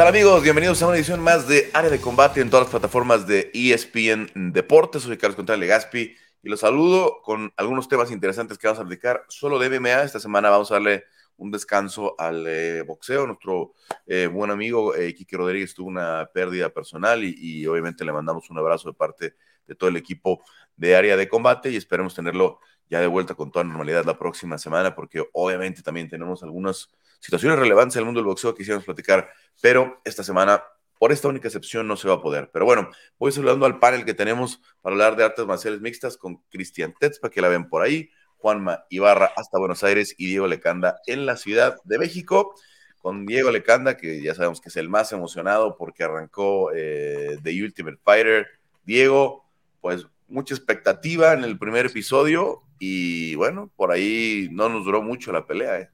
tal 0.00 0.08
amigos? 0.08 0.42
Bienvenidos 0.42 0.80
a 0.80 0.86
una 0.86 0.96
edición 0.96 1.20
más 1.20 1.46
de 1.46 1.68
Área 1.74 1.90
de 1.90 2.00
Combate 2.00 2.40
en 2.40 2.48
todas 2.48 2.64
las 2.64 2.70
plataformas 2.70 3.26
de 3.26 3.50
ESPN 3.52 4.50
Deportes. 4.50 5.02
Soy 5.02 5.18
Carlos 5.18 5.36
Contreras 5.36 5.60
Legaspi 5.60 6.16
y 6.42 6.48
los 6.48 6.60
saludo 6.60 7.20
con 7.22 7.52
algunos 7.58 7.86
temas 7.86 8.10
interesantes 8.10 8.56
que 8.56 8.66
vamos 8.66 8.80
a 8.80 8.84
dedicar 8.84 9.26
solo 9.28 9.58
de 9.58 9.68
MMA. 9.68 10.04
Esta 10.04 10.18
semana 10.18 10.48
vamos 10.48 10.70
a 10.70 10.76
darle 10.76 11.04
un 11.36 11.50
descanso 11.50 12.14
al 12.18 12.46
eh, 12.48 12.80
boxeo. 12.80 13.26
Nuestro 13.26 13.74
eh, 14.06 14.26
buen 14.26 14.50
amigo 14.50 14.94
eh, 14.94 15.12
Kike 15.12 15.36
Rodríguez 15.36 15.74
tuvo 15.74 15.88
una 15.88 16.30
pérdida 16.32 16.70
personal 16.70 17.22
y, 17.22 17.34
y, 17.36 17.66
obviamente 17.66 18.02
le 18.02 18.14
mandamos 18.14 18.48
un 18.48 18.56
abrazo 18.56 18.88
de 18.88 18.94
parte 18.94 19.34
de 19.66 19.74
todo 19.74 19.90
el 19.90 19.98
equipo 19.98 20.42
de 20.76 20.96
Área 20.96 21.14
de 21.18 21.28
Combate 21.28 21.70
y 21.72 21.76
esperemos 21.76 22.14
tenerlo 22.14 22.58
ya 22.88 23.00
de 23.00 23.06
vuelta 23.06 23.34
con 23.34 23.52
toda 23.52 23.66
normalidad 23.66 24.06
la 24.06 24.18
próxima 24.18 24.56
semana 24.56 24.94
porque 24.94 25.28
obviamente 25.34 25.82
también 25.82 26.08
tenemos 26.08 26.42
algunas 26.42 26.88
situaciones 27.20 27.58
relevantes 27.58 27.96
en 27.96 28.00
el 28.00 28.06
mundo 28.06 28.20
del 28.20 28.26
boxeo 28.26 28.54
que 28.54 28.58
quisiéramos 28.58 28.84
platicar, 28.84 29.30
pero 29.62 30.00
esta 30.04 30.24
semana, 30.24 30.62
por 30.98 31.12
esta 31.12 31.28
única 31.28 31.48
excepción, 31.48 31.86
no 31.86 31.96
se 31.96 32.08
va 32.08 32.14
a 32.14 32.22
poder. 32.22 32.50
Pero 32.52 32.64
bueno, 32.64 32.90
voy 33.18 33.32
saludando 33.32 33.66
al 33.66 33.78
panel 33.78 34.04
que 34.04 34.14
tenemos 34.14 34.60
para 34.80 34.94
hablar 34.94 35.16
de 35.16 35.24
artes 35.24 35.46
marciales 35.46 35.80
mixtas 35.80 36.16
con 36.16 36.38
Cristian 36.50 36.94
para 37.20 37.30
que 37.30 37.40
la 37.40 37.48
ven 37.48 37.68
por 37.68 37.82
ahí, 37.82 38.10
Juanma 38.38 38.84
Ibarra 38.88 39.30
hasta 39.36 39.58
Buenos 39.58 39.84
Aires 39.84 40.14
y 40.18 40.26
Diego 40.26 40.46
Lecanda 40.46 41.00
en 41.06 41.26
la 41.26 41.36
Ciudad 41.36 41.76
de 41.84 41.98
México. 41.98 42.54
Con 42.98 43.24
Diego 43.24 43.50
Lecanda, 43.50 43.96
que 43.96 44.22
ya 44.22 44.34
sabemos 44.34 44.60
que 44.60 44.68
es 44.68 44.76
el 44.76 44.90
más 44.90 45.12
emocionado 45.12 45.76
porque 45.78 46.04
arrancó 46.04 46.70
eh, 46.74 47.38
The 47.42 47.62
Ultimate 47.62 47.98
Fighter. 48.02 48.46
Diego, 48.84 49.46
pues 49.80 50.06
mucha 50.28 50.54
expectativa 50.54 51.32
en 51.32 51.44
el 51.44 51.58
primer 51.58 51.86
episodio 51.86 52.62
y 52.78 53.34
bueno, 53.36 53.70
por 53.76 53.90
ahí 53.90 54.48
no 54.52 54.68
nos 54.68 54.84
duró 54.84 55.02
mucho 55.02 55.32
la 55.32 55.46
pelea. 55.46 55.80
¿eh? 55.80 55.90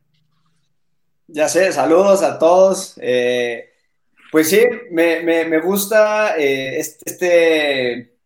Ya 1.29 1.49
sé, 1.49 1.73
saludos 1.73 2.23
a 2.23 2.39
todos. 2.39 2.95
Eh, 3.01 3.71
pues 4.31 4.49
sí, 4.49 4.63
me, 4.91 5.23
me, 5.23 5.61
gusta 5.61 6.37
eh, 6.39 6.79
este, 6.79 8.17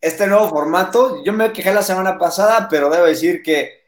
este 0.00 0.26
nuevo 0.26 0.48
formato. 0.48 1.22
Yo 1.24 1.32
me 1.32 1.52
quejé 1.52 1.72
la 1.74 1.82
semana 1.82 2.18
pasada, 2.18 2.68
pero 2.70 2.88
debo 2.90 3.04
decir 3.06 3.42
que 3.42 3.82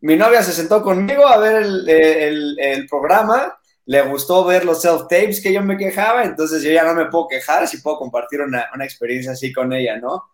mi 0.00 0.16
novia 0.16 0.42
se 0.42 0.52
sentó 0.52 0.82
conmigo 0.82 1.26
a 1.26 1.38
ver 1.38 1.62
el, 1.62 1.88
el, 1.88 2.60
el 2.60 2.86
programa. 2.86 3.58
Le 3.86 4.02
gustó 4.02 4.44
ver 4.44 4.64
los 4.64 4.84
self-tapes 4.84 5.42
que 5.42 5.52
yo 5.52 5.62
me 5.62 5.78
quejaba, 5.78 6.22
entonces 6.22 6.62
yo 6.62 6.70
ya 6.70 6.84
no 6.84 6.94
me 6.94 7.06
puedo 7.06 7.26
quejar 7.26 7.66
si 7.66 7.78
puedo 7.78 7.96
compartir 7.98 8.42
una, 8.42 8.68
una 8.74 8.84
experiencia 8.84 9.32
así 9.32 9.50
con 9.50 9.72
ella, 9.72 9.96
¿no? 9.96 10.24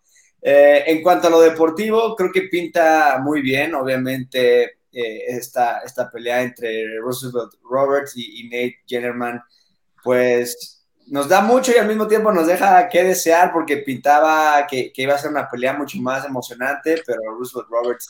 Eh, 0.41 0.83
en 0.87 1.01
cuanto 1.01 1.27
a 1.27 1.31
lo 1.31 1.39
deportivo, 1.39 2.15
creo 2.17 2.31
que 2.33 2.43
pinta 2.43 3.17
muy 3.23 3.41
bien, 3.41 3.73
obviamente 3.73 4.79
eh, 4.97 5.25
esta, 5.27 5.79
esta 5.79 6.09
pelea 6.09 6.41
entre 6.41 6.97
Roosevelt 6.99 7.55
Roberts 7.69 8.13
y, 8.15 8.45
Nate 8.45 8.79
Jennerman, 8.87 9.43
pues 10.01 10.85
nos 11.07 11.27
da 11.27 11.41
mucho 11.41 11.73
y 11.73 11.77
al 11.77 11.87
mismo 11.87 12.07
tiempo 12.07 12.31
nos 12.31 12.47
deja 12.47 12.87
que 12.87 13.03
desear 13.03 13.51
porque 13.51 13.77
pintaba 13.77 14.65
que, 14.65 14.93
que 14.93 15.01
iba 15.01 15.13
a 15.13 15.17
ser 15.17 15.31
una 15.31 15.49
pelea 15.49 15.73
mucho 15.73 15.97
más 15.97 16.25
emocionante, 16.25 17.03
pero 17.05 17.19
Roosevelt 17.37 17.69
Roberts 17.69 18.09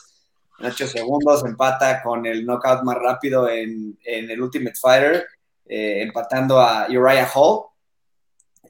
en 0.60 0.66
8 0.66 0.86
segundos 0.86 1.44
empata 1.44 2.00
con 2.04 2.24
el 2.24 2.46
knockout 2.46 2.84
más 2.84 2.98
rápido 2.98 3.48
en, 3.48 3.98
en 4.04 4.30
el 4.30 4.40
Ultimate 4.40 4.76
Fighter, 4.80 5.26
eh, 5.66 6.02
empatando 6.02 6.60
a 6.60 6.86
Uriah 6.88 7.28
Hall. 7.34 7.64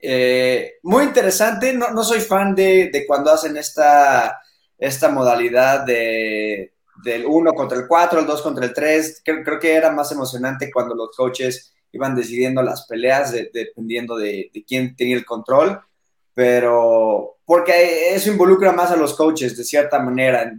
Eh, 0.01 0.77
muy 0.85 1.05
interesante, 1.05 1.75
no, 1.75 1.91
no, 1.91 2.03
soy 2.03 2.21
fan 2.21 2.55
de, 2.55 2.89
de 2.91 3.07
cuando 3.07 3.31
hacen 3.31 3.59
esta, 3.59 4.41
esta 4.79 5.11
modalidad 5.11 5.85
de, 5.85 6.76
del 7.03 7.25
1 7.27 7.53
contra 7.53 7.79
el 7.79 7.87
4, 7.87 8.21
el 8.21 8.27
2 8.27 8.43
contra 8.43 8.65
el 8.65 8.73
3. 8.75 9.23
Creo, 9.25 9.45
creo, 9.45 9.59
que 9.59 9.75
era 9.75 9.91
más 9.91 10.11
emocionante 10.13 10.71
cuando 10.73 10.95
los 10.95 11.17
coaches 11.17 11.75
iban 11.93 12.15
decidiendo 12.15 12.63
las 12.63 12.87
peleas 12.87 13.33
dependiendo 13.33 14.17
de, 14.17 14.51
de, 14.53 14.65
quién 14.65 14.95
tenía 14.97 15.17
el 15.17 15.25
control, 15.25 15.81
pero 16.35 17.39
porque 17.45 18.15
eso 18.15 18.31
involucra 18.31 18.73
más 18.73 18.91
a 18.91 18.97
los 18.97 19.15
coaches 19.15 19.57
de 19.57 19.65
cierta 19.65 19.99
manera. 19.99 20.53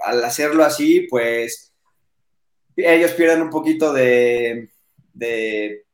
al 0.00 0.24
hacerlo 0.24 0.64
así, 0.64 1.06
pues 1.08 1.72
ellos 2.76 3.12
pierden 3.12 3.42
un 3.42 3.50
poquito 3.50 3.92
de, 3.92 4.70
de 5.12 5.84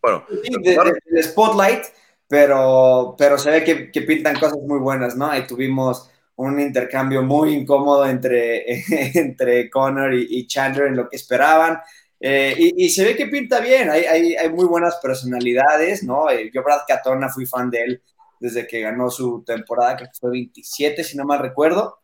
bueno, 0.00 0.24
de, 0.30 1.22
spotlight, 1.22 1.84
pero, 2.26 3.14
pero 3.18 3.38
se 3.38 3.50
ve 3.50 3.64
que, 3.64 3.90
que 3.90 4.02
pintan 4.02 4.38
cosas 4.38 4.58
muy 4.62 4.78
buenas, 4.78 5.16
¿no? 5.16 5.26
Ahí 5.26 5.46
tuvimos 5.46 6.10
un 6.40 6.58
intercambio 6.58 7.22
muy 7.22 7.54
incómodo 7.54 8.06
entre, 8.06 8.82
entre 9.18 9.68
Connor 9.68 10.14
y, 10.14 10.46
Chandler 10.46 10.86
en 10.86 10.96
lo 10.96 11.08
que 11.08 11.16
esperaban. 11.16 11.78
Eh, 12.18 12.54
y, 12.76 12.88
se 12.90 13.04
ve 13.04 13.16
que 13.16 13.26
pinta 13.26 13.60
bien, 13.60 13.90
hay, 13.90 14.04
hay, 14.34 14.48
muy 14.50 14.66
buenas 14.66 14.96
personalidades, 15.02 16.02
¿no? 16.02 16.30
Eh, 16.30 16.50
yo, 16.52 16.62
Brad 16.62 16.80
Catona, 16.86 17.28
fui 17.28 17.46
fan 17.46 17.70
de 17.70 17.82
él 17.82 18.02
desde 18.38 18.66
que 18.66 18.80
ganó 18.80 19.10
su 19.10 19.42
temporada, 19.44 19.96
que 19.96 20.06
fue 20.18 20.30
27, 20.30 21.04
si 21.04 21.16
no 21.16 21.24
mal 21.24 21.40
recuerdo. 21.40 21.98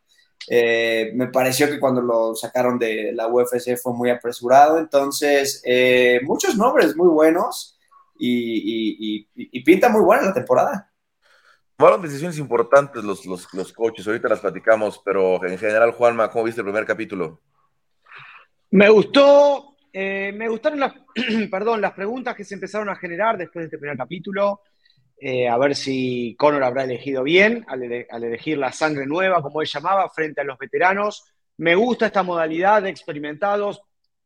Eh, 0.49 1.11
me 1.15 1.27
pareció 1.27 1.67
que 1.67 1.79
cuando 1.79 2.01
lo 2.01 2.35
sacaron 2.35 2.77
de 2.77 3.11
la 3.13 3.27
UFC 3.27 3.75
fue 3.75 3.93
muy 3.93 4.09
apresurado, 4.11 4.77
entonces, 4.77 5.63
muchos 6.23 6.55
nombres 6.55 6.95
muy 6.95 7.09
buenos 7.09 7.77
y, 8.19 9.17
y, 9.17 9.27
y, 9.35 9.63
pinta 9.63 9.89
muy 9.89 10.01
buena 10.01 10.23
la 10.23 10.33
temporada. 10.33 10.86
Fueron 11.79 12.01
decisiones 12.01 12.39
importantes 12.39 13.03
los, 13.03 13.23
los, 13.27 13.53
los, 13.53 13.71
coaches, 13.71 14.07
ahorita 14.07 14.27
las 14.27 14.39
platicamos, 14.39 14.99
pero 15.05 15.45
en 15.45 15.59
general, 15.59 15.91
Juanma, 15.91 16.31
¿cómo 16.31 16.45
viste 16.45 16.61
el 16.61 16.65
primer 16.65 16.85
capítulo? 16.85 17.39
Me 18.71 18.89
gustó, 18.89 19.75
eh, 19.93 20.33
me 20.35 20.49
gustaron 20.49 20.79
las, 20.79 20.95
perdón, 21.51 21.79
las 21.79 21.93
preguntas 21.93 22.35
que 22.35 22.43
se 22.43 22.55
empezaron 22.55 22.89
a 22.89 22.95
generar 22.95 23.37
después 23.37 23.61
de 23.61 23.65
este 23.65 23.77
primer 23.77 23.95
capítulo, 23.95 24.61
eh, 25.19 25.47
a 25.47 25.55
ver 25.59 25.75
si 25.75 26.35
Conor 26.35 26.63
habrá 26.63 26.83
elegido 26.83 27.21
bien 27.21 27.63
al, 27.67 28.07
al, 28.09 28.23
elegir 28.23 28.57
la 28.57 28.71
sangre 28.71 29.05
nueva, 29.05 29.43
como 29.43 29.61
él 29.61 29.67
llamaba, 29.71 30.09
frente 30.09 30.41
a 30.41 30.45
los 30.45 30.57
veteranos. 30.57 31.25
Me 31.57 31.75
gusta 31.75 32.07
esta 32.07 32.23
modalidad 32.23 32.81
de 32.81 32.89
experimentados 32.89 33.83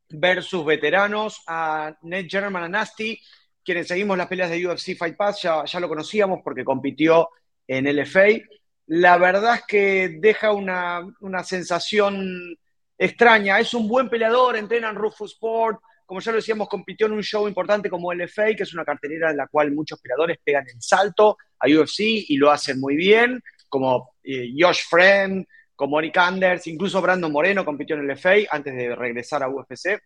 versus 0.08 0.66
veteranos, 0.66 1.44
a 1.48 1.98
Ned 2.04 2.28
German 2.30 2.64
a 2.64 2.70
Nasty, 2.70 3.20
quienes 3.62 3.90
seguimos 3.90 4.18
las 4.18 4.28
peleas 4.28 4.50
de 4.50 4.66
UFC 4.66 4.96
Fight 4.98 5.18
Pass 5.18 5.42
ya, 5.42 5.66
ya 5.66 5.80
lo 5.82 5.90
conocíamos 5.90 6.40
porque 6.44 6.64
compitió 6.64 7.28
en 7.68 7.86
LFA. 7.86 8.42
La 8.88 9.18
verdad 9.18 9.56
es 9.56 9.64
que 9.68 10.18
deja 10.20 10.52
una, 10.52 11.02
una 11.22 11.44
sensación 11.44 12.58
extraña. 12.98 13.60
Es 13.60 13.74
un 13.74 13.88
buen 13.88 14.10
peleador, 14.10 14.58
entrena 14.58 14.90
en 14.90 14.96
Rufus 14.96 15.34
Sport. 15.34 15.80
Como 16.06 16.20
ya 16.20 16.32
lo 16.32 16.38
decíamos, 16.38 16.68
compitió 16.68 17.08
en 17.08 17.14
un 17.14 17.24
show 17.24 17.48
importante 17.48 17.90
como 17.90 18.14
LFA, 18.14 18.54
que 18.56 18.64
es 18.64 18.74
una 18.74 18.84
cartelera 18.84 19.32
en 19.32 19.38
la 19.38 19.48
cual 19.48 19.72
muchos 19.72 20.00
peleadores 20.00 20.38
pegan 20.44 20.66
el 20.68 20.82
salto 20.82 21.38
a 21.60 21.68
UFC 21.68 22.00
y 22.00 22.38
lo 22.38 22.52
hacen 22.52 22.80
muy 22.80 22.96
bien, 22.96 23.42
como 23.70 24.16
eh, 24.24 24.52
Josh 24.58 24.82
Friend, 24.90 25.46
como 25.76 26.00
Eric 26.00 26.18
Anders, 26.18 26.68
incluso 26.68 27.02
Brandon 27.02 27.32
Moreno 27.32 27.66
compitió 27.66 27.96
en 27.96 28.08
LFA 28.08 28.36
antes 28.52 28.76
de 28.76 28.96
regresar 28.96 29.42
a 29.42 29.50
UFC. 29.50 30.00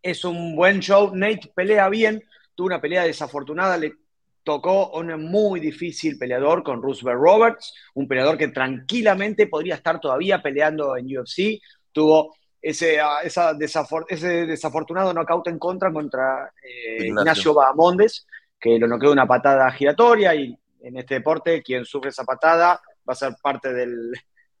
Es 0.00 0.24
un 0.24 0.54
buen 0.54 0.80
show. 0.80 1.10
Nate 1.12 1.50
pelea 1.54 1.88
bien, 1.88 2.22
tuvo 2.54 2.68
una 2.68 2.80
pelea 2.80 3.02
desafortunada, 3.02 3.76
le 3.76 3.94
tocó 4.42 4.90
un 4.90 5.30
muy 5.30 5.60
difícil 5.60 6.18
peleador 6.18 6.62
con 6.62 6.82
Roosevelt 6.82 7.20
Roberts, 7.20 7.74
un 7.94 8.08
peleador 8.08 8.36
que 8.36 8.48
tranquilamente 8.48 9.46
podría 9.46 9.76
estar 9.76 10.00
todavía 10.00 10.42
peleando 10.42 10.96
en 10.96 11.06
UFC, 11.06 11.60
tuvo 11.92 12.34
ese, 12.60 13.00
ah, 13.00 13.18
esa 13.22 13.54
desafor 13.54 14.06
ese 14.08 14.46
desafortunado 14.46 15.12
knockout 15.12 15.48
en 15.48 15.58
contra 15.58 15.92
contra 15.92 16.52
eh, 16.62 17.06
Ignacio. 17.06 17.54
Bahamondes, 17.54 18.26
que 18.58 18.78
lo 18.78 18.86
noqueó 18.86 19.10
una 19.12 19.26
patada 19.26 19.70
giratoria 19.72 20.34
y 20.34 20.56
en 20.80 20.96
este 20.96 21.14
deporte 21.14 21.62
quien 21.62 21.84
sufre 21.84 22.10
esa 22.10 22.24
patada 22.24 22.80
va 23.08 23.12
a 23.12 23.16
ser 23.16 23.34
parte 23.42 23.72
del, 23.72 24.12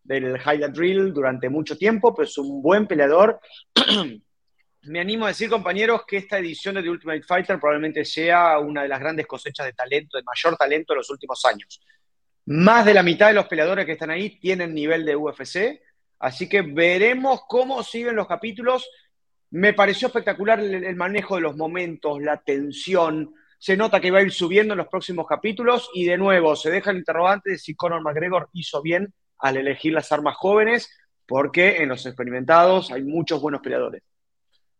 del 0.02 0.36
highlight 0.36 0.74
drill 0.74 1.12
durante 1.12 1.48
mucho 1.48 1.76
tiempo, 1.76 2.14
pero 2.14 2.26
es 2.26 2.36
un 2.38 2.60
buen 2.60 2.86
peleador 2.86 3.40
me 4.84 5.00
animo 5.00 5.26
a 5.26 5.28
decir, 5.28 5.48
compañeros, 5.48 6.02
que 6.06 6.16
esta 6.16 6.38
edición 6.38 6.74
de 6.74 6.82
The 6.82 6.90
Ultimate 6.90 7.22
Fighter 7.22 7.60
probablemente 7.60 8.04
sea 8.04 8.58
una 8.58 8.82
de 8.82 8.88
las 8.88 8.98
grandes 8.98 9.26
cosechas 9.26 9.66
de 9.66 9.72
talento, 9.72 10.16
de 10.16 10.24
mayor 10.24 10.56
talento 10.56 10.92
de 10.92 10.98
los 10.98 11.10
últimos 11.10 11.44
años. 11.44 11.80
Más 12.46 12.84
de 12.84 12.94
la 12.94 13.04
mitad 13.04 13.28
de 13.28 13.34
los 13.34 13.46
peleadores 13.46 13.86
que 13.86 13.92
están 13.92 14.10
ahí 14.10 14.40
tienen 14.40 14.74
nivel 14.74 15.04
de 15.04 15.14
UFC, 15.14 15.80
así 16.18 16.48
que 16.48 16.62
veremos 16.62 17.42
cómo 17.48 17.82
siguen 17.84 18.16
los 18.16 18.26
capítulos. 18.26 18.88
Me 19.50 19.72
pareció 19.72 20.08
espectacular 20.08 20.58
el, 20.58 20.96
manejo 20.96 21.36
de 21.36 21.42
los 21.42 21.56
momentos, 21.56 22.20
la 22.20 22.42
tensión. 22.42 23.34
Se 23.58 23.76
nota 23.76 24.00
que 24.00 24.10
va 24.10 24.18
a 24.18 24.22
ir 24.22 24.32
subiendo 24.32 24.74
en 24.74 24.78
los 24.78 24.88
próximos 24.88 25.26
capítulos 25.28 25.90
y 25.94 26.06
de 26.06 26.18
nuevo 26.18 26.56
se 26.56 26.70
deja 26.70 26.90
el 26.90 26.98
interrogante 26.98 27.50
de 27.50 27.58
si 27.58 27.76
Conor 27.76 28.02
McGregor 28.02 28.48
hizo 28.54 28.82
bien 28.82 29.14
al 29.38 29.56
elegir 29.56 29.92
las 29.92 30.10
armas 30.10 30.34
jóvenes, 30.36 30.90
porque 31.26 31.76
en 31.76 31.90
los 31.90 32.04
experimentados 32.04 32.90
hay 32.90 33.04
muchos 33.04 33.40
buenos 33.40 33.60
peleadores. 33.60 34.02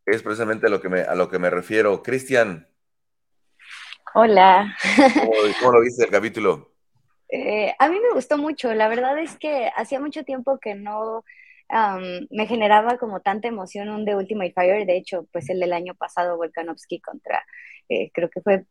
Es 0.06 0.22
precisamente 0.22 0.66
a 0.66 0.70
lo 0.70 0.80
que 0.80 0.88
me, 0.88 1.00
a 1.00 1.14
lo 1.14 1.28
que 1.28 1.38
me 1.38 1.50
refiero. 1.50 2.02
Cristian. 2.02 2.68
Hola. 4.14 4.76
¿Cómo, 5.14 5.32
¿Cómo, 5.60 5.72
lo 5.72 5.80
viste 5.80 6.04
el 6.04 6.10
capítulo? 6.10 6.72
Eh, 7.28 7.74
a 7.78 7.88
mí 7.88 7.98
me 7.98 8.12
gustó 8.12 8.36
mucho. 8.36 8.74
La 8.74 8.88
verdad 8.88 9.18
es 9.18 9.38
que 9.38 9.70
hacía 9.76 10.00
mucho 10.00 10.24
tiempo 10.24 10.58
que 10.58 10.74
no 10.74 11.24
me 12.30 12.46
generaba 12.46 12.98
como 12.98 13.20
tanta 13.20 13.48
emoción 13.48 13.88
un 13.88 14.04
The 14.04 14.16
Ultimate 14.16 14.52
Fire, 14.52 14.86
de 14.86 14.96
hecho, 14.96 15.26
pues 15.32 15.48
el 15.48 15.60
del 15.60 15.72
año 15.72 15.94
pasado, 15.94 16.36
Volkanovski 16.36 17.00
contra, 17.00 17.44
eh, 17.88 18.10
creo 18.12 18.28
que 18.28 18.40
fue 18.42 18.64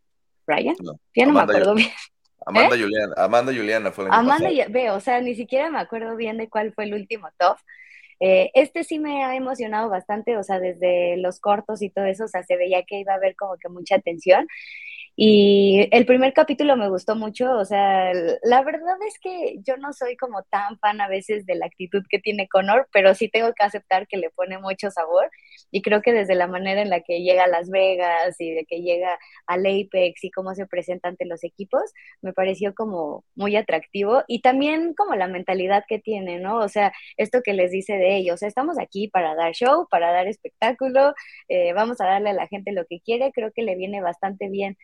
Brian, 0.46 0.76
ya 1.16 1.26
no 1.26 1.34
me 1.34 1.42
acuerdo 1.42 1.74
bien. 1.74 1.90
Amanda, 2.46 2.76
¿Eh? 2.76 2.82
Juliana, 2.82 3.14
Amanda 3.18 3.54
Juliana 3.54 3.92
fue 3.92 4.06
año 4.06 4.14
Amanda, 4.14 4.50
veo, 4.70 4.96
o 4.96 5.00
sea, 5.00 5.22
ni 5.22 5.36
siquiera 5.36 5.70
me 5.70 5.80
acuerdo 5.80 6.16
bien 6.16 6.38
de 6.38 6.50
cuál 6.50 6.74
fue 6.74 6.86
el 6.86 6.94
último 6.94 7.30
top. 7.38 7.58
Eh, 8.22 8.52
este 8.54 8.84
sí 8.86 9.00
me 9.00 9.26
ha 9.26 9.36
emocionado 9.36 9.90
bastante, 9.90 10.38
o 10.38 10.44
sea, 10.44 10.60
desde 10.60 11.18
los 11.18 11.40
cortos 11.42 11.82
y 11.82 11.90
todo 11.90 12.06
eso, 12.06 12.26
o 12.26 12.28
sea, 12.30 12.44
se 12.44 12.56
veía 12.58 12.84
que 12.84 13.00
iba 13.00 13.14
a 13.14 13.18
haber 13.18 13.36
como 13.36 13.58
que 13.58 13.70
mucha 13.70 13.96
atención. 13.96 14.48
Y 15.16 15.88
el 15.92 16.06
primer 16.06 16.34
capítulo 16.34 16.78
me 16.78 16.90
gustó 16.90 17.16
mucho, 17.16 17.52
o 17.58 17.66
sea, 17.66 18.14
la 18.44 18.64
verdad 18.64 18.96
es 19.08 19.20
que 19.22 19.58
yo 19.66 19.78
no 19.78 19.94
soy 19.94 20.16
como 20.16 20.44
tan 20.44 20.80
fan 20.80 21.02
a 21.02 21.08
veces 21.10 21.46
de 21.46 21.56
la 21.56 21.66
actitud 21.66 22.04
que 22.10 22.20
tiene 22.20 22.48
Connor, 22.48 22.88
pero 22.94 23.14
sí 23.14 23.30
tengo 23.30 23.54
que 23.54 23.64
aceptar 23.64 24.08
que 24.08 24.18
le 24.18 24.30
pone 24.32 24.58
mucho 24.58 24.90
sabor 24.90 25.30
y 25.70 25.82
creo 25.82 26.02
que 26.02 26.14
desde 26.14 26.36
la 26.36 26.48
manera 26.48 26.82
en 26.82 26.90
la 26.90 27.02
que 27.02 27.22
llega 27.22 27.44
a 27.44 27.48
Las 27.48 27.70
Vegas 27.70 28.36
y 28.40 28.52
de 28.52 28.66
que 28.66 28.82
llega 28.82 29.20
al 29.48 29.66
Apex 29.66 30.24
y 30.24 30.32
cómo 30.32 30.56
se 30.56 30.66
presenta 30.66 31.10
ante 31.10 31.26
los 31.26 31.44
equipos, 31.44 31.82
me 32.22 32.34
pareció 32.34 32.74
como 32.74 33.26
muy 33.36 33.56
atractivo 33.56 34.24
y 34.28 34.42
también 34.42 34.94
como 34.96 35.16
la 35.16 35.28
mentalidad 35.28 35.84
que 35.88 36.00
tiene, 36.00 36.40
¿no? 36.40 36.58
O 36.58 36.70
sea, 36.70 36.94
esto 37.18 37.42
que 37.44 37.54
les 37.54 37.72
dice 37.72 37.94
de 37.94 38.16
ellos, 38.18 38.44
estamos 38.44 38.80
aquí 38.80 39.08
para 39.10 39.36
dar 39.36 39.54
show, 39.54 39.88
para 39.90 40.12
dar 40.12 40.28
espectáculo, 40.28 41.14
eh, 41.50 41.74
vamos 41.74 42.00
a 42.02 42.06
darle 42.06 42.30
a 42.32 42.34
la 42.34 42.48
gente 42.48 42.72
lo 42.72 42.86
que 42.86 43.02
quiere, 43.02 43.32
creo 43.34 43.52
que 43.54 43.64
le 43.64 43.76
viene 43.76 44.02
bastante 44.02 44.50
bien 44.50 44.78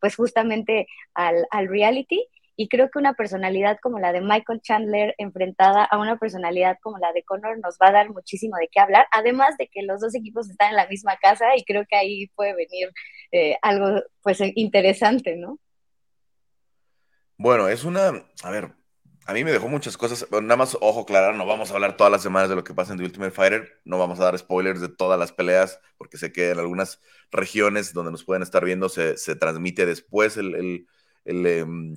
pues 0.00 0.16
justamente 0.16 0.86
al, 1.14 1.46
reality. 1.68 2.26
Y 2.58 2.68
creo 2.68 2.90
que 2.90 2.98
una 2.98 3.12
personalidad 3.12 3.78
como 3.82 3.98
la 3.98 4.12
de 4.12 4.22
Michael 4.22 4.62
Chandler 4.62 5.14
enfrentada 5.18 5.84
a 5.84 5.98
una 5.98 6.18
personalidad 6.18 6.78
como 6.80 6.96
la 6.96 7.12
de 7.12 7.22
Connor 7.22 7.58
nos 7.58 7.76
va 7.82 7.88
a 7.88 7.92
dar 7.92 8.10
muchísimo 8.10 8.56
de 8.56 8.68
qué 8.72 8.80
hablar, 8.80 9.06
además 9.12 9.58
de 9.58 9.68
que 9.68 9.82
los 9.82 10.00
dos 10.00 10.14
equipos 10.14 10.48
están 10.48 10.70
en 10.70 10.76
la 10.76 10.86
misma 10.86 11.16
casa 11.18 11.54
y 11.54 11.64
creo 11.64 11.84
que 11.86 11.96
ahí 11.96 12.28
puede 12.28 12.54
venir 12.54 12.90
eh, 13.30 13.58
algo 13.60 14.02
pues 14.22 14.38
interesante, 14.54 15.36
¿no? 15.36 15.58
Bueno, 17.36 17.68
es 17.68 17.84
una, 17.84 18.24
a 18.42 18.50
ver, 18.50 18.72
a 19.26 19.32
mí 19.32 19.42
me 19.42 19.50
dejó 19.50 19.68
muchas 19.68 19.96
cosas, 19.96 20.26
nada 20.30 20.56
más 20.56 20.76
ojo 20.80 21.04
claro, 21.04 21.36
no 21.36 21.44
vamos 21.46 21.70
a 21.70 21.74
hablar 21.74 21.96
todas 21.96 22.12
las 22.12 22.22
semanas 22.22 22.48
de 22.48 22.54
lo 22.54 22.62
que 22.62 22.74
pasa 22.74 22.92
en 22.92 22.98
The 22.98 23.04
Ultimate 23.04 23.32
Fighter, 23.32 23.80
no 23.84 23.98
vamos 23.98 24.20
a 24.20 24.24
dar 24.24 24.38
spoilers 24.38 24.80
de 24.80 24.88
todas 24.88 25.18
las 25.18 25.32
peleas, 25.32 25.80
porque 25.98 26.16
sé 26.16 26.32
que 26.32 26.50
en 26.50 26.60
algunas 26.60 27.00
regiones 27.32 27.92
donde 27.92 28.12
nos 28.12 28.22
pueden 28.22 28.44
estar 28.44 28.64
viendo 28.64 28.88
se, 28.88 29.16
transmite 29.34 29.84
después 29.84 30.36
el, 30.36 30.86
em, 31.24 31.96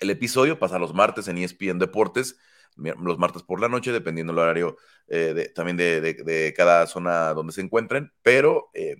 el, 0.00 0.10
episodio, 0.10 0.58
pasa 0.58 0.78
los 0.78 0.92
martes 0.92 1.26
en 1.28 1.38
ESPN 1.38 1.78
Deportes, 1.78 2.38
los 2.76 3.18
martes 3.18 3.42
por 3.42 3.60
la 3.60 3.68
noche, 3.68 3.90
dependiendo 3.90 4.34
del 4.34 4.40
horario 4.40 4.76
eh, 5.08 5.50
también 5.54 5.78
de, 5.78 6.54
cada 6.54 6.86
zona 6.86 7.32
donde 7.32 7.54
se 7.54 7.62
encuentren, 7.62 8.12
pero 8.22 8.70
eh, 8.74 8.96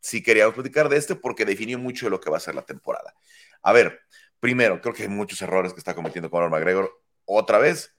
sí 0.00 0.22
queríamos 0.22 0.54
platicar 0.54 0.88
de 0.88 0.96
este 0.96 1.14
porque 1.14 1.44
definió 1.44 1.78
mucho 1.78 2.06
de 2.06 2.10
lo 2.10 2.20
que 2.20 2.30
va 2.30 2.38
a 2.38 2.40
ser 2.40 2.54
la 2.54 2.62
temporada. 2.62 3.14
A 3.62 3.72
ver, 3.74 4.00
primero, 4.40 4.80
creo 4.80 4.94
que 4.94 5.02
hay 5.04 5.08
muchos 5.08 5.40
errores 5.42 5.74
que 5.74 5.78
está 5.78 5.94
cometiendo 5.94 6.30
Conor 6.30 6.50
McGregor 6.50 7.01
otra 7.24 7.58
vez, 7.58 7.94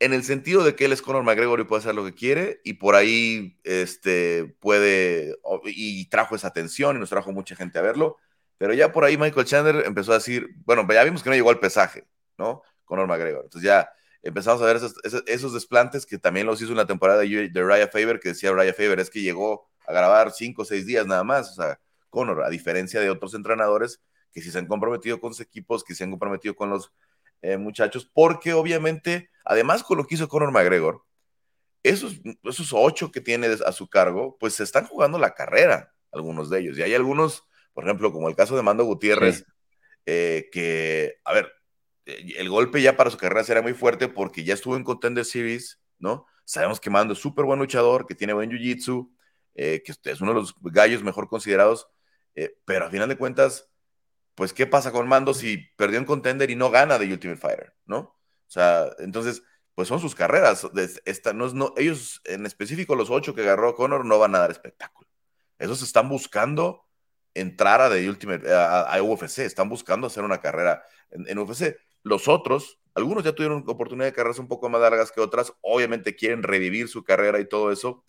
en 0.00 0.12
el 0.12 0.24
sentido 0.24 0.64
de 0.64 0.74
que 0.74 0.86
él 0.86 0.92
es 0.92 1.02
Conor 1.02 1.22
McGregor 1.22 1.60
y 1.60 1.64
puede 1.64 1.80
hacer 1.80 1.94
lo 1.94 2.04
que 2.04 2.14
quiere, 2.14 2.60
y 2.64 2.74
por 2.74 2.94
ahí 2.94 3.58
este, 3.64 4.56
puede, 4.60 5.36
y 5.64 6.08
trajo 6.08 6.34
esa 6.34 6.48
atención 6.48 6.96
y 6.96 7.00
nos 7.00 7.10
trajo 7.10 7.32
mucha 7.32 7.56
gente 7.56 7.78
a 7.78 7.82
verlo, 7.82 8.18
pero 8.58 8.74
ya 8.74 8.92
por 8.92 9.04
ahí 9.04 9.16
Michael 9.16 9.46
Chandler 9.46 9.84
empezó 9.86 10.12
a 10.12 10.16
decir, 10.16 10.48
bueno, 10.64 10.86
ya 10.90 11.04
vimos 11.04 11.22
que 11.22 11.30
no 11.30 11.36
llegó 11.36 11.50
al 11.50 11.60
pesaje, 11.60 12.06
¿no? 12.38 12.62
Conor 12.84 13.06
McGregor. 13.06 13.44
Entonces 13.44 13.66
ya 13.66 13.90
empezamos 14.22 14.62
a 14.62 14.66
ver 14.66 14.76
esos, 15.26 15.52
desplantes 15.52 16.06
que 16.06 16.18
también 16.18 16.46
los 16.46 16.60
hizo 16.62 16.70
en 16.70 16.78
la 16.78 16.86
temporada 16.86 17.20
de, 17.20 17.48
de 17.48 17.62
Raya 17.62 17.88
Faber, 17.88 18.20
que 18.20 18.30
decía 18.30 18.52
Raya 18.52 18.72
Faber, 18.72 19.00
es 19.00 19.10
que 19.10 19.22
llegó 19.22 19.68
a 19.86 19.92
grabar 19.92 20.32
cinco 20.32 20.62
o 20.62 20.64
seis 20.64 20.86
días 20.86 21.06
nada 21.06 21.24
más, 21.24 21.50
o 21.50 21.62
sea, 21.62 21.80
Conor, 22.10 22.44
a 22.44 22.48
diferencia 22.48 23.00
de 23.00 23.10
otros 23.10 23.34
entrenadores 23.34 24.00
que 24.32 24.40
sí 24.40 24.50
se 24.50 24.58
han 24.58 24.66
comprometido 24.66 25.20
con 25.20 25.32
sus 25.32 25.40
equipos, 25.40 25.84
que 25.84 25.94
se 25.94 26.04
han 26.04 26.10
comprometido 26.10 26.54
con 26.54 26.70
los 26.70 26.92
eh, 27.42 27.56
muchachos, 27.56 28.10
porque 28.12 28.52
obviamente, 28.52 29.30
además 29.44 29.82
con 29.82 29.98
lo 29.98 30.06
que 30.06 30.14
hizo 30.14 30.28
Conor 30.28 30.52
McGregor, 30.52 31.04
esos, 31.82 32.20
esos 32.44 32.72
ocho 32.72 33.12
que 33.12 33.20
tiene 33.20 33.46
a 33.46 33.72
su 33.72 33.88
cargo, 33.88 34.38
pues 34.40 34.54
se 34.54 34.62
están 34.64 34.86
jugando 34.86 35.18
la 35.18 35.34
carrera, 35.34 35.92
algunos 36.12 36.48
de 36.48 36.60
ellos. 36.60 36.78
Y 36.78 36.82
hay 36.82 36.94
algunos, 36.94 37.44
por 37.74 37.84
ejemplo, 37.84 38.12
como 38.12 38.28
el 38.28 38.36
caso 38.36 38.56
de 38.56 38.62
Mando 38.62 38.84
Gutiérrez, 38.84 39.44
eh, 40.06 40.48
que, 40.50 41.16
a 41.24 41.34
ver, 41.34 41.52
eh, 42.06 42.34
el 42.36 42.48
golpe 42.48 42.80
ya 42.80 42.96
para 42.96 43.10
su 43.10 43.18
carrera 43.18 43.44
será 43.44 43.60
muy 43.60 43.74
fuerte 43.74 44.08
porque 44.08 44.44
ya 44.44 44.54
estuvo 44.54 44.76
en 44.76 44.84
Contender 44.84 45.24
Series, 45.24 45.82
¿no? 45.98 46.26
Sabemos 46.46 46.80
que 46.80 46.90
Mando 46.90 47.12
es 47.12 47.20
súper 47.20 47.44
buen 47.44 47.58
luchador, 47.58 48.06
que 48.06 48.14
tiene 48.14 48.32
buen 48.32 48.50
jiu-jitsu, 48.50 49.10
que 49.54 49.82
es 50.04 50.20
uno 50.20 50.32
de 50.32 50.40
los 50.40 50.54
gallos 50.60 51.02
mejor 51.02 51.28
considerados, 51.28 51.86
pero 52.64 52.86
a 52.86 52.90
final 52.90 53.08
de 53.08 53.16
cuentas, 53.16 53.70
pues, 54.34 54.52
¿qué 54.52 54.66
pasa 54.66 54.92
con 54.92 55.08
Mando 55.08 55.34
si 55.34 55.58
perdió 55.76 55.98
en 55.98 56.04
Contender 56.04 56.50
y 56.50 56.56
no 56.56 56.70
gana 56.70 56.98
de 56.98 57.12
Ultimate 57.12 57.40
Fighter, 57.40 57.74
¿no? 57.86 57.98
O 57.98 58.50
sea, 58.50 58.90
entonces, 58.98 59.42
pues 59.74 59.88
son 59.88 60.00
sus 60.00 60.14
carreras. 60.14 60.66
Esta, 61.04 61.34
ellos, 61.76 62.20
en 62.24 62.46
específico, 62.46 62.94
los 62.96 63.10
ocho 63.10 63.34
que 63.34 63.42
agarró 63.42 63.74
Conor, 63.74 64.04
no 64.04 64.18
van 64.18 64.34
a 64.34 64.40
dar 64.40 64.50
espectáculo. 64.50 65.08
Esos 65.58 65.82
están 65.82 66.08
buscando 66.08 66.84
entrar 67.34 67.80
a, 67.80 67.88
de 67.88 68.08
Ultimate, 68.08 68.46
a, 68.52 69.02
UFC, 69.02 69.40
están 69.40 69.68
buscando 69.68 70.06
hacer 70.06 70.24
una 70.24 70.40
carrera 70.40 70.84
en, 71.10 71.38
UFC. 71.38 71.76
Los 72.02 72.28
otros, 72.28 72.78
algunos 72.94 73.24
ya 73.24 73.32
tuvieron 73.34 73.64
oportunidad 73.66 74.06
de 74.06 74.12
carreras 74.12 74.38
un 74.38 74.48
poco 74.48 74.68
más 74.68 74.80
largas 74.80 75.10
que 75.10 75.20
otras, 75.20 75.52
obviamente 75.60 76.14
quieren 76.16 76.42
revivir 76.42 76.88
su 76.88 77.02
carrera 77.02 77.40
y 77.40 77.48
todo 77.48 77.72
eso, 77.72 78.04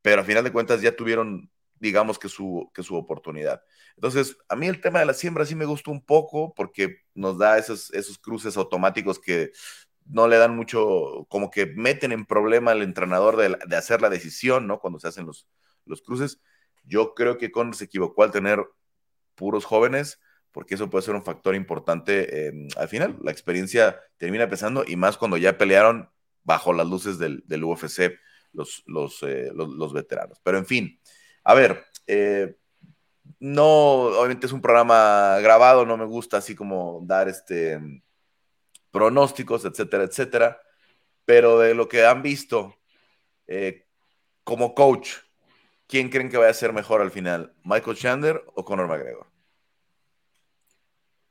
pero 0.00 0.22
a 0.22 0.24
final 0.24 0.44
de 0.44 0.52
cuentas 0.52 0.80
ya 0.80 0.96
tuvieron 0.96 1.50
digamos 1.82 2.16
que 2.16 2.28
su, 2.28 2.70
que 2.72 2.84
su 2.84 2.94
oportunidad. 2.94 3.60
Entonces, 3.96 4.36
a 4.48 4.54
mí 4.54 4.68
el 4.68 4.80
tema 4.80 5.00
de 5.00 5.06
la 5.06 5.14
siembra 5.14 5.44
sí 5.44 5.56
me 5.56 5.64
gusta 5.64 5.90
un 5.90 6.00
poco 6.00 6.54
porque 6.54 6.98
nos 7.12 7.38
da 7.38 7.58
esos, 7.58 7.92
esos 7.92 8.18
cruces 8.18 8.56
automáticos 8.56 9.18
que 9.18 9.50
no 10.06 10.28
le 10.28 10.36
dan 10.36 10.54
mucho, 10.54 11.26
como 11.28 11.50
que 11.50 11.66
meten 11.66 12.12
en 12.12 12.24
problema 12.24 12.70
al 12.70 12.82
entrenador 12.82 13.36
de, 13.36 13.76
hacer 13.76 14.00
la 14.00 14.10
decisión, 14.10 14.68
¿no? 14.68 14.78
Cuando 14.78 15.00
se 15.00 15.08
hacen 15.08 15.26
los, 15.26 15.48
los 15.84 16.02
cruces. 16.02 16.40
Yo 16.84 17.14
creo 17.14 17.36
que 17.36 17.50
Conor 17.50 17.74
se 17.74 17.86
equivocó 17.86 18.22
al 18.22 18.30
tener 18.30 18.64
puros 19.34 19.64
jóvenes, 19.64 20.20
porque 20.52 20.76
eso 20.76 20.88
puede 20.88 21.04
ser 21.04 21.16
un 21.16 21.24
factor 21.24 21.56
importante 21.56 22.52
al 22.76 22.88
final. 22.88 23.18
La 23.24 23.32
experiencia 23.32 23.98
termina 24.18 24.48
pesando 24.48 24.84
y 24.86 24.94
más 24.94 25.16
cuando 25.16 25.36
ya 25.36 25.58
pelearon 25.58 26.08
bajo 26.44 26.72
las 26.72 26.86
luces 26.86 27.18
del, 27.18 27.42
UFC 27.64 28.12
los, 28.52 28.84
eh, 29.22 29.50
los, 29.52 29.68
los 29.68 29.92
veteranos. 29.92 30.38
Pero 30.44 30.58
en 30.58 30.66
fin, 30.66 31.00
a 31.44 31.54
ver, 31.54 31.84
eh, 32.06 32.56
no, 33.40 33.64
obviamente 33.64 34.46
es 34.46 34.52
un 34.52 34.62
programa 34.62 35.38
grabado, 35.40 35.84
no 35.84 35.96
me 35.96 36.04
gusta 36.04 36.36
así 36.36 36.54
como 36.54 37.00
dar 37.04 37.28
este 37.28 37.80
pronósticos, 38.90 39.64
etcétera, 39.64 40.04
etcétera, 40.04 40.60
pero 41.24 41.58
de 41.58 41.74
lo 41.74 41.88
que 41.88 42.06
han 42.06 42.22
visto 42.22 42.76
eh, 43.46 43.86
como 44.44 44.74
coach, 44.74 45.14
¿quién 45.88 46.08
creen 46.08 46.30
que 46.30 46.36
vaya 46.36 46.50
a 46.50 46.54
ser 46.54 46.72
mejor 46.72 47.00
al 47.00 47.10
final? 47.10 47.54
¿Michael 47.64 47.96
Chandler 47.96 48.44
o 48.54 48.64
Conor 48.64 48.88
McGregor? 48.88 49.26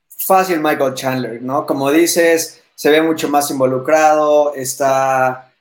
Fácil 0.08 0.60
Michael 0.60 0.94
Chandler, 0.94 1.42
¿no? 1.42 1.66
Como 1.66 1.90
dices, 1.90 2.62
se 2.74 2.90
ve 2.90 3.00
mucho 3.00 3.28
más 3.28 3.50
involucrado, 3.50 4.54
está 4.54 5.51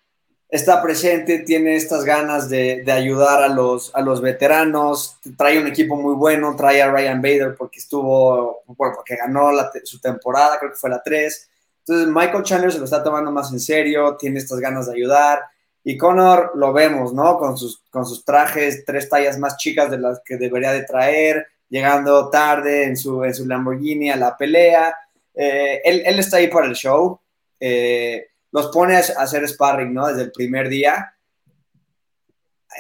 está 0.51 0.81
presente, 0.81 1.39
tiene 1.39 1.77
estas 1.77 2.03
ganas 2.03 2.50
de, 2.50 2.84
ayudar 2.91 3.41
a 3.41 3.48
los, 3.48 3.96
a 3.96 4.01
los 4.01 4.22
veteranos, 4.22 5.17
trae 5.38 5.58
un 5.58 5.67
equipo 5.67 5.96
muy 5.96 6.13
bueno, 6.13 6.55
trae 6.58 6.81
a 6.81 6.91
Ryan 6.91 7.22
Bader 7.22 7.55
porque 7.58 7.79
estuvo, 7.79 8.62
bueno, 8.67 8.93
porque 8.96 9.15
ganó 9.15 9.50
su 9.86 10.00
temporada, 10.01 10.60
creo 10.60 10.72
que 10.72 10.77
fue 10.77 10.89
la 10.89 11.01
3. 11.01 11.50
Entonces 11.79 12.13
Michael 12.13 12.43
Chandler 12.43 12.72
se 12.72 12.79
lo 12.79 12.84
está 12.84 13.01
tomando 13.01 13.31
más 13.31 13.51
en 13.53 13.62
serio, 13.62 14.17
tiene 14.17 14.39
estas 14.39 14.60
ganas 14.60 14.88
de 14.88 14.93
ayudar. 14.93 15.39
Y 15.84 15.98
Connor 15.98 16.51
lo 16.55 16.74
vemos, 16.74 17.13
¿no? 17.13 17.38
Con 17.39 17.58
sus, 17.58 17.81
con 17.89 18.05
sus 18.05 18.24
trajes 18.24 18.84
tres 18.86 19.10
tallas 19.10 19.39
más 19.39 19.58
chicas 19.58 19.89
de 19.89 19.98
las 19.98 20.22
que 20.24 20.38
debería 20.38 20.74
de 20.74 20.84
traer, 20.84 21.48
llegando 21.70 22.29
tarde 22.29 22.84
en 22.84 22.98
su, 22.98 23.24
en 23.24 23.34
su 23.34 23.48
Lamborghini 23.48 24.12
a 24.12 24.17
la 24.17 24.38
pelea. 24.38 24.93
Eh, 25.34 25.81
él, 25.84 26.03
él, 26.05 26.20
está 26.20 26.38
ahí 26.38 26.50
para 26.50 26.67
el 26.67 26.75
show. 26.75 27.20
Eh, 27.60 28.27
los 28.51 28.67
pone 28.67 28.96
a 28.96 29.00
hacer 29.00 29.48
sparring, 29.48 29.93
¿no? 29.93 30.08
Desde 30.08 30.24
el 30.24 30.31
primer 30.31 30.70
día. 30.70 31.15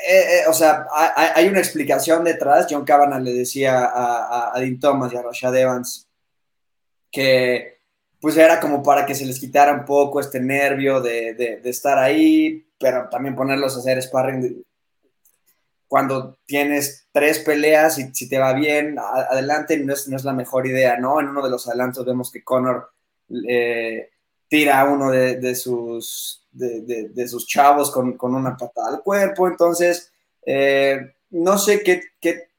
Eh, 0.07 0.39
eh, 0.39 0.43
o 0.47 0.53
sea, 0.53 0.87
hay, 1.15 1.47
una 1.47 1.59
explicación 1.59 2.23
detrás. 2.23 2.67
John 2.69 2.85
Cavanagh 2.85 3.21
le 3.21 3.33
decía 3.33 3.85
a, 3.85 4.55
a, 4.55 4.59
Dean 4.59 4.79
Thomas 4.79 5.11
y 5.13 5.17
a 5.17 5.21
Rashad 5.21 5.55
Evans 5.55 6.07
que 7.11 7.81
pues 8.21 8.37
era 8.37 8.59
como 8.59 8.83
para 8.83 9.05
que 9.05 9.15
se 9.15 9.25
les 9.25 9.39
quitara 9.39 9.73
un 9.73 9.83
poco 9.83 10.19
este 10.19 10.39
nervio 10.39 11.01
de, 11.01 11.59
estar 11.65 11.97
ahí, 11.97 12.65
pero 12.79 13.09
también 13.09 13.35
ponerlos 13.35 13.75
a 13.75 13.79
hacer 13.79 14.01
sparring 14.01 14.63
cuando 15.87 16.37
tienes 16.45 17.07
tres 17.11 17.39
peleas 17.39 17.97
y 17.97 18.13
si 18.13 18.29
te 18.29 18.37
va 18.37 18.53
bien, 18.53 18.97
adelante 18.97 19.77
no 19.77 19.93
es, 19.93 20.07
no 20.07 20.15
es, 20.15 20.23
la 20.23 20.33
mejor 20.33 20.67
idea, 20.67 20.97
¿no? 20.97 21.19
En 21.19 21.27
uno 21.27 21.43
de 21.43 21.49
los 21.49 21.67
adelantos 21.67 22.05
vemos 22.05 22.31
que 22.31 22.43
Connor 22.43 22.91
eh, 23.49 24.09
tira 24.51 24.81
a 24.81 24.83
uno 24.83 25.11
de, 25.11 25.55
sus, 25.55 26.45
de, 26.51 27.25
sus 27.25 27.47
chavos 27.47 27.89
con, 27.89 28.17
una 28.19 28.57
patada 28.57 28.97
al 28.97 29.01
cuerpo. 29.01 29.47
Entonces, 29.47 30.11
eh, 30.45 31.13
no 31.29 31.57
sé 31.57 31.81
qué, 31.81 32.49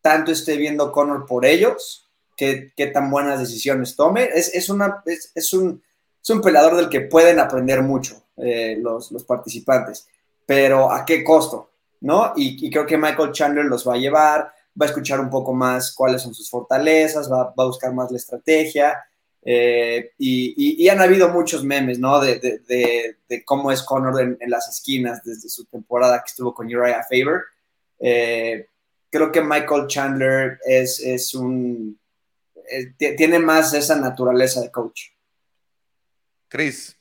tanto 0.00 0.32
esté 0.32 0.56
viendo 0.56 0.90
Conor 0.90 1.26
por 1.26 1.44
ellos, 1.44 2.08
qué, 2.38 2.72
qué 2.74 2.86
tan 2.86 3.10
buenas 3.10 3.38
decisiones 3.38 3.96
tome. 3.96 4.30
Es, 4.32 4.54
es 4.54 4.70
una, 4.70 5.02
es, 5.04 5.52
un, 5.52 5.82
es 6.22 6.30
un 6.30 6.40
peleador 6.40 6.74
del 6.74 6.88
que 6.88 7.02
pueden 7.02 7.38
aprender 7.38 7.82
mucho 7.82 8.22
eh, 8.38 8.78
los, 8.80 9.12
los, 9.12 9.24
participantes, 9.24 10.08
pero 10.46 10.90
¿a 10.90 11.04
qué 11.04 11.22
costo? 11.22 11.68
¿no? 12.00 12.32
Y, 12.34 12.70
creo 12.70 12.86
que 12.86 12.96
Michael 12.96 13.32
Chandler 13.32 13.66
los 13.66 13.86
va 13.86 13.92
a 13.92 13.98
llevar, 13.98 14.54
va 14.80 14.86
a 14.86 14.88
escuchar 14.88 15.20
un 15.20 15.28
poco 15.28 15.52
más 15.52 15.92
cuáles 15.94 16.22
son 16.22 16.32
sus 16.32 16.48
fortalezas, 16.48 17.30
va, 17.30 17.52
va 17.52 17.64
a 17.64 17.66
buscar 17.66 17.92
más 17.92 18.10
la 18.10 18.16
estrategia. 18.16 18.96
Eh, 19.48 20.10
y, 20.18 20.88
han 20.88 21.00
habido 21.00 21.28
muchos 21.28 21.62
memes, 21.62 22.00
¿no? 22.00 22.18
De, 22.18 22.40
de, 22.40 23.16
de, 23.28 23.44
cómo 23.44 23.70
es 23.70 23.80
Conor 23.84 24.20
en, 24.20 24.50
las 24.50 24.68
esquinas 24.68 25.22
desde 25.22 25.48
su 25.48 25.66
temporada 25.66 26.18
que 26.18 26.30
estuvo 26.30 26.52
con 26.52 26.66
Uriah 26.66 27.04
Faber. 27.04 27.42
Eh, 28.00 28.66
creo 29.08 29.30
que 29.30 29.40
Michael 29.42 29.86
Chandler 29.86 30.58
es, 30.66 30.98
es 30.98 31.32
un. 31.32 31.96
Eh, 32.68 33.14
tiene 33.16 33.38
más 33.38 33.72
esa 33.72 33.94
naturaleza 33.94 34.60
de 34.60 34.72
coach. 34.72 35.10
Chris, 36.48 36.98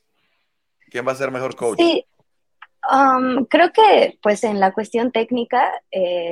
¿quién 0.91 1.07
va 1.07 1.13
a 1.13 1.15
ser 1.15 1.31
mejor 1.31 1.55
coach? 1.55 1.79
Sí. 1.79 2.05
Um, 2.92 3.46
creo 3.46 3.72
que 3.72 4.20
pues 4.22 4.44
en 4.44 4.60
la 4.60 4.72
cuestión 4.72 5.12
técnica 5.12 5.72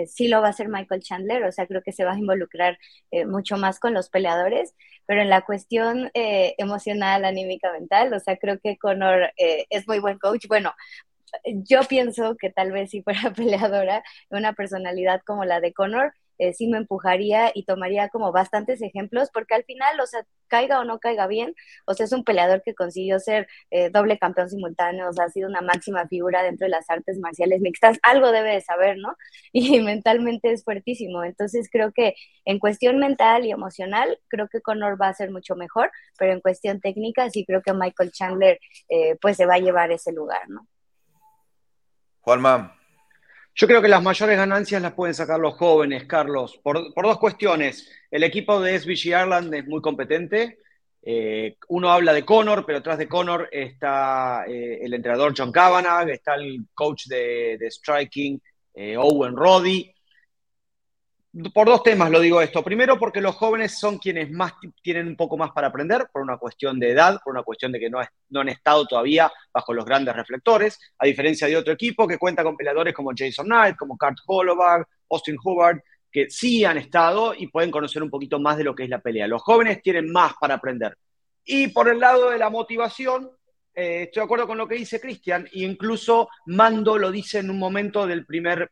sí 0.08 0.28
lo 0.28 0.42
va 0.42 0.48
a 0.48 0.50
hacer 0.52 0.68
Michael 0.68 1.02
Chandler, 1.02 1.44
o 1.46 1.52
sea, 1.52 1.66
creo 1.66 1.82
que 1.82 1.92
se 1.92 2.06
va 2.06 2.14
a 2.14 2.20
involucrar 2.20 2.78
mucho 3.26 3.58
más 3.58 3.80
con 3.80 3.94
los 3.94 4.10
peleadores 4.10 4.76
pero 5.06 5.22
en 5.22 5.30
la 5.30 5.42
cuestión 5.42 6.10
eh, 6.14 6.56
emocional, 6.58 7.26
anímica, 7.26 7.72
mental, 7.72 8.14
o 8.14 8.20
sea, 8.20 8.38
creo 8.38 8.60
que 8.60 8.78
Conor 8.78 9.34
eh, 9.38 9.66
es 9.70 9.88
muy 9.88 10.00
buen 10.00 10.18
coach. 10.20 10.48
Bueno, 10.48 10.74
yo 11.46 11.82
pienso 11.84 12.36
que 12.38 12.50
tal 12.52 12.72
vez 12.72 12.92
si 12.92 13.02
fuera 13.02 13.32
peleadora, 13.36 14.04
una 14.30 14.54
personalidad 14.54 15.22
como 15.26 15.46
la 15.46 15.60
de 15.60 15.74
Conor, 15.74 16.14
eh, 16.38 16.54
sí 16.54 16.68
me 16.68 16.78
empujaría 16.78 17.52
y 17.54 17.66
tomaría 17.66 18.10
como 18.10 18.32
bastantes 18.32 18.82
ejemplos, 18.82 19.30
porque 19.34 19.56
al 19.56 19.64
final, 19.64 20.00
o 20.00 20.06
sea, 20.06 20.26
caiga 20.48 20.80
o 20.80 20.84
no 20.84 21.00
caiga 21.00 21.28
bien, 21.28 21.56
o 21.86 21.94
sea, 21.94 22.06
es 22.06 22.12
un 22.12 22.24
peleador 22.24 22.62
que 22.64 22.76
consiguió 22.76 23.20
ser 23.20 23.48
eh, 23.72 23.90
doble 23.90 24.20
campeón 24.20 24.50
simultáneo, 24.50 25.10
o 25.10 25.14
sea, 25.14 25.26
ha 25.26 25.30
sido 25.30 25.50
una 25.50 25.62
máxima 25.62 26.08
figura 26.08 26.44
dentro 26.44 26.66
de 26.66 26.72
las 26.72 26.90
artes 26.90 27.18
marciales 27.20 27.62
mixtas, 27.62 27.98
algo 28.04 28.32
debe 28.32 28.52
de 28.54 28.62
saber, 28.62 28.98
¿no? 28.98 29.16
Y 29.54 29.80
mentalmente 29.82 30.52
es 30.52 30.64
fuertísimo, 30.64 31.24
entonces 31.24 31.70
creo 31.72 31.92
que 31.92 32.16
en 32.46 32.60
cuestión 32.60 33.00
mental 33.00 33.46
y 33.46 33.52
emocional, 33.52 34.20
creo 34.28 34.48
que 34.50 34.62
Conor 34.62 35.02
va 35.02 35.08
a 35.10 35.14
ser 35.14 35.32
mucho 35.32 35.56
mejor, 35.56 35.92
pero 36.18 36.34
en 36.34 36.42
cuestión 36.42 36.82
técnica 36.82 37.30
sí 37.30 37.46
creo 37.46 37.62
que 37.62 37.74
Michael 37.74 38.12
Chandler 38.12 38.60
eh, 38.90 39.18
pues 39.22 39.38
se 39.38 39.46
va 39.46 39.56
a 39.56 39.60
llevar 39.60 39.92
ese 39.92 40.12
lugar, 40.12 40.50
¿no? 40.50 40.68
Juanma. 42.22 42.83
Yo 43.56 43.68
creo 43.68 43.82
que 43.84 43.88
las 43.88 44.02
mayores 44.02 44.36
ganancias 44.36 44.82
las 44.82 44.94
pueden 44.94 45.14
sacar 45.14 45.40
los 45.40 45.54
jóvenes, 45.54 46.06
Carlos, 46.06 46.60
por, 46.64 46.92
dos 46.96 47.20
cuestiones. 47.20 47.88
El 48.10 48.24
equipo 48.24 48.60
de 48.60 48.80
SBG 48.80 49.08
Ireland 49.08 49.54
es 49.54 49.68
muy 49.68 49.80
competente. 49.80 50.58
Eh, 51.04 51.58
uno 51.68 51.92
habla 51.92 52.14
de 52.14 52.26
Connor, 52.26 52.66
pero 52.66 52.80
atrás 52.80 52.98
de 52.98 53.08
Connor 53.08 53.50
está 53.52 54.46
eh, 54.48 54.80
el 54.82 54.94
entrenador 54.94 55.36
John 55.38 55.52
Kavanagh, 55.52 56.10
está 56.10 56.34
el 56.36 56.66
coach 56.74 57.06
de, 57.06 57.60
striking 57.70 58.42
eh, 58.74 58.98
Owen 58.98 59.36
Roddy 59.36 59.94
por 61.54 61.68
dos 61.68 61.82
temas 61.82 62.12
lo 62.12 62.20
digo 62.20 62.42
esto. 62.42 62.64
Primero, 62.64 63.00
porque 63.00 63.22
los 63.22 63.36
jóvenes 63.36 63.80
son 63.80 63.98
quienes 63.98 64.30
más 64.30 64.54
tienen 64.82 65.08
un 65.08 65.16
poco 65.16 65.36
más 65.36 65.52
para 65.52 65.68
aprender, 65.68 66.08
por 66.12 66.22
una 66.22 66.38
cuestión 66.38 66.80
de 66.80 66.92
edad, 66.92 67.20
por 67.24 67.34
una 67.34 67.44
cuestión 67.44 67.72
de 67.72 67.80
que 67.80 67.90
no, 67.90 68.00
no 68.30 68.42
han 68.42 68.50
estado 68.50 68.86
todavía 68.86 69.32
bajo 69.52 69.74
los 69.74 69.86
grandes 69.86 70.16
reflectores, 70.16 70.80
a 71.00 71.06
diferencia 71.06 71.48
de 71.48 71.58
otro 71.58 71.74
equipo 71.74 72.08
que 72.08 72.20
cuenta 72.20 72.44
con 72.44 72.56
peleadores 72.56 72.94
como 72.94 73.12
Jason 73.16 73.48
Knight, 73.48 73.76
como 73.76 73.98
Kurt 73.98 74.18
Holloway, 74.28 74.84
Austin 75.10 75.38
Hubbard, 75.44 75.80
que 76.12 76.30
sí 76.30 76.64
han 76.64 76.78
estado 76.78 77.34
y 77.36 77.48
pueden 77.48 77.72
conocer 77.72 78.04
un 78.04 78.12
poquito 78.12 78.40
más 78.40 78.56
de 78.58 78.64
lo 78.64 78.76
que 78.76 78.84
es 78.84 78.90
la 78.90 79.02
pelea. 79.02 79.28
Los 79.28 79.42
jóvenes 79.42 79.82
tienen 79.82 80.12
más 80.12 80.34
para 80.40 80.56
aprender. 80.56 80.96
Y 81.44 81.70
por 81.70 81.90
el 81.90 82.00
lado 82.00 82.30
de 82.30 82.38
la 82.38 82.52
motivación, 82.52 83.32
eh, 83.74 84.04
estoy 84.04 84.22
de 84.22 84.26
acuerdo 84.26 84.46
con 84.46 84.60
lo 84.60 84.68
que 84.68 84.76
dice 84.76 85.02
Cristian, 85.02 85.48
e 85.52 85.64
incluso 85.64 86.30
Mando 86.46 87.00
lo 87.00 87.12
dice 87.12 87.40
en 87.40 87.50
un 87.50 87.58
momento 87.58 88.06
del 88.06 88.26
primer 88.26 88.70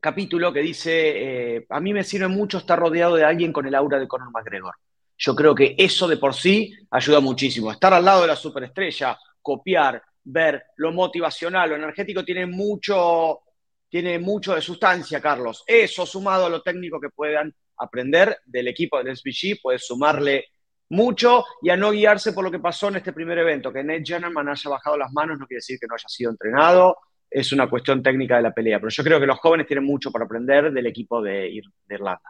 capítulo 0.00 0.52
que 0.52 0.60
dice, 0.60 1.56
eh, 1.56 1.66
a 1.68 1.80
mí 1.80 1.92
me 1.92 2.04
sirve 2.04 2.28
mucho 2.28 2.58
estar 2.58 2.78
rodeado 2.78 3.16
de 3.16 3.24
alguien 3.24 3.52
con 3.52 3.66
el 3.66 3.74
aura 3.74 3.98
de 3.98 4.08
Conor 4.08 4.30
McGregor. 4.30 4.74
Yo 5.16 5.34
creo 5.34 5.54
que 5.54 5.74
eso 5.76 6.06
de 6.06 6.16
por 6.16 6.34
sí 6.34 6.72
ayuda 6.90 7.20
muchísimo. 7.20 7.72
Estar 7.72 7.92
al 7.92 8.04
lado 8.04 8.22
de 8.22 8.28
la 8.28 8.36
superestrella, 8.36 9.18
copiar, 9.42 10.00
ver 10.22 10.62
lo 10.76 10.92
motivacional, 10.92 11.70
lo 11.70 11.76
energético, 11.76 12.24
tiene 12.24 12.46
mucho, 12.46 13.40
tiene 13.88 14.18
mucho 14.18 14.54
de 14.54 14.60
sustancia, 14.60 15.20
Carlos. 15.20 15.64
Eso 15.66 16.06
sumado 16.06 16.46
a 16.46 16.50
lo 16.50 16.62
técnico 16.62 17.00
que 17.00 17.10
puedan 17.10 17.52
aprender 17.78 18.38
del 18.44 18.68
equipo 18.68 19.02
del 19.02 19.16
SBG 19.16 19.60
puede 19.62 19.78
sumarle 19.78 20.46
mucho 20.90 21.44
y 21.62 21.70
a 21.70 21.76
no 21.76 21.90
guiarse 21.90 22.32
por 22.32 22.44
lo 22.44 22.50
que 22.50 22.58
pasó 22.58 22.88
en 22.88 22.96
este 22.96 23.12
primer 23.12 23.38
evento. 23.38 23.72
Que 23.72 23.82
Ned 23.82 24.02
Jennerman 24.04 24.48
haya 24.48 24.70
bajado 24.70 24.96
las 24.96 25.12
manos 25.12 25.38
no 25.38 25.46
quiere 25.46 25.58
decir 25.58 25.78
que 25.80 25.86
no 25.86 25.94
haya 25.94 26.08
sido 26.08 26.30
entrenado, 26.30 26.96
es 27.30 27.52
una 27.52 27.68
cuestión 27.68 28.02
técnica 28.02 28.36
de 28.36 28.42
la 28.42 28.54
pelea. 28.54 28.78
Pero 28.78 28.90
yo 28.90 29.04
creo 29.04 29.20
que 29.20 29.26
los 29.26 29.38
jóvenes 29.38 29.66
tienen 29.66 29.84
mucho 29.84 30.10
para 30.10 30.24
aprender 30.24 30.72
del 30.72 30.86
equipo 30.86 31.22
de, 31.22 31.62
Irlanda. 31.88 32.22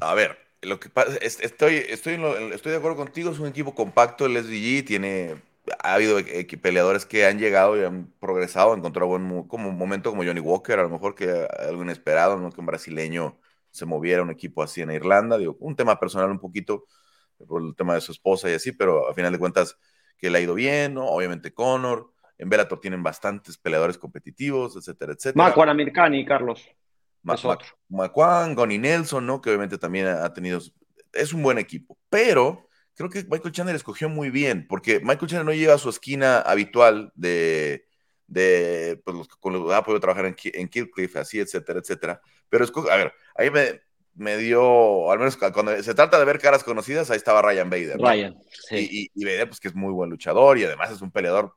A 0.00 0.14
ver, 0.14 0.36
lo 0.62 0.80
que 0.80 0.88
pasa, 0.88 1.16
estoy, 1.20 1.76
estoy, 1.76 2.16
de 2.16 2.76
acuerdo 2.76 2.96
contigo, 2.96 3.30
es 3.30 3.38
un 3.38 3.48
equipo 3.48 3.74
compacto 3.74 4.26
el 4.26 4.36
SDG, 4.36 4.84
tiene, 4.84 5.36
ha 5.82 5.94
habido 5.94 6.18
peleadores 6.60 7.06
que 7.06 7.24
han 7.24 7.38
llegado 7.38 7.80
y 7.80 7.84
han 7.84 8.12
progresado, 8.18 8.72
han 8.72 8.80
encontrado 8.80 9.08
buen 9.08 9.44
como 9.44 9.68
un 9.68 9.78
momento 9.78 10.10
como 10.10 10.24
Johnny 10.24 10.40
Walker, 10.40 10.78
a 10.78 10.82
lo 10.82 10.90
mejor 10.90 11.14
que 11.14 11.46
algo 11.68 11.82
inesperado, 11.82 12.36
¿no? 12.38 12.50
que 12.50 12.60
un 12.60 12.66
brasileño 12.66 13.38
se 13.70 13.86
moviera 13.86 14.22
un 14.22 14.30
equipo 14.30 14.62
así 14.62 14.82
en 14.82 14.90
Irlanda, 14.90 15.38
digo, 15.38 15.56
un 15.60 15.76
tema 15.76 15.98
personal 16.00 16.30
un 16.30 16.40
poquito 16.40 16.84
por 17.46 17.62
el 17.62 17.74
tema 17.76 17.94
de 17.94 18.00
su 18.00 18.12
esposa 18.12 18.50
y 18.50 18.54
así, 18.54 18.72
pero 18.72 19.08
a 19.08 19.14
final 19.14 19.32
de 19.32 19.38
cuentas 19.38 19.76
que 20.16 20.30
le 20.30 20.38
ha 20.38 20.40
ido 20.40 20.54
bien, 20.54 20.94
¿no? 20.94 21.06
Obviamente 21.06 21.52
Conor. 21.52 22.12
En 22.38 22.48
Bellator 22.48 22.80
tienen 22.80 23.02
bastantes 23.02 23.56
peleadores 23.56 23.98
competitivos, 23.98 24.76
etcétera, 24.76 25.12
etcétera. 25.12 25.44
Macuan 25.44 25.68
Americani, 25.68 26.24
Carlos. 26.24 26.66
Macuan, 27.88 28.54
Goni 28.54 28.78
Nelson, 28.78 29.24
¿no? 29.24 29.40
Que 29.40 29.50
obviamente 29.50 29.78
también 29.78 30.08
ha 30.08 30.32
tenido. 30.32 30.60
Es 31.12 31.32
un 31.32 31.42
buen 31.42 31.58
equipo. 31.58 31.96
Pero 32.10 32.68
creo 32.94 33.10
que 33.10 33.24
Michael 33.30 33.52
Chandler 33.52 33.76
escogió 33.76 34.08
muy 34.08 34.30
bien, 34.30 34.66
porque 34.68 35.00
Michael 35.00 35.28
Chandler 35.28 35.44
no 35.44 35.52
lleva 35.52 35.78
su 35.78 35.88
esquina 35.88 36.40
habitual 36.40 37.12
de, 37.14 37.86
de 38.26 39.00
pues, 39.04 39.16
los, 39.16 39.28
con 39.28 39.52
los 39.52 39.68
que 39.68 39.74
ha 39.74 39.82
podido 39.82 40.00
trabajar 40.00 40.26
en, 40.26 40.36
en 40.42 40.68
Killcliff, 40.68 41.16
así, 41.16 41.38
etcétera, 41.38 41.78
etcétera. 41.78 42.20
Pero, 42.48 42.66
a 42.90 42.96
ver, 42.96 43.12
ahí 43.36 43.50
me, 43.50 43.80
me 44.14 44.36
dio, 44.36 45.10
al 45.10 45.18
menos 45.18 45.36
cuando 45.36 45.82
se 45.82 45.94
trata 45.94 46.18
de 46.18 46.24
ver 46.24 46.38
caras 46.38 46.64
conocidas, 46.64 47.10
ahí 47.10 47.16
estaba 47.16 47.42
Ryan 47.42 47.70
Bader. 47.70 47.98
Ryan, 47.98 48.38
sí. 48.68 49.10
Y, 49.14 49.24
Bader, 49.24 49.48
pues 49.48 49.60
que 49.60 49.68
es 49.68 49.74
muy 49.74 49.92
buen 49.92 50.10
luchador 50.10 50.58
y 50.58 50.64
además 50.64 50.90
es 50.90 51.00
un 51.00 51.10
peleador 51.10 51.54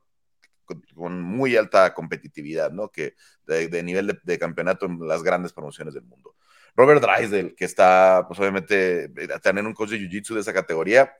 con, 0.64 1.20
muy 1.22 1.56
alta 1.56 1.92
competitividad, 1.92 2.70
¿no? 2.72 2.88
Que 2.88 3.14
de, 3.46 3.82
nivel 3.82 4.18
de, 4.22 4.38
campeonato 4.38 4.86
en 4.86 5.06
las 5.06 5.22
grandes 5.22 5.52
promociones 5.52 5.94
del 5.94 6.04
mundo. 6.04 6.34
Robert 6.74 7.02
Drysdale, 7.02 7.54
que 7.54 7.64
está, 7.64 8.24
pues 8.26 8.38
obviamente, 8.40 9.04
eh, 9.04 9.28
tener 9.42 9.64
un 9.64 9.72
coach 9.72 9.90
de 9.90 9.98
Jiu-Jitsu 9.98 10.34
de 10.34 10.40
esa 10.40 10.52
categoría, 10.52 11.12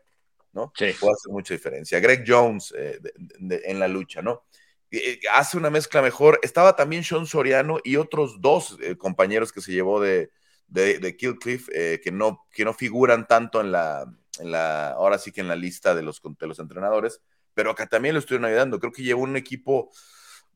¿no? 0.53 0.73
Sí. 0.75 0.95
Puede 0.99 1.15
hacer 1.15 1.33
mucha 1.33 1.55
diferencia. 1.55 2.01
Greg 2.01 2.25
Jones 2.27 2.75
eh, 2.77 2.99
en 3.41 3.79
la 3.79 3.89
lucha, 3.89 4.23
¿no? 4.23 4.45
Eh, 4.91 5.21
hace 5.33 5.57
una 5.57 5.71
mezcla 5.71 6.01
mejor. 6.01 6.41
Estaba 6.43 6.77
también 6.77 7.05
Sean 7.05 7.27
Soriano 7.27 7.79
y 7.85 7.97
otros 7.97 8.41
dos 8.41 8.79
compañeros 8.99 9.53
que 9.53 9.61
se 9.61 9.73
llevó 9.73 10.01
de, 10.01 10.31
de, 10.69 10.99
de 10.99 11.17
Killcliff 11.17 11.69
eh, 11.73 12.01
que, 12.03 12.11
no, 12.13 12.47
que 12.51 12.65
no 12.65 12.75
figuran 12.75 13.27
tanto 13.27 13.61
en 13.61 13.73
la, 13.73 14.13
en 14.39 14.51
la, 14.51 14.91
ahora 14.91 15.19
sí 15.19 15.33
que 15.33 15.41
en 15.41 15.49
la 15.49 15.57
lista 15.57 15.95
de 15.95 16.03
los, 16.03 16.21
de 16.23 16.47
los 16.47 16.59
entrenadores, 16.59 17.21
pero 17.55 17.71
acá 17.71 17.87
también 17.87 18.15
lo 18.15 18.19
estoy 18.19 18.39
ayudando. 18.45 18.79
Creo 18.79 18.93
que 18.93 19.03
llevó 19.03 19.23
un 19.23 19.37
equipo 19.37 19.91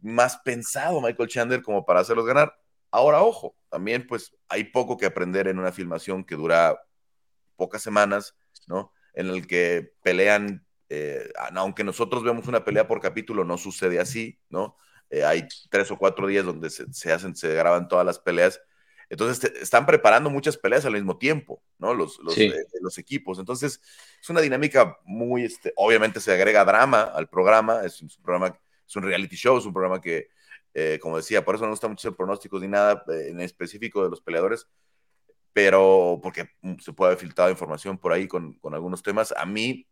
más 0.00 0.38
pensado 0.38 1.00
Michael 1.00 1.28
Chandler 1.28 1.62
como 1.62 1.84
para 1.84 2.00
hacerlos 2.00 2.26
ganar. 2.26 2.54
Ahora, 2.90 3.22
ojo, 3.22 3.56
también 3.68 4.06
pues 4.06 4.36
hay 4.48 4.64
poco 4.64 4.96
que 4.96 5.06
aprender 5.06 5.48
en 5.48 5.58
una 5.58 5.72
filmación 5.72 6.24
que 6.24 6.34
dura 6.34 6.80
pocas 7.56 7.82
semanas, 7.82 8.34
¿no? 8.66 8.92
En 9.14 9.28
el 9.28 9.46
que 9.46 9.92
pelean, 10.02 10.66
eh, 10.88 11.30
aunque 11.54 11.84
nosotros 11.84 12.22
vemos 12.22 12.48
una 12.48 12.64
pelea 12.64 12.88
por 12.88 13.00
capítulo, 13.00 13.44
no 13.44 13.58
sucede 13.58 14.00
así, 14.00 14.38
¿no? 14.48 14.76
Eh, 15.08 15.24
hay 15.24 15.46
tres 15.70 15.90
o 15.90 15.98
cuatro 15.98 16.26
días 16.26 16.44
donde 16.44 16.70
se, 16.70 16.92
se, 16.92 17.12
hacen, 17.12 17.34
se 17.36 17.54
graban 17.54 17.88
todas 17.88 18.06
las 18.06 18.18
peleas 18.18 18.60
entonces 19.10 19.52
están 19.60 19.84
preparando 19.84 20.30
muchas 20.30 20.56
peleas 20.56 20.86
al 20.86 20.94
mismo 20.94 21.18
tiempo, 21.18 21.62
¿no? 21.78 21.92
Los, 21.92 22.18
los, 22.20 22.38
eh, 22.38 22.54
los, 22.80 22.96
equipos. 22.96 23.38
Entonces 23.38 23.80
es 24.20 24.30
una 24.30 24.40
dinámica 24.40 24.98
muy, 25.04 25.44
este, 25.44 25.72
obviamente 25.76 26.20
se 26.20 26.32
agrega 26.32 26.64
drama 26.64 27.02
al 27.02 27.28
programa, 27.28 27.82
es 27.84 28.00
un 28.00 28.08
programa, 28.22 28.58
es 28.86 28.96
un 28.96 29.02
reality 29.02 29.36
show, 29.36 29.58
es 29.58 29.66
un 29.66 29.72
programa 29.72 30.00
que, 30.00 30.28
eh, 30.74 30.98
como 31.02 31.16
decía, 31.16 31.44
por 31.44 31.56
eso 31.56 31.62
no 31.62 31.68
me 31.68 31.72
gusta 31.72 31.88
mucho 31.88 32.14
pronósticos 32.14 32.62
ni 32.62 32.68
nada 32.68 33.04
eh, 33.08 33.28
en 33.30 33.40
específico 33.40 34.02
de 34.02 34.10
los 34.10 34.22
peleadores, 34.22 34.68
pero 35.52 36.20
porque 36.22 36.48
se 36.80 36.92
puede 36.92 37.10
haber 37.10 37.20
filtrado 37.20 37.50
información 37.50 37.98
por 37.98 38.12
ahí 38.12 38.28
con, 38.28 38.54
con 38.54 38.74
algunos 38.74 39.02
temas. 39.02 39.34
A 39.36 39.44
mí, 39.44 39.88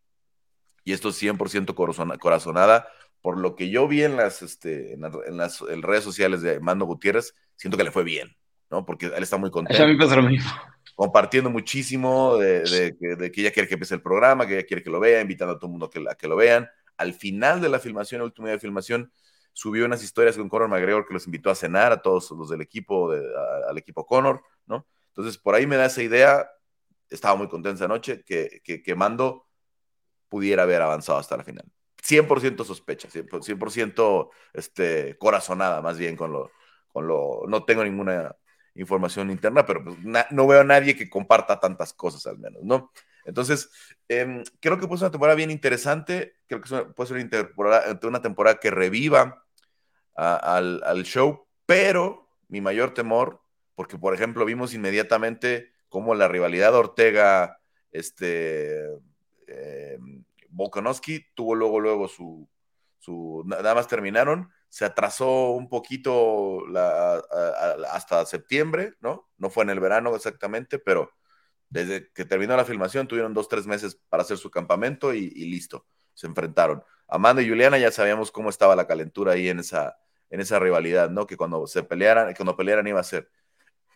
y 0.85 0.93
esto 0.93 1.09
es 1.09 1.21
100% 1.21 2.19
corazonada, 2.19 2.89
por 3.21 3.39
lo 3.39 3.57
que 3.57 3.69
yo 3.69 3.89
vi 3.89 4.05
en 4.05 4.17
las, 4.17 4.43
este, 4.43 4.95
en 4.95 5.37
las, 5.37 5.61
redes 5.61 6.05
sociales 6.05 6.41
de 6.43 6.61
Mando 6.61 6.87
Gutiérrez, 6.87 7.35
siento 7.57 7.77
que 7.77 7.85
le 7.85 7.91
fue 7.91 8.05
bien, 8.05 8.37
¿no? 8.71 8.85
Porque 8.85 9.07
él 9.07 9.23
está 9.23 9.37
muy 9.37 9.51
contento. 9.51 9.83
A 9.83 9.87
mí 9.87 9.95
lo 9.97 10.23
mismo. 10.23 10.51
Compartiendo 10.95 11.51
muchísimo 11.51 12.37
de, 12.37 12.63
de, 12.63 13.31
que 13.31 13.41
ella 13.41 13.53
quiere 13.53 13.69
que 13.69 13.75
empiece 13.75 13.95
el 13.95 14.03
programa, 14.03 14.47
que 14.47 14.59
ella 14.59 14.67
quiere 14.67 14.83
que 14.83 14.91
lo 14.91 14.99
vea, 14.99 15.21
invitando 15.21 15.55
a 15.55 15.57
todo 15.57 15.67
el 15.67 15.73
mundo 15.73 15.91
que, 15.91 16.05
a 16.11 16.15
que 16.15 16.27
lo 16.27 16.37
vean. 16.37 16.69
Al 16.97 17.15
final 17.15 17.61
de 17.61 17.69
la 17.69 17.79
filmación, 17.79 18.21
el 18.21 18.27
último 18.27 18.49
día 18.49 18.55
de 18.55 18.61
filmación, 18.61 19.13
subió 19.53 19.87
unas 19.87 20.03
historias 20.03 20.37
con 20.37 20.49
Conor 20.49 20.69
McGregor 20.69 21.07
que 21.07 21.15
los 21.15 21.27
invitó 21.27 21.51
a 21.51 21.55
cenar 21.55 21.93
a 21.93 22.03
todos 22.03 22.31
los 22.33 22.49
del 22.49 22.61
equipo, 22.61 23.13
al 23.69 23.79
equipo 23.79 24.07
Conor, 24.07 24.43
¿no? 24.67 24.87
Entonces, 25.09 25.37
por 25.37 25.55
ahí 25.55 25.67
me 25.67 25.77
da 25.77 25.87
esa 25.87 26.03
idea. 26.03 26.49
Estaba 27.11 27.35
muy 27.37 27.49
contenta 27.49 27.85
anoche 27.85 28.23
que, 28.23 28.61
que, 28.63 28.95
Mando 28.95 29.47
pudiera 30.29 30.65
haber 30.65 30.83
avanzado 30.83 31.19
hasta 31.19 31.37
la 31.37 31.45
final. 31.45 31.65
100% 32.01 32.65
sospecha, 32.65 33.09
100%, 33.09 34.31
este, 34.53 35.17
corazonada 35.19 35.83
más 35.83 35.99
bien 35.99 36.17
con 36.17 36.33
lo, 36.33 36.53
con 36.93 37.09
lo... 37.09 37.43
No 37.49 37.65
tengo 37.65 37.83
ninguna 37.83 38.37
información 38.79 39.31
interna, 39.31 39.67
pero 39.67 39.85
pues, 39.85 39.97
no 40.31 40.47
veo 40.47 40.61
a 40.61 40.65
nadie 40.65 40.97
que 40.97 41.11
comparta 41.11 41.61
tantas 41.61 41.93
cosas 41.93 42.27
al 42.27 42.39
menos, 42.39 42.63
¿no? 42.63 42.93
Entonces, 43.25 43.71
em, 44.09 44.43
creo 44.61 44.79
que 44.79 44.87
puede 44.87 45.01
ser 45.01 45.07
una 45.07 45.13
temporada 45.13 45.37
bien 45.37 45.51
interesante, 45.51 46.37
creo 46.47 46.63
que 46.63 46.69
puede 46.95 47.09
ser 47.09 47.17
una 47.19 47.29
temporada, 47.29 48.01
una 48.03 48.23
temporada 48.23 48.59
que 48.59 48.71
reviva 48.71 49.45
al, 50.15 51.03
show, 51.05 51.47
pero 51.67 52.31
mi 52.49 52.61
mayor 52.61 52.95
temor, 52.95 53.43
porque 53.75 53.99
por 53.99 54.15
ejemplo 54.15 54.45
vimos 54.45 54.75
inmediatamente 54.75 55.73
cómo 55.89 56.15
la 56.15 56.27
rivalidad 56.27 56.75
Ortega, 56.75 57.61
este, 57.93 58.83
eh, 59.47 59.99
tuvo 61.35 61.55
luego, 61.55 61.81
luego 61.81 62.09
su, 62.09 62.49
nada 63.47 63.75
más 63.75 63.89
terminaron, 63.89 64.51
se 64.69 64.85
atrasó 64.85 65.51
un 65.51 65.69
poquito 65.69 66.65
hasta 67.91 68.25
septiembre, 68.27 68.95
¿no? 69.01 69.29
No 69.37 69.51
fue 69.51 69.65
en 69.65 69.71
el 69.71 69.81
verano 69.81 70.15
exactamente, 70.15 70.79
pero 70.79 71.13
desde 71.71 72.11
que 72.13 72.25
terminó 72.25 72.57
la 72.57 72.65
filmación 72.65 73.09
tuvieron 73.09 73.35
dos, 73.35 73.49
tres 73.49 73.67
meses 73.67 74.01
para 74.09 74.23
hacer 74.23 74.39
su 74.39 74.51
campamento 74.51 75.15
y, 75.15 75.33
y 75.35 75.47
listo, 75.47 75.87
se 76.15 76.27
enfrentaron. 76.27 76.83
Amanda 77.07 77.43
y 77.43 77.49
Juliana 77.49 77.79
ya 77.79 77.91
sabíamos 77.91 78.31
cómo 78.31 78.51
estaba 78.51 78.77
la 78.77 78.87
calentura 78.87 79.33
ahí 79.33 79.49
en 79.49 79.61
esa, 79.61 79.99
en 80.31 80.41
esa 80.41 80.59
rivalidad, 80.59 81.11
¿no? 81.11 81.27
Que 81.27 81.37
cuando 81.37 81.67
se 81.67 81.83
pelearan, 81.83 82.35
cuando 82.35 82.57
pelearan 82.57 82.87
iba 82.87 83.01
a 83.01 83.05
ser. 83.05 83.31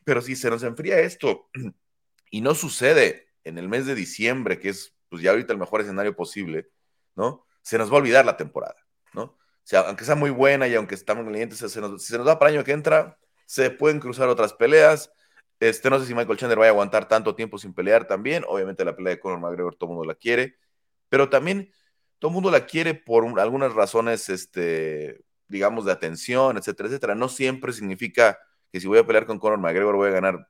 Pero 0.04 0.22
si 0.22 0.36
se 0.36 0.50
nos 0.50 0.62
enfría 0.62 0.98
esto 1.00 1.50
y 2.30 2.40
no 2.40 2.54
sucede 2.54 3.28
en 3.44 3.58
el 3.58 3.68
mes 3.68 3.86
de 3.86 3.94
diciembre, 3.94 4.58
que 4.58 4.70
es 4.70 4.96
pues 5.08 5.22
ya 5.22 5.30
ahorita 5.30 5.52
el 5.52 5.58
mejor 5.58 5.82
escenario 5.82 6.16
posible, 6.16 6.70
¿no? 7.14 7.46
Se 7.60 7.76
nos 7.76 7.90
va 7.90 7.96
a 7.96 7.98
olvidar 7.98 8.24
la 8.24 8.36
temporada, 8.36 8.76
¿no? 9.12 9.36
Sea, 9.64 9.81
aunque 9.81 10.04
sea 10.04 10.14
muy 10.14 10.31
buena 10.31 10.66
y 10.69 10.75
aunque 10.75 10.95
estamos 10.95 11.26
clientes, 11.26 11.59
se 11.59 11.81
nos, 11.81 12.02
si 12.02 12.12
se 12.12 12.19
nos 12.19 12.26
da 12.26 12.38
para 12.38 12.50
el 12.50 12.57
año 12.59 12.64
que 12.64 12.73
entra, 12.73 13.19
se 13.47 13.71
pueden 13.71 14.00
cruzar 14.00 14.28
otras 14.28 14.52
peleas. 14.54 15.12
Este, 15.61 15.88
no 15.90 15.99
sé 16.00 16.07
si 16.07 16.14
Michael 16.14 16.38
Chandler 16.38 16.61
va 16.61 16.66
a 16.66 16.69
aguantar 16.71 17.07
tanto 17.07 17.35
tiempo 17.35 17.59
sin 17.59 17.75
pelear 17.75 18.07
también. 18.07 18.45
Obviamente 18.49 18.85
la 18.85 18.97
pelea 18.97 19.14
de 19.14 19.21
Conor 19.21 19.40
McGregor 19.40 19.76
todo 19.76 19.90
el 19.90 19.97
mundo 19.97 20.09
la 20.09 20.14
quiere, 20.14 20.57
pero 21.09 21.28
también 21.28 21.73
todo 22.19 22.31
el 22.31 22.35
mundo 22.35 22.50
la 22.50 22.66
quiere 22.66 22.95
por 22.95 23.38
algunas 23.38 23.75
razones, 23.75 24.28
este, 24.28 25.21
digamos, 25.49 25.85
de 25.85 25.92
atención, 25.92 26.57
etcétera, 26.57 26.88
etcétera. 26.88 27.14
No 27.14 27.28
siempre 27.28 27.73
significa 27.73 28.38
que 28.73 28.81
si 28.81 28.87
voy 28.87 28.99
a 28.99 29.07
pelear 29.07 29.26
con 29.26 29.38
Conor 29.38 29.59
McGregor 29.59 29.97
voy 29.97 30.09
a 30.09 30.12
ganar 30.12 30.49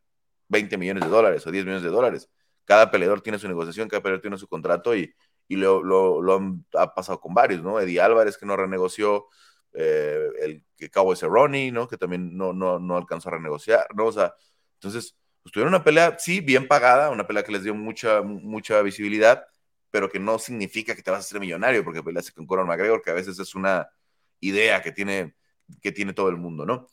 20 0.49 0.79
millones 0.79 1.05
de 1.05 1.11
dólares 1.11 1.47
o 1.47 1.51
10 1.51 1.65
millones 1.65 1.83
de 1.83 1.91
dólares. 1.91 2.31
Cada 2.65 2.91
peleador 2.91 3.21
tiene 3.21 3.39
su 3.39 3.49
negociación, 3.49 3.89
cada 3.89 4.03
peleador 4.03 4.23
tiene 4.23 4.39
su 4.39 4.47
contrato 4.49 4.95
y, 4.95 5.15
y 5.53 5.57
lo, 5.57 6.35
han, 6.35 6.65
ha 6.75 6.95
pasado 6.95 7.21
con 7.21 7.35
varios, 7.35 7.63
¿no? 7.63 7.81
Eddie 7.81 8.01
Álvarez 8.01 8.37
que 8.39 8.47
no 8.47 8.57
renegoció, 8.57 9.27
eh, 9.73 10.29
el 10.41 10.65
que 10.77 10.91
Cowboy 10.91 11.17
Cerrone, 11.17 11.73
¿no? 11.73 11.89
Que 11.89 11.97
también 11.97 12.37
no, 12.37 12.53
no, 12.53 12.79
no 12.79 12.97
alcanzó 12.97 13.29
a 13.29 13.33
renegociar, 13.33 13.87
¿no? 13.95 14.07
O 14.07 14.13
sea, 14.13 14.35
entonces, 14.75 15.17
pues 15.43 15.53
tuvieron 15.53 15.75
una 15.75 15.85
pelea, 15.85 16.17
sí, 16.19 16.41
bien 16.41 16.69
pagada, 16.69 17.11
una 17.11 17.27
pelea 17.27 17.43
que 17.43 17.53
les 17.53 17.65
dio 17.65 17.75
mucha, 17.75 18.23
mucha 18.23 18.83
visibilidad, 18.83 19.45
pero 19.91 20.09
que 20.09 20.21
no 20.21 20.39
significa 20.39 20.95
que 20.95 21.03
te 21.03 21.11
vas 21.11 21.19
a 21.19 21.27
hacer 21.27 21.41
millonario 21.41 21.85
porque 21.85 22.03
peleaste 22.03 22.33
con 22.33 22.47
Conor 22.47 22.67
McGregor, 22.67 23.03
que 23.03 23.11
a 23.11 23.15
veces 23.15 23.39
es 23.39 23.55
una, 23.55 23.89
idea 24.43 24.83
que 24.83 24.93
tiene, 24.93 25.35
que 25.81 25.93
tiene 25.93 26.13
todo 26.13 26.29
el 26.29 26.37
mundo, 26.37 26.67
¿no? 26.67 26.89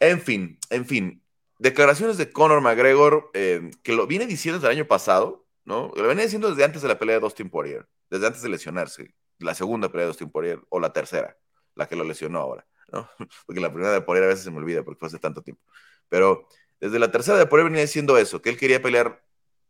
En 0.00 0.20
fin, 0.22 0.58
en 0.70 0.86
fin, 0.86 1.22
declaraciones 1.58 2.16
de 2.16 2.30
Conor 2.30 2.62
McGregor, 2.62 3.30
eh, 3.34 3.70
que 3.82 3.92
lo 3.92 4.06
viene 4.06 4.26
diciendo 4.26 4.58
desde 4.58 4.72
el 4.72 4.78
año 4.78 4.88
pasado, 4.88 5.46
¿no? 5.64 5.92
Lo 5.96 6.08
venía 6.08 6.24
diciendo 6.24 6.48
desde 6.48 6.64
antes 6.64 6.80
de 6.80 6.88
la 6.88 6.98
pelea 6.98 7.16
de 7.16 7.20
Dustin 7.20 7.50
Poirier, 7.50 7.86
desde 8.10 8.26
antes 8.26 8.42
de 8.42 8.48
lesionarse, 8.48 9.14
la 9.38 9.54
segunda 9.54 9.88
pelea 9.88 10.04
de 10.04 10.08
Dustin 10.08 10.30
Poirier, 10.30 10.60
o 10.68 10.80
la 10.80 10.92
tercera, 10.92 11.36
la 11.74 11.88
que 11.88 11.96
lo 11.96 12.04
lesionó 12.04 12.40
ahora, 12.40 12.66
¿no? 12.92 13.08
Porque 13.46 13.60
la 13.60 13.72
primera 13.72 13.92
de 13.92 14.00
Poirier 14.00 14.24
a 14.24 14.28
veces 14.28 14.44
se 14.44 14.50
me 14.50 14.58
olvida 14.58 14.82
porque 14.82 14.98
fue 14.98 15.08
hace 15.08 15.18
tanto 15.18 15.42
tiempo. 15.42 15.62
Pero 16.08 16.48
desde 16.80 16.98
la 16.98 17.10
tercera 17.10 17.38
de 17.38 17.46
Poirier 17.46 17.70
venía 17.70 17.82
diciendo 17.82 18.16
eso, 18.18 18.40
que 18.40 18.50
él 18.50 18.56
quería 18.56 18.80
pelear 18.80 19.24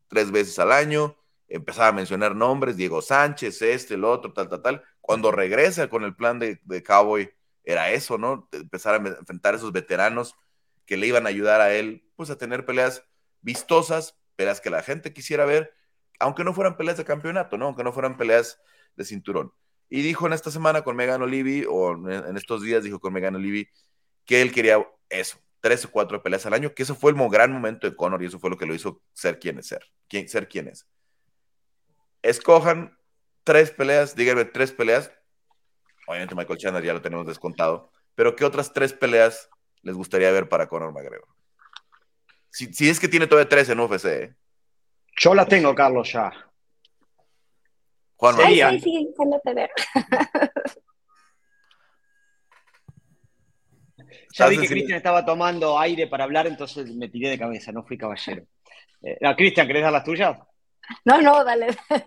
tres 0.08 0.30
veces 0.30 0.58
al 0.58 0.72
año, 0.72 1.16
empezaba 1.48 1.88
a 1.88 1.92
mencionar 1.92 2.34
nombres, 2.34 2.76
Diego 2.76 3.02
Sánchez, 3.02 3.62
este, 3.62 3.94
el 3.94 4.04
otro, 4.04 4.32
tal, 4.32 4.48
tal, 4.48 4.62
tal, 4.62 4.84
cuando 5.00 5.30
regresa 5.30 5.88
con 5.88 6.04
el 6.04 6.14
plan 6.14 6.38
de, 6.38 6.82
Cowboy, 6.84 7.32
era 7.64 7.90
eso, 7.90 8.18
¿no? 8.18 8.48
Empezar 8.52 8.94
a 8.94 9.08
enfrentar 9.08 9.54
a 9.54 9.56
esos 9.56 9.72
veteranos 9.72 10.34
que 10.84 10.96
le 10.96 11.06
iban 11.06 11.26
a 11.26 11.30
ayudar 11.30 11.60
a 11.60 11.74
él, 11.74 12.08
pues 12.16 12.30
a 12.30 12.38
tener 12.38 12.64
peleas 12.64 13.04
vistosas, 13.40 14.16
peleas 14.36 14.60
que 14.60 14.70
la 14.70 14.82
gente 14.82 15.12
quisiera 15.12 15.44
ver, 15.44 15.72
aunque 16.18 16.44
no 16.44 16.52
fueran 16.52 16.76
peleas 16.76 16.96
de 16.96 17.04
campeonato, 17.04 17.56
¿no? 17.58 17.66
Aunque 17.66 17.84
no 17.84 17.92
fueran 17.92 18.16
peleas 18.16 18.60
de 18.96 19.04
cinturón. 19.04 19.52
Y 19.88 20.02
dijo 20.02 20.26
en 20.26 20.32
esta 20.32 20.50
semana 20.50 20.82
con 20.82 20.96
Megan 20.96 21.22
Olivi, 21.22 21.64
o 21.68 21.92
en 21.92 22.36
estos 22.36 22.62
días 22.62 22.82
dijo 22.82 22.98
con 22.98 23.12
Megan 23.12 23.36
Olivi, 23.36 23.68
que 24.24 24.42
él 24.42 24.52
quería 24.52 24.84
eso, 25.08 25.38
tres 25.60 25.84
o 25.84 25.90
cuatro 25.90 26.22
peleas 26.22 26.44
al 26.46 26.54
año, 26.54 26.74
que 26.74 26.82
eso 26.82 26.94
fue 26.94 27.12
el 27.12 27.28
gran 27.28 27.52
momento 27.52 27.88
de 27.88 27.96
Conor 27.96 28.22
y 28.22 28.26
eso 28.26 28.38
fue 28.38 28.50
lo 28.50 28.58
que 28.58 28.66
lo 28.66 28.74
hizo 28.74 29.00
ser 29.12 29.38
quien 29.38 29.58
es 29.58 29.66
ser, 29.66 29.84
ser 30.26 30.48
quien 30.48 30.68
es. 30.68 30.86
Escojan 32.22 32.98
tres 33.44 33.70
peleas, 33.70 34.16
díganme 34.16 34.44
tres 34.44 34.72
peleas. 34.72 35.12
Obviamente 36.08 36.34
Michael 36.34 36.58
Chandler 36.58 36.84
ya 36.84 36.92
lo 36.92 37.02
tenemos 37.02 37.26
descontado, 37.26 37.92
pero 38.14 38.34
¿qué 38.34 38.44
otras 38.44 38.72
tres 38.72 38.92
peleas 38.92 39.48
les 39.82 39.94
gustaría 39.94 40.30
ver 40.32 40.48
para 40.48 40.68
Conor 40.68 40.92
McGregor? 40.92 41.28
Si, 42.50 42.88
es 42.88 42.98
que 42.98 43.08
tiene 43.08 43.26
todavía 43.26 43.48
tres 43.48 43.68
en 43.68 43.80
UFC. 43.80 44.34
Yo 45.16 45.34
la 45.34 45.46
tengo, 45.46 45.74
Carlos, 45.74 46.12
ya. 46.12 46.32
Juan 48.16 48.36
sí, 48.36 48.60
sí, 48.80 48.80
sí, 48.80 49.14
Ya 54.32 54.48
vi 54.48 54.58
que 54.58 54.68
Cristian 54.68 54.98
estaba 54.98 55.24
tomando 55.24 55.78
aire 55.78 56.06
para 56.06 56.24
hablar, 56.24 56.46
entonces 56.46 56.94
me 56.94 57.08
tiré 57.08 57.30
de 57.30 57.38
cabeza, 57.38 57.72
no 57.72 57.82
fui 57.82 57.96
caballero. 57.96 58.44
Eh, 59.02 59.18
Cristian, 59.36 59.66
¿querés 59.66 59.82
dar 59.82 59.92
las 59.92 60.04
tuyas? 60.04 60.38
No, 61.04 61.20
no, 61.20 61.42
dale, 61.44 61.68
dale. 61.88 62.04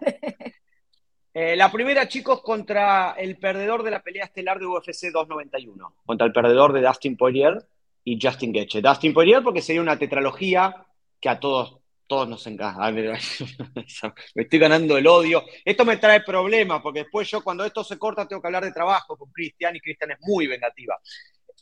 Eh, 1.34 1.56
la 1.56 1.72
primera, 1.72 2.08
chicos, 2.08 2.42
contra 2.42 3.12
el 3.12 3.38
perdedor 3.38 3.84
de 3.84 3.92
la 3.92 4.02
pelea 4.02 4.26
estelar 4.26 4.60
de 4.60 4.66
UFC 4.66 5.12
291, 5.12 5.96
contra 6.06 6.26
el 6.26 6.34
perdedor 6.34 6.74
de 6.74 6.82
Dustin 6.82 7.16
Poirier 7.16 7.66
y 8.04 8.20
Justin 8.22 8.52
Gaethje. 8.52 8.82
Dustin 8.82 9.14
Poirier 9.14 9.44
porque 9.44 9.62
sería 9.62 9.82
una 9.82 9.98
tetralogía 9.98 10.86
que 11.22 11.30
a 11.30 11.40
todos, 11.40 11.79
todos 12.10 12.28
nos 12.28 12.46
encanta. 12.48 12.92
me 14.36 14.44
estoy 14.44 14.60
ganando 14.60 14.98
el 14.98 15.06
odio. 15.06 15.46
Esto 15.64 15.86
me 15.86 15.98
trae 15.98 16.22
problemas 16.22 16.82
porque 16.82 17.02
después 17.04 17.30
yo 17.30 17.42
cuando 17.42 17.64
esto 17.64 17.84
se 17.84 18.00
corta 18.00 18.28
tengo 18.28 18.42
que 18.42 18.48
hablar 18.48 18.66
de 18.66 18.72
trabajo 18.72 19.16
con 19.16 19.32
Cristian 19.32 19.76
y 19.76 19.80
Cristian 19.80 20.12
es 20.12 20.18
muy 20.22 20.48
vengativa. 20.48 20.98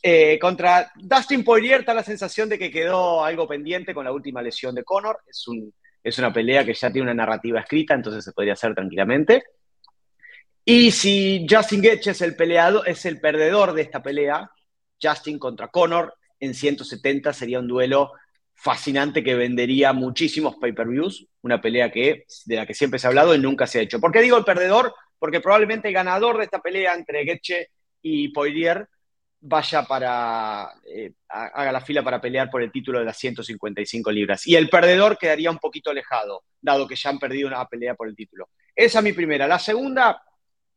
Eh, 0.02 0.38
contra 0.38 0.90
Dustin 0.96 1.44
Poirier 1.44 1.80
está 1.80 1.92
la 1.92 2.02
sensación 2.02 2.48
de 2.48 2.58
que 2.58 2.70
quedó 2.70 3.22
algo 3.22 3.46
pendiente 3.46 3.92
con 3.92 4.06
la 4.06 4.12
última 4.12 4.40
lesión 4.40 4.74
de 4.74 4.84
Conor. 4.84 5.20
Es, 5.26 5.46
un, 5.48 5.72
es 6.02 6.18
una 6.18 6.32
pelea 6.32 6.64
que 6.64 6.72
ya 6.72 6.90
tiene 6.90 7.10
una 7.10 7.22
narrativa 7.22 7.60
escrita, 7.60 7.92
entonces 7.92 8.24
se 8.24 8.32
podría 8.32 8.54
hacer 8.54 8.74
tranquilamente. 8.74 9.44
Y 10.64 10.90
si 10.92 11.46
Justin 11.48 11.82
Gaethje 11.82 12.12
es 12.12 12.22
el 12.22 12.34
peleado, 12.36 12.86
es 12.86 13.04
el 13.04 13.20
perdedor 13.20 13.74
de 13.74 13.82
esta 13.82 14.02
pelea, 14.02 14.50
Justin 15.00 15.38
contra 15.38 15.68
Conor 15.68 16.14
en 16.40 16.54
170 16.54 17.32
sería 17.34 17.58
un 17.58 17.68
duelo 17.68 18.12
fascinante 18.60 19.22
que 19.22 19.36
vendería 19.36 19.92
muchísimos 19.92 20.56
pay-per-views, 20.56 21.28
una 21.42 21.60
pelea 21.60 21.92
que, 21.92 22.24
de 22.44 22.56
la 22.56 22.66
que 22.66 22.74
siempre 22.74 22.98
se 22.98 23.06
ha 23.06 23.10
hablado 23.10 23.34
y 23.34 23.38
nunca 23.38 23.68
se 23.68 23.78
ha 23.78 23.82
hecho. 23.82 24.00
¿Por 24.00 24.10
qué 24.10 24.20
digo 24.20 24.36
el 24.36 24.44
perdedor? 24.44 24.92
Porque 25.16 25.40
probablemente 25.40 25.88
el 25.88 25.94
ganador 25.94 26.38
de 26.38 26.44
esta 26.44 26.58
pelea 26.58 26.94
entre 26.94 27.24
Gaethje 27.24 27.70
y 28.02 28.28
Poirier 28.30 28.88
vaya 29.40 29.84
para, 29.84 30.72
eh, 30.84 31.12
haga 31.28 31.70
la 31.70 31.80
fila 31.80 32.02
para 32.02 32.20
pelear 32.20 32.50
por 32.50 32.60
el 32.60 32.72
título 32.72 32.98
de 32.98 33.04
las 33.04 33.16
155 33.16 34.10
libras. 34.10 34.44
Y 34.48 34.56
el 34.56 34.68
perdedor 34.68 35.16
quedaría 35.16 35.52
un 35.52 35.58
poquito 35.58 35.90
alejado, 35.90 36.42
dado 36.60 36.88
que 36.88 36.96
ya 36.96 37.10
han 37.10 37.20
perdido 37.20 37.46
una 37.46 37.64
pelea 37.64 37.94
por 37.94 38.08
el 38.08 38.16
título. 38.16 38.48
Esa 38.74 38.98
es 38.98 39.04
mi 39.04 39.12
primera. 39.12 39.46
La 39.46 39.60
segunda, 39.60 40.20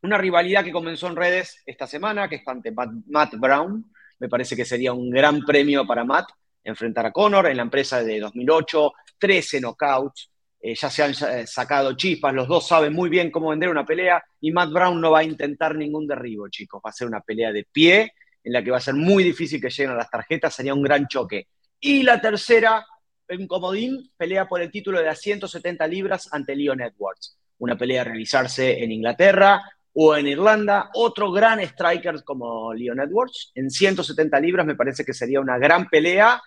una 0.02 0.18
rivalidad 0.18 0.62
que 0.62 0.70
comenzó 0.70 1.08
en 1.08 1.16
redes 1.16 1.60
esta 1.66 1.88
semana, 1.88 2.28
que 2.28 2.36
es 2.36 2.46
ante 2.46 2.72
Matt 2.72 3.34
Brown. 3.34 3.92
Me 4.20 4.28
parece 4.28 4.54
que 4.54 4.64
sería 4.64 4.92
un 4.92 5.10
gran 5.10 5.40
premio 5.40 5.84
para 5.84 6.04
Matt 6.04 6.30
enfrentar 6.64 7.06
a 7.06 7.12
Conor 7.12 7.46
en 7.46 7.56
la 7.56 7.62
empresa 7.62 8.02
de 8.02 8.20
2008. 8.20 8.92
13 9.18 9.60
knockouts, 9.60 10.32
eh, 10.60 10.74
ya 10.74 10.90
se 10.90 11.02
han 11.02 11.12
eh, 11.12 11.46
sacado 11.46 11.96
chispas, 11.96 12.34
los 12.34 12.46
dos 12.46 12.66
saben 12.66 12.92
muy 12.92 13.08
bien 13.08 13.30
cómo 13.30 13.50
vender 13.50 13.68
una 13.68 13.84
pelea 13.84 14.22
y 14.40 14.50
Matt 14.52 14.70
Brown 14.70 15.00
no 15.00 15.10
va 15.12 15.20
a 15.20 15.24
intentar 15.24 15.74
ningún 15.76 16.06
derribo, 16.06 16.48
chicos, 16.48 16.80
va 16.84 16.90
a 16.90 16.92
ser 16.92 17.08
una 17.08 17.20
pelea 17.20 17.52
de 17.52 17.64
pie 17.70 18.12
en 18.44 18.52
la 18.52 18.62
que 18.62 18.70
va 18.70 18.78
a 18.78 18.80
ser 18.80 18.94
muy 18.94 19.24
difícil 19.24 19.60
que 19.60 19.70
lleguen 19.70 19.90
a 19.90 19.96
las 19.96 20.10
tarjetas, 20.10 20.54
sería 20.54 20.74
un 20.74 20.82
gran 20.82 21.06
choque. 21.06 21.48
Y 21.80 22.02
la 22.02 22.20
tercera, 22.20 22.84
en 23.28 23.46
comodín, 23.46 24.12
pelea 24.16 24.48
por 24.48 24.60
el 24.60 24.70
título 24.70 24.98
de 24.98 25.06
las 25.06 25.20
170 25.20 25.86
libras 25.86 26.28
ante 26.32 26.54
Leon 26.54 26.80
Edwards. 26.80 27.38
Una 27.58 27.76
pelea 27.76 28.02
a 28.02 28.04
realizarse 28.04 28.82
en 28.82 28.90
Inglaterra 28.90 29.62
o 29.94 30.16
en 30.16 30.26
Irlanda. 30.26 30.90
Otro 30.94 31.30
gran 31.30 31.60
striker 31.60 32.22
como 32.24 32.72
Leon 32.74 33.00
Edwards. 33.00 33.52
En 33.54 33.70
170 33.70 34.40
libras 34.40 34.66
me 34.66 34.74
parece 34.74 35.04
que 35.04 35.14
sería 35.14 35.40
una 35.40 35.58
gran 35.58 35.88
pelea. 35.88 36.42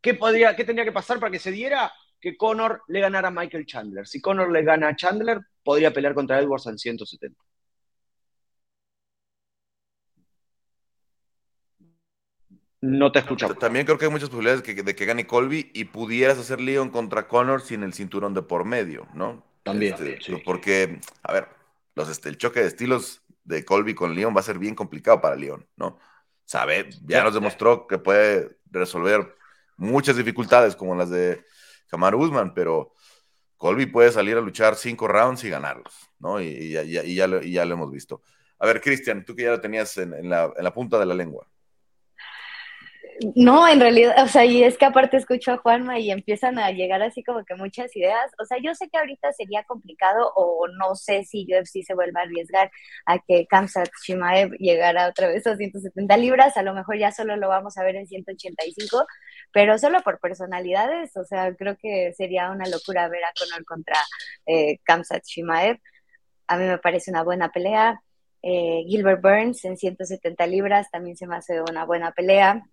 ¿Qué, 0.00 0.14
podría, 0.14 0.56
¿Qué 0.56 0.64
tendría 0.64 0.84
que 0.84 0.92
pasar 0.92 1.18
para 1.18 1.32
que 1.32 1.38
se 1.38 1.50
diera? 1.50 1.92
Que 2.20 2.36
Conor 2.36 2.82
le 2.88 3.00
ganara 3.00 3.28
a 3.28 3.30
Michael 3.32 3.66
Chandler. 3.66 4.06
Si 4.06 4.20
Conor 4.20 4.50
le 4.50 4.62
gana 4.62 4.88
a 4.88 4.96
Chandler, 4.96 5.40
podría 5.62 5.92
pelear 5.92 6.14
contra 6.14 6.38
Edwards 6.38 6.66
en 6.66 6.78
170. 6.78 7.42
No 12.82 13.12
te 13.12 13.18
escucho. 13.18 13.54
También 13.56 13.84
creo 13.84 13.98
que 13.98 14.06
hay 14.06 14.10
muchas 14.10 14.30
posibilidades 14.30 14.62
de 14.64 14.94
que, 14.94 15.04
gane 15.04 15.26
Colby 15.26 15.70
y 15.74 15.84
pudieras 15.84 16.38
hacer 16.38 16.62
Leon 16.62 16.88
contra 16.88 17.28
Connor 17.28 17.60
sin 17.60 17.82
el 17.82 17.92
cinturón 17.92 18.32
de 18.32 18.40
por 18.40 18.64
medio, 18.64 19.06
¿no? 19.12 19.44
También. 19.62 19.94
Este, 19.98 20.42
porque, 20.42 20.98
a 21.22 21.32
ver, 21.32 21.48
los, 22.00 22.08
este, 22.08 22.28
el 22.28 22.38
choque 22.38 22.60
de 22.60 22.66
estilos 22.66 23.22
de 23.44 23.64
Colby 23.64 23.94
con 23.94 24.14
Leon 24.14 24.34
va 24.34 24.40
a 24.40 24.44
ser 24.44 24.58
bien 24.58 24.74
complicado 24.74 25.20
para 25.20 25.36
Leon, 25.36 25.66
¿no? 25.76 25.98
Sabe, 26.44 26.90
ya 27.02 27.22
nos 27.22 27.34
demostró 27.34 27.86
que 27.86 27.98
puede 27.98 28.58
resolver 28.70 29.36
muchas 29.76 30.16
dificultades 30.16 30.74
como 30.74 30.94
las 30.94 31.10
de 31.10 31.44
Kamar 31.86 32.14
Usman, 32.14 32.54
pero 32.54 32.94
Colby 33.56 33.86
puede 33.86 34.10
salir 34.10 34.36
a 34.36 34.40
luchar 34.40 34.74
cinco 34.74 35.06
rounds 35.06 35.44
y 35.44 35.50
ganarlos, 35.50 35.94
¿no? 36.18 36.40
Y, 36.40 36.72
ya, 36.72 37.26
lo, 37.26 37.40
hemos 37.40 37.90
visto. 37.92 38.22
A 38.58 38.66
ver, 38.66 38.80
Cristian, 38.80 39.24
tú 39.24 39.36
que 39.36 39.44
ya 39.44 39.50
lo 39.50 39.60
tenías 39.60 39.96
en 39.98 40.28
la 40.28 40.74
punta 40.74 40.98
de 40.98 41.06
la 41.06 41.14
lengua. 41.14 41.46
No, 43.34 43.68
en 43.68 43.80
realidad, 43.80 44.14
o 44.24 44.28
sea, 44.28 44.46
y 44.46 44.62
es 44.64 44.78
que 44.78 44.86
aparte 44.86 45.18
escucho 45.18 45.52
a 45.52 45.58
Juanma 45.58 45.98
y 45.98 46.10
empiezan 46.10 46.58
a 46.58 46.70
llegar 46.70 47.02
así 47.02 47.22
como 47.22 47.44
que 47.44 47.54
muchas 47.54 47.94
ideas. 47.94 48.30
O 48.40 48.46
sea, 48.46 48.56
yo 48.62 48.74
sé 48.74 48.88
que 48.88 48.96
ahorita 48.96 49.30
sería 49.34 49.62
complicado 49.64 50.32
o 50.36 50.66
no 50.68 50.94
sé 50.94 51.24
si 51.24 51.46
UFC 51.46 51.84
se 51.84 51.94
vuelva 51.94 52.20
a 52.20 52.22
arriesgar 52.24 52.70
a 53.04 53.18
que 53.18 53.46
Kamsat 53.46 53.90
Shimaev 54.02 54.52
llegara 54.52 55.06
otra 55.08 55.28
vez 55.28 55.46
a 55.46 55.54
170 55.54 56.16
libras. 56.16 56.56
A 56.56 56.62
lo 56.62 56.72
mejor 56.72 56.96
ya 56.98 57.12
solo 57.12 57.36
lo 57.36 57.48
vamos 57.48 57.76
a 57.76 57.84
ver 57.84 57.96
en 57.96 58.06
185, 58.06 59.06
pero 59.52 59.76
solo 59.78 60.00
por 60.02 60.18
personalidades. 60.18 61.14
O 61.16 61.24
sea, 61.24 61.54
creo 61.54 61.76
que 61.76 62.14
sería 62.16 62.50
una 62.50 62.68
locura 62.70 63.08
ver 63.08 63.24
a 63.24 63.32
Conor 63.38 63.64
contra 63.66 63.98
eh, 64.46 64.78
Kamsat 64.84 65.24
Shimaev. 65.26 65.78
A 66.46 66.56
mí 66.56 66.64
me 66.64 66.78
parece 66.78 67.10
una 67.10 67.22
buena 67.22 67.50
pelea. 67.50 68.00
Eh, 68.42 68.84
Gilbert 68.88 69.20
Burns 69.22 69.64
en 69.66 69.76
170 69.76 70.46
libras 70.46 70.90
también 70.90 71.16
se 71.16 71.26
me 71.26 71.36
hace 71.36 71.60
una 71.60 71.84
buena 71.84 72.12
pelea 72.12 72.64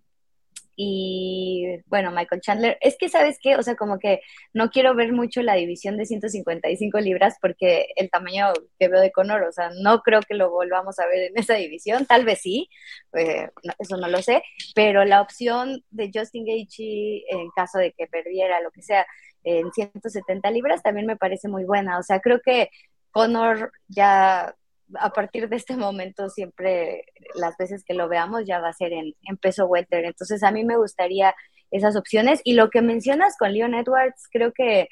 y 0.79 1.65
bueno, 1.87 2.11
Michael 2.11 2.39
Chandler, 2.39 2.77
es 2.81 2.97
que 2.99 3.09
sabes 3.09 3.39
qué, 3.41 3.55
o 3.55 3.63
sea, 3.63 3.75
como 3.75 3.97
que 3.97 4.21
no 4.53 4.69
quiero 4.69 4.93
ver 4.93 5.11
mucho 5.11 5.41
la 5.41 5.55
división 5.55 5.97
de 5.97 6.05
155 6.05 6.99
libras 6.99 7.35
porque 7.41 7.87
el 7.95 8.11
tamaño 8.11 8.53
que 8.79 8.87
veo 8.87 9.01
de 9.01 9.11
Conor, 9.11 9.41
o 9.43 9.51
sea, 9.51 9.71
no 9.81 10.01
creo 10.01 10.21
que 10.21 10.35
lo 10.35 10.51
volvamos 10.51 10.99
a 10.99 11.07
ver 11.07 11.31
en 11.31 11.37
esa 11.37 11.55
división, 11.55 12.05
tal 12.05 12.25
vez 12.25 12.41
sí, 12.41 12.69
eh, 13.13 13.49
eso 13.79 13.97
no 13.97 14.07
lo 14.07 14.21
sé, 14.21 14.43
pero 14.75 15.03
la 15.03 15.21
opción 15.21 15.83
de 15.89 16.11
Justin 16.13 16.45
Gaethje 16.45 17.23
en 17.29 17.49
caso 17.55 17.79
de 17.79 17.93
que 17.93 18.05
perdiera 18.05 18.61
lo 18.61 18.69
que 18.69 18.83
sea 18.83 19.07
en 19.43 19.71
170 19.71 20.51
libras 20.51 20.83
también 20.83 21.07
me 21.07 21.17
parece 21.17 21.47
muy 21.47 21.65
buena, 21.65 21.97
o 21.97 22.03
sea, 22.03 22.19
creo 22.19 22.39
que 22.39 22.69
Conor 23.09 23.71
ya 23.87 24.53
a 24.95 25.11
partir 25.11 25.49
de 25.49 25.55
este 25.55 25.75
momento 25.75 26.29
siempre 26.29 27.05
las 27.35 27.57
veces 27.57 27.83
que 27.83 27.93
lo 27.93 28.07
veamos 28.07 28.43
ya 28.45 28.59
va 28.59 28.69
a 28.69 28.73
ser 28.73 28.93
en, 28.93 29.13
peso 29.41 29.65
welter. 29.65 30.05
Entonces 30.05 30.43
a 30.43 30.51
mí 30.51 30.63
me 30.63 30.77
gustaría 30.77 31.35
esas 31.71 31.95
opciones. 31.95 32.41
Y 32.43 32.53
lo 32.53 32.69
que 32.69 32.81
mencionas 32.81 33.35
con 33.37 33.53
Leon 33.53 33.73
Edwards, 33.73 34.27
creo 34.31 34.53
que 34.53 34.89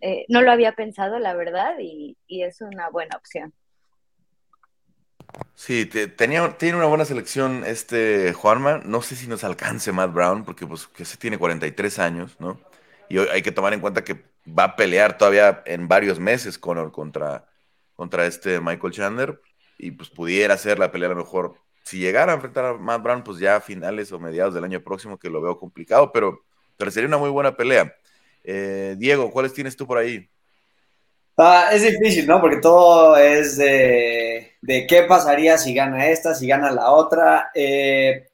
eh, 0.00 0.24
no 0.28 0.42
lo 0.42 0.50
había 0.50 0.72
pensado, 0.72 1.18
la 1.18 1.34
verdad, 1.34 1.74
y, 1.78 2.16
es 2.28 2.60
una 2.60 2.88
buena 2.90 3.16
opción. 3.16 3.52
Sí, 5.54 5.86
tenía, 5.86 6.56
tiene 6.58 6.76
una 6.76 6.86
buena 6.86 7.04
selección 7.04 7.64
este 7.66 8.32
Juanma. 8.32 8.82
No 8.84 9.02
sé 9.02 9.16
si 9.16 9.26
nos 9.26 9.44
alcance 9.44 9.92
Matt 9.92 10.12
Brown, 10.12 10.44
porque 10.44 10.66
pues 10.66 10.86
que 10.86 11.04
se 11.04 11.16
tiene 11.16 11.38
43 11.38 11.98
años, 11.98 12.36
¿no? 12.38 12.60
Y 13.08 13.18
hay 13.18 13.42
que 13.42 13.52
tomar 13.52 13.72
en 13.74 13.80
cuenta 13.80 14.04
que 14.04 14.24
va 14.46 14.64
a 14.64 14.76
pelear 14.76 15.18
todavía 15.18 15.62
en 15.66 15.88
varios 15.88 16.20
meses 16.20 16.58
Conor 16.58 16.92
contra, 16.92 17.46
contra 17.94 18.26
este 18.26 18.60
Michael 18.60 18.92
Chandler 18.92 19.40
y 19.78 19.90
pues 19.92 20.10
pudiera 20.10 20.56
ser 20.56 20.78
la 20.78 20.90
pelea 20.90 21.08
a 21.08 21.14
lo 21.14 21.18
mejor. 21.18 21.54
Si 21.82 21.98
llegara 21.98 22.32
a 22.32 22.36
enfrentar 22.36 22.64
a 22.64 22.74
Matt 22.74 23.02
Brown, 23.02 23.24
pues 23.24 23.38
ya 23.38 23.56
a 23.56 23.60
finales 23.60 24.10
o 24.12 24.18
mediados 24.18 24.54
del 24.54 24.64
año 24.64 24.82
próximo, 24.82 25.18
que 25.18 25.28
lo 25.28 25.42
veo 25.42 25.58
complicado, 25.58 26.10
pero, 26.12 26.44
pero 26.76 26.90
sería 26.90 27.08
una 27.08 27.18
muy 27.18 27.30
buena 27.30 27.56
pelea. 27.56 27.94
Eh, 28.42 28.94
Diego, 28.98 29.30
¿cuáles 29.30 29.52
tienes 29.52 29.76
tú 29.76 29.86
por 29.86 29.98
ahí? 29.98 30.28
Ah, 31.36 31.70
es 31.72 31.82
difícil, 31.82 32.26
¿no? 32.26 32.40
Porque 32.40 32.58
todo 32.58 33.16
es 33.16 33.56
de, 33.56 34.52
de, 34.62 34.86
qué 34.86 35.02
pasaría 35.02 35.58
si 35.58 35.74
gana 35.74 36.06
esta, 36.06 36.34
si 36.34 36.46
gana 36.46 36.70
la 36.70 36.90
otra. 36.90 37.50
Eh, 37.54 38.28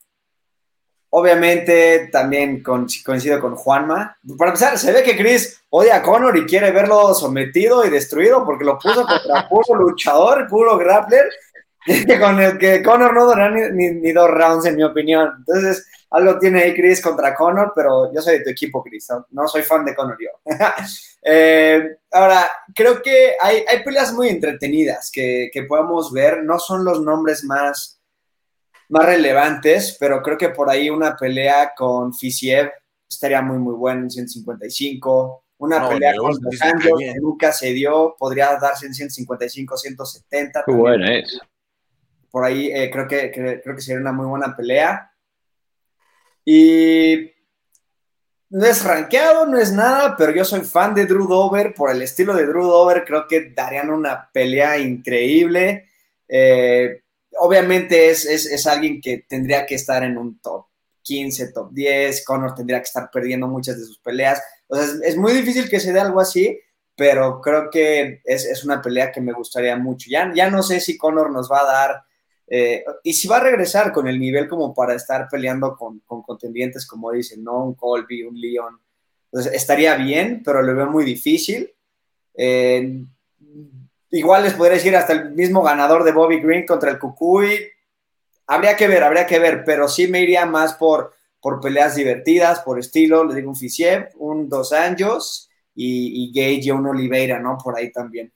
Obviamente 1.13 2.09
también 2.13 2.63
coincido 2.63 3.41
con 3.41 3.57
Juanma. 3.57 4.17
Para 4.39 4.53
empezar, 4.53 4.79
se 4.79 4.93
ve 4.93 5.03
que 5.03 5.17
Chris 5.17 5.61
odia 5.69 5.97
a 5.97 6.03
Conor 6.03 6.37
y 6.37 6.47
quiere 6.47 6.71
verlo 6.71 7.13
sometido 7.15 7.85
y 7.85 7.91
destruido 7.91 8.45
porque 8.45 8.65
lo 8.65 8.79
puso 8.79 9.05
contra 9.05 9.49
puro 9.51 9.75
luchador, 9.75 10.47
puro 10.49 10.79
grappler, 10.79 11.29
con 12.21 12.41
el 12.41 12.59
que 12.59 12.81
Conor 12.81 13.13
no 13.13 13.27
durará 13.27 13.71
ni, 13.73 14.13
dos 14.13 14.31
rounds, 14.31 14.67
en 14.67 14.77
mi 14.77 14.85
opinión. 14.85 15.33
Entonces, 15.39 15.85
algo 16.11 16.39
tiene 16.39 16.63
ahí 16.63 16.75
Chris 16.75 17.03
contra 17.03 17.35
Conor, 17.35 17.73
pero 17.75 18.13
yo 18.15 18.23
soy 18.23 18.39
de 18.39 18.45
tu 18.45 18.51
equipo, 18.51 18.81
Chris. 18.81 19.09
No, 19.31 19.49
soy 19.49 19.63
fan 19.63 19.85
de 19.85 19.95
Conor 19.95 20.17
yo. 20.21 20.31
Eh, 21.23 21.99
ahora, 22.13 22.51
creo 22.75 23.03
que 23.03 23.35
hay, 23.39 23.63
hay 23.69 23.85
peleas 23.85 24.11
muy 24.11 24.31
entretenidas 24.31 25.11
que, 25.13 25.51
que 25.53 25.65
podemos 25.65 26.11
ver. 26.15 26.43
No 26.45 26.59
son 26.59 26.83
los 26.83 27.03
nombres 27.03 27.45
más 27.45 28.00
más 28.91 29.07
relevantes, 29.07 29.97
pero 29.99 30.23
creo 30.23 30.37
que 30.37 30.51
por 30.51 30.69
ahí 30.69 30.91
una 30.91 31.17
pelea 31.17 31.73
con 31.77 32.13
Fisiev 32.13 32.71
estaría 33.09 33.41
muy, 33.41 33.59
muy 33.59 33.75
buena 33.75 34.03
en 34.03 34.11
155. 34.11 35.45
Una 35.59 35.89
pelea 35.89 36.15
con 36.17 36.33
Los 36.41 36.59
que 36.99 37.15
nunca 37.21 37.53
se 37.53 37.73
dio, 37.73 38.17
podría 38.19 38.57
darse 38.57 38.87
en 38.87 38.95
155, 38.95 39.77
170. 39.77 40.65
Qué 40.67 40.73
buena 40.73 41.19
es. 41.19 41.39
Por 42.31 42.45
ahí 42.45 42.71
eh, 42.73 42.91
creo, 42.91 43.07
que, 43.07 43.31
creo 43.31 43.77
que 43.77 43.83
sería 43.83 44.01
una 44.01 44.13
muy 44.13 44.27
buena 44.27 44.57
pelea. 44.57 45.13
Y 46.45 47.31
no 48.49 48.67
es 48.67 48.83
rankeado, 48.85 49.47
no 49.47 49.59
es 49.59 49.73
nada, 49.73 50.17
pero 50.17 50.33
yo 50.33 50.45
soy 50.45 50.63
fan 50.63 50.95
de 50.95 51.07
Drew 51.07 51.29
Dover. 51.29 51.75
Por 51.75 51.91
el 51.91 52.03
estilo 52.03 52.35
de 52.35 52.47
Drew 52.47 52.65
Dover, 52.65 53.05
creo 53.05 53.29
que 53.29 53.51
darían 53.51 53.91
una 53.91 54.31
pelea 54.33 54.79
increíble. 54.79 55.89
Eh, 56.27 57.03
obviamente 57.39 58.11
es, 58.11 58.67
alguien 58.67 59.01
que 59.01 59.25
tendría 59.29 59.67
que 59.67 59.75
estar 59.75 60.03
en 60.03 60.19
un 60.19 60.41
top 60.41 60.67
15, 61.03 61.53
top 61.53 61.73
10, 61.73 62.25
Conor 62.25 62.55
tendría 62.55 62.79
que 62.79 62.85
estar 62.85 63.11
perdiendo 63.11 63.49
muchas 63.49 63.79
de 63.79 63.85
sus 63.85 63.99
peleas. 63.99 64.43
O 64.69 64.77
sea, 64.77 64.87
es, 65.05 65.17
muy 65.17 65.33
difícil 65.33 65.69
que 65.69 65.81
se 65.81 65.93
dé 65.93 66.01
algo 66.01 66.21
así, 66.21 66.59
pero 66.97 67.41
creo 67.41 67.71
que 67.71 68.21
es, 68.25 68.65
una 68.65 68.83
pelea 68.83 69.11
que 69.11 69.21
me 69.21 69.33
gustaría 69.33 69.77
mucho. 69.77 70.09
Ya, 70.11 70.31
ya 70.35 70.51
no 70.51 70.63
sé 70.63 70.81
si 70.81 70.99
Conor 70.99 71.31
nos 71.31 71.51
va 71.51 71.61
a 71.61 71.73
dar, 71.73 72.03
eh, 72.47 72.85
y 73.03 73.15
si 73.15 73.29
va 73.29 73.39
a 73.39 73.45
regresar 73.45 73.93
con 73.93 74.09
el 74.09 74.19
nivel 74.19 74.49
como 74.49 74.75
para 74.75 74.95
estar 74.95 75.29
peleando 75.31 75.77
con, 75.77 76.01
contendientes, 76.01 76.87
como 76.87 77.13
dicen, 77.13 77.43
¿no? 77.43 77.65
Un 77.65 77.75
Colby, 77.75 78.25
un 78.25 78.39
Leon. 78.41 78.79
Estaría 79.33 79.95
bien, 79.95 80.43
pero 80.45 80.61
lo 80.61 80.75
veo 80.75 80.87
muy 80.87 81.05
difícil. 81.05 81.73
Eh, 82.35 83.05
Igual 84.11 84.43
les 84.43 84.55
podría 84.55 84.77
decir 84.77 84.97
hasta 84.97 85.13
el 85.13 85.31
mismo 85.31 85.63
ganador 85.63 86.03
de 86.03 86.13
Bobby 86.13 86.41
Green 86.41 86.67
contra 86.67 86.91
el 86.91 86.99
Cucuy. 86.99 87.61
Habría 88.47 88.77
que 88.77 88.89
ver, 88.89 89.05
habría 89.05 89.27
que 89.27 89.39
ver, 89.39 89.63
pero 89.65 89.87
sí 89.87 90.09
me 90.09 90.21
iría 90.21 90.47
más 90.47 90.75
por, 90.75 91.15
por 91.41 91.61
peleas 91.61 91.95
divertidas, 91.95 92.61
por 92.61 92.81
estilo. 92.81 93.25
Le 93.25 93.37
digo 93.37 93.51
un 93.51 93.57
Fisiev, 93.57 94.09
un 94.17 94.49
Dos 94.49 94.73
Anjos 94.73 95.49
y, 95.75 96.33
Gage 96.35 96.67
y 96.67 96.71
un 96.73 96.87
Oliveira, 96.87 97.39
¿no? 97.39 97.57
Por 97.63 97.79
ahí 97.79 97.93
también. 97.93 98.33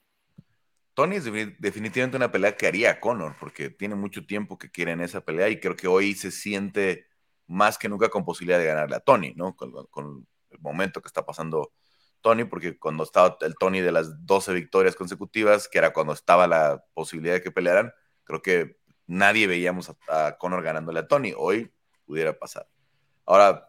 Tony 0.95 1.17
es 1.17 1.25
definitivamente 1.59 2.17
una 2.17 2.31
pelea 2.31 2.57
que 2.57 2.69
haría 2.69 3.01
Conor, 3.01 3.35
porque 3.41 3.71
tiene 3.71 3.97
mucho 3.97 4.25
tiempo 4.25 4.57
que 4.57 4.71
quiere 4.71 4.93
en 4.93 5.01
esa 5.01 5.23
pelea 5.23 5.49
y 5.49 5.59
creo 5.59 5.75
que 5.75 5.89
hoy 5.89 6.15
se 6.15 6.31
siente 6.31 7.07
más 7.49 7.79
que 7.79 7.89
nunca 7.89 8.09
con 8.09 8.25
posibilidad 8.25 8.61
de 8.61 8.67
ganarle 8.67 8.95
a 8.95 9.01
Tony, 9.01 9.35
¿no? 9.35 9.57
Con 9.57 10.29
el 10.51 10.59
momento 10.61 11.03
que 11.03 11.09
está 11.09 11.27
pasando 11.27 11.73
Tony, 12.25 12.45
porque 12.45 12.79
cuando 12.79 13.05
estaba 13.05 13.37
el 13.43 13.55
Tony 13.57 13.83
de 13.83 13.93
las 13.93 14.25
12 14.25 14.55
victorias 14.55 14.97
consecutivas, 14.97 15.69
que 15.69 15.77
era 15.77 15.93
cuando 15.93 16.15
estaba 16.15 16.47
la 16.47 16.83
posibilidad 16.95 17.35
de 17.35 17.43
que 17.43 17.51
pelearan, 17.51 17.93
creo 18.25 18.41
que 18.41 18.79
nadie 19.07 19.47
veíamos 19.47 19.95
a, 20.09 20.39
Conor 20.39 20.63
ganándole 20.63 21.01
a 21.01 21.07
Tony. 21.07 21.35
Hoy 21.37 21.71
pudiera 22.07 22.33
pasar. 22.39 22.67
Ahora, 23.27 23.69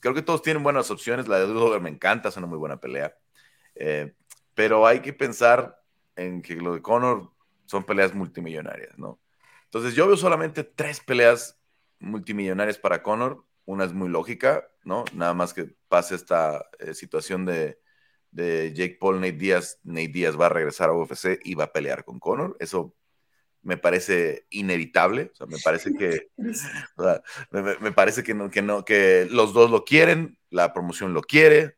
creo 0.00 0.12
que 0.12 0.22
todos 0.22 0.42
tienen 0.42 0.64
buenas 0.64 0.90
opciones. 0.90 1.28
La 1.28 1.38
de 1.38 1.46
Duggar 1.46 1.80
me 1.80 1.88
encanta, 1.88 2.30
es 2.30 2.36
una 2.36 2.48
muy 2.48 2.58
buena 2.58 2.80
pelea. 2.80 3.16
Eh, 3.76 4.12
pero 4.54 4.88
hay 4.88 4.98
que 4.98 5.12
pensar 5.12 5.80
en 6.16 6.42
que 6.42 6.56
lo 6.56 6.74
de 6.74 6.82
Conor 6.82 7.30
son 7.66 7.84
peleas 7.84 8.12
multimillonarias, 8.12 8.98
¿no? 8.98 9.20
Entonces 9.66 9.94
yo 9.94 10.08
veo 10.08 10.16
solamente 10.16 10.64
tres 10.64 10.98
peleas 10.98 11.60
multimillonarias 12.00 12.76
para 12.76 13.04
Conor. 13.04 13.44
Una 13.66 13.84
es 13.84 13.92
muy 13.92 14.08
lógica, 14.08 14.68
¿no? 14.82 15.04
Nada 15.12 15.32
más 15.32 15.54
que 15.54 15.76
pase 15.88 16.16
esta 16.16 16.68
eh, 16.80 16.92
situación 16.92 17.46
de, 17.46 17.78
de, 18.34 18.72
Jake 18.74 18.98
Paul, 19.00 19.20
Nate 19.20 19.32
Díaz. 19.32 19.80
Nate 19.84 20.08
Díaz 20.08 20.38
va 20.38 20.46
a 20.46 20.50
regresar 20.50 20.90
a 20.90 20.92
UFC 20.92 21.40
y 21.44 21.54
va 21.54 21.64
a 21.64 21.72
pelear 21.72 22.04
con 22.04 22.18
Conor. 22.18 22.56
Eso 22.60 22.94
me 23.62 23.76
parece 23.76 24.46
inevitable. 24.50 25.30
O 25.32 25.34
sea, 25.34 25.46
me 25.46 25.58
parece 25.58 25.94
que, 25.94 26.28
me, 27.80 27.92
parece 27.92 28.22
que, 28.22 28.34
no, 28.34 28.50
que, 28.50 28.62
no, 28.62 28.84
que 28.84 29.26
los 29.30 29.52
dos 29.52 29.70
lo 29.70 29.84
quieren, 29.84 30.38
la 30.50 30.72
promoción 30.72 31.14
lo 31.14 31.22
quiere, 31.22 31.76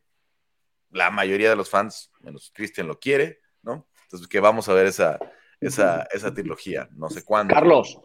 la 0.90 1.10
mayoría 1.10 1.50
de 1.50 1.56
los 1.56 1.70
fans, 1.70 2.10
menos 2.20 2.50
Christian, 2.54 2.88
lo 2.88 2.98
quiere, 2.98 3.40
¿no? 3.62 3.88
Entonces, 4.02 4.28
que 4.28 4.40
vamos 4.40 4.68
a 4.68 4.74
ver 4.74 4.86
esa, 4.86 5.18
esa, 5.60 6.06
esa 6.12 6.32
trilogía, 6.32 6.88
no 6.92 7.08
sé 7.10 7.24
cuándo. 7.24 7.54
Carlos, 7.54 8.00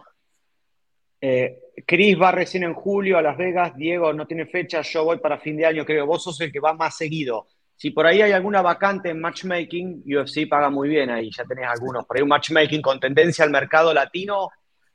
eh, 1.20 1.60
Chris 1.86 2.20
va 2.20 2.32
recién 2.32 2.64
en 2.64 2.74
julio 2.74 3.18
a 3.18 3.22
Las 3.22 3.38
Vegas, 3.38 3.76
Diego 3.76 4.12
no 4.14 4.26
tiene 4.26 4.46
fecha, 4.48 4.82
yo 4.82 5.06
voy 5.06 5.20
para 5.20 5.40
fin 5.40 5.58
de 5.58 5.66
año, 5.66 5.86
creo, 5.86 6.06
vos 6.06 6.24
sos 6.24 6.42
el 6.42 6.52
que 6.52 6.60
va 6.60 6.74
más 6.74 6.98
seguido. 6.98 7.48
Si 7.82 7.90
por 7.90 8.06
ahí 8.06 8.22
hay 8.22 8.32
alguna 8.32 8.62
vacante 8.62 9.10
en 9.10 9.20
matchmaking, 9.20 10.04
UFC 10.06 10.48
paga 10.48 10.70
muy 10.70 10.88
bien 10.88 11.10
ahí, 11.10 11.32
ya 11.36 11.44
tenés 11.46 11.66
algunos. 11.66 12.06
Por 12.06 12.16
ahí 12.16 12.22
un 12.22 12.30
matchmaking 12.30 12.80
con 12.80 13.00
tendencia 13.00 13.44
al 13.44 13.50
mercado 13.50 13.92
latino, 13.92 14.50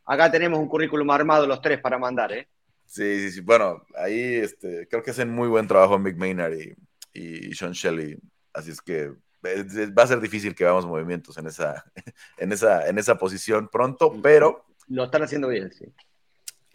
acá 0.05 0.31
tenemos 0.31 0.61
un 0.61 0.69
currículum 0.69 1.11
armado 1.11 1.49
los 1.49 1.61
tres 1.61 1.81
para 1.81 1.99
mandar, 1.99 2.31
¿eh? 2.31 2.47
Sí, 2.85 3.23
sí, 3.23 3.31
sí. 3.33 3.41
Bueno, 3.41 3.85
ahí 3.97 4.37
este, 4.37 4.87
creo 4.87 5.03
que 5.03 5.11
hacen 5.11 5.33
muy 5.33 5.49
buen 5.49 5.67
trabajo 5.67 5.99
Mick 5.99 6.17
Maynard 6.17 6.53
y, 6.53 6.77
y 7.13 7.53
Sean 7.55 7.73
Shelley. 7.73 8.19
Así 8.53 8.71
es 8.71 8.81
que 8.81 9.11
va 9.43 10.05
a 10.05 10.07
ser 10.07 10.21
difícil 10.21 10.55
que 10.55 10.63
veamos 10.63 10.87
movimientos 10.87 11.37
en 11.39 11.49
esa, 11.49 11.85
en 12.39 12.53
esa, 12.53 12.87
en 12.87 12.99
esa 12.99 13.19
posición 13.19 13.67
pronto, 13.67 14.15
pero... 14.23 14.65
Lo 14.87 15.07
están 15.07 15.25
haciendo 15.25 15.49
bien, 15.49 15.73
sí. 15.73 15.87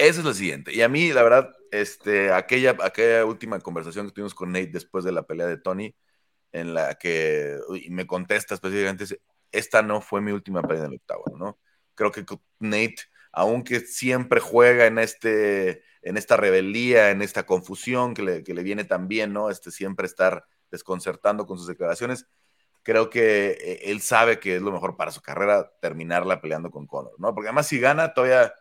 Eso 0.02 0.22
es 0.22 0.26
lo 0.26 0.34
siguiente. 0.34 0.74
Y 0.74 0.82
a 0.82 0.90
mí, 0.90 1.14
la 1.14 1.22
verdad, 1.22 1.52
este, 1.70 2.34
aquella, 2.34 2.76
aquella 2.82 3.24
última 3.24 3.60
conversación 3.60 4.08
que 4.08 4.14
tuvimos 4.14 4.34
con 4.34 4.52
Nate 4.52 4.72
después 4.72 5.06
de 5.06 5.12
la 5.12 5.28
pelea 5.28 5.46
de 5.46 5.58
Tony, 5.58 5.96
en 6.52 6.74
la 6.74 6.96
que 6.96 7.60
me 7.88 8.08
contesta 8.08 8.56
específicamente, 8.56 9.06
esta 9.52 9.84
no 9.84 10.02
fue 10.02 10.20
mi 10.22 10.32
última 10.32 10.64
pelea 10.64 10.86
en 10.86 10.90
el 10.90 10.98
octavo, 10.98 11.26
¿no? 11.38 11.60
Creo 11.94 12.12
que 12.12 12.26
Nate, 12.58 12.96
aunque 13.32 13.82
siempre 13.82 14.40
juega 14.40 14.88
en, 14.88 14.98
este, 14.98 15.84
en 16.02 16.18
esta 16.18 16.36
rebeldía, 16.36 17.12
en 17.12 17.22
esta 17.22 17.46
confusión 17.46 18.16
que 18.16 18.24
le, 18.24 18.44
que 18.44 18.56
le 18.56 18.64
viene 18.64 18.86
tan 18.86 19.08
bien, 19.08 19.34
¿no? 19.34 19.52
Este, 19.52 19.70
siempre 19.70 20.08
estar 20.08 20.46
desconcertando 20.72 21.46
con 21.46 21.60
sus 21.60 21.68
declaraciones, 21.68 22.26
creo 22.82 23.12
que 23.12 23.52
eh, 23.52 23.92
él 23.92 24.02
sabe 24.02 24.40
que 24.40 24.56
es 24.56 24.64
lo 24.64 24.72
mejor 24.72 24.98
para 24.98 25.12
su 25.12 25.22
carrera 25.22 25.72
terminarla 25.80 26.42
peleando 26.42 26.72
con 26.72 26.88
Conor, 26.88 27.14
¿no? 27.20 27.36
Porque 27.36 27.50
además 27.50 27.68
si 27.68 27.80
gana, 27.80 28.16
todavía 28.16 28.52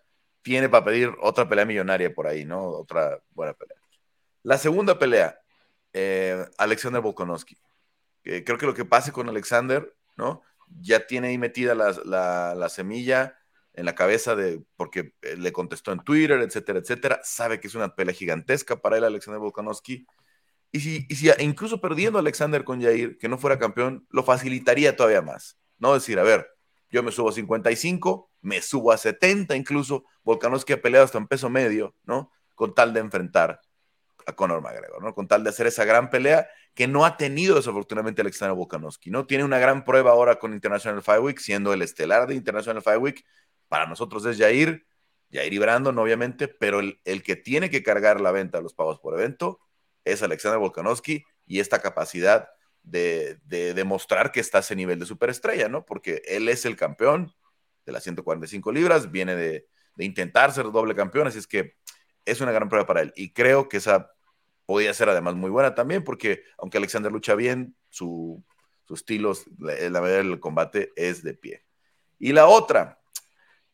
tiene 0.42 0.68
para 0.68 0.84
pedir 0.84 1.12
otra 1.20 1.48
pelea 1.48 1.64
millonaria 1.64 2.12
por 2.14 2.26
ahí, 2.26 2.44
¿no? 2.44 2.64
Otra 2.64 3.20
buena 3.30 3.54
pelea. 3.54 3.76
La 4.42 4.58
segunda 4.58 4.98
pelea, 4.98 5.40
eh, 5.92 6.46
Alexander 6.58 7.02
Volkanovski. 7.02 7.56
creo 8.22 8.58
que 8.58 8.66
lo 8.66 8.74
que 8.74 8.84
pase 8.84 9.12
con 9.12 9.28
Alexander, 9.28 9.94
¿no? 10.16 10.42
Ya 10.80 11.06
tiene 11.06 11.28
ahí 11.28 11.38
metida 11.38 11.74
la, 11.74 12.54
la, 12.54 12.68
semilla 12.68 13.36
en 13.74 13.84
la 13.84 13.94
cabeza 13.94 14.36
de, 14.36 14.62
porque 14.76 15.14
eh, 15.22 15.36
le 15.36 15.52
contestó 15.52 15.92
en 15.92 16.00
Twitter, 16.00 16.40
etcétera, 16.40 16.78
etcétera. 16.78 17.20
Sabe 17.24 17.60
que 17.60 17.68
es 17.68 17.74
una 17.74 17.94
pelea 17.94 18.14
gigantesca 18.14 18.76
para 18.80 18.96
él, 18.96 19.04
Alexander 19.04 19.40
Volkanovski. 19.40 20.06
Y 20.72 20.80
si, 20.80 21.06
y 21.08 21.16
si 21.16 21.30
incluso 21.40 21.80
perdiendo 21.80 22.18
Alexander 22.18 22.64
con 22.64 22.80
Jair, 22.80 23.18
que 23.18 23.28
no 23.28 23.38
fuera 23.38 23.58
campeón, 23.58 24.06
lo 24.10 24.22
facilitaría 24.22 24.96
todavía 24.96 25.22
más. 25.22 25.58
No 25.78 25.94
decir, 25.94 26.18
a 26.18 26.22
ver, 26.22 26.48
yo 26.90 27.02
me 27.02 27.12
subo 27.12 27.28
a 27.28 27.32
55, 27.32 28.30
me 28.42 28.60
subo 28.62 28.92
a 28.92 28.98
70 28.98 29.56
incluso, 29.56 30.04
Volkanovski 30.22 30.72
ha 30.72 30.82
peleado 30.82 31.04
hasta 31.04 31.18
en 31.18 31.26
peso 31.26 31.48
medio, 31.48 31.94
¿no? 32.04 32.32
Con 32.54 32.74
tal 32.74 32.92
de 32.92 33.00
enfrentar 33.00 33.60
a 34.26 34.32
Conor 34.34 34.60
McGregor, 34.60 35.02
¿no? 35.02 35.14
Con 35.14 35.28
tal 35.28 35.44
de 35.44 35.50
hacer 35.50 35.66
esa 35.66 35.84
gran 35.84 36.10
pelea 36.10 36.48
que 36.74 36.86
no 36.86 37.04
ha 37.04 37.16
tenido 37.16 37.56
desafortunadamente 37.56 38.22
Alexander 38.22 38.56
Volkanovski, 38.56 39.10
¿no? 39.10 39.26
Tiene 39.26 39.44
una 39.44 39.58
gran 39.58 39.84
prueba 39.84 40.10
ahora 40.10 40.38
con 40.38 40.52
International 40.52 41.02
Fight 41.02 41.22
Week, 41.22 41.38
siendo 41.38 41.72
el 41.72 41.82
estelar 41.82 42.26
de 42.26 42.34
International 42.34 42.82
Fight 42.82 43.00
Week. 43.00 43.24
Para 43.68 43.86
nosotros 43.86 44.24
es 44.26 44.38
Jair, 44.38 44.86
Jair 45.32 45.52
y 45.52 45.58
Brandon, 45.58 45.96
obviamente, 45.98 46.48
pero 46.48 46.80
el, 46.80 47.00
el 47.04 47.22
que 47.22 47.36
tiene 47.36 47.70
que 47.70 47.82
cargar 47.82 48.20
la 48.20 48.32
venta 48.32 48.58
de 48.58 48.62
los 48.62 48.74
pagos 48.74 48.98
por 49.00 49.14
evento 49.14 49.60
es 50.04 50.22
Alexander 50.22 50.58
Volkanovski 50.58 51.24
y 51.46 51.60
esta 51.60 51.80
capacidad 51.80 52.48
de, 52.82 53.38
demostrar 53.74 54.32
que 54.32 54.40
está 54.40 54.58
a 54.58 54.60
ese 54.60 54.76
nivel 54.76 54.98
de 54.98 55.06
superestrella, 55.06 55.68
¿no? 55.68 55.84
Porque 55.84 56.22
él 56.26 56.48
es 56.48 56.64
el 56.64 56.76
campeón 56.76 57.34
de 57.86 57.92
las 57.92 58.02
145 58.02 58.72
libras, 58.72 59.10
viene 59.10 59.34
de, 59.36 59.66
intentar 59.98 60.52
ser 60.52 60.70
doble 60.72 60.94
campeón, 60.94 61.26
así 61.26 61.38
es 61.38 61.46
que 61.46 61.74
es 62.24 62.40
una 62.40 62.52
gran 62.52 62.68
prueba 62.68 62.86
para 62.86 63.02
él. 63.02 63.12
Y 63.16 63.32
creo 63.32 63.68
que 63.68 63.76
esa 63.76 64.12
podría 64.64 64.94
ser 64.94 65.08
además 65.08 65.34
muy 65.34 65.50
buena 65.50 65.74
también, 65.74 66.04
porque 66.04 66.44
aunque 66.58 66.78
Alexander 66.78 67.12
lucha 67.12 67.34
bien, 67.34 67.76
su, 67.90 68.42
su 68.86 68.94
estilo, 68.94 69.32
la, 69.58 69.74
la 69.90 70.00
medida 70.00 70.18
del 70.18 70.40
combate 70.40 70.92
es 70.96 71.22
de 71.22 71.34
pie. 71.34 71.64
Y 72.18 72.32
la 72.32 72.46
otra, 72.46 73.00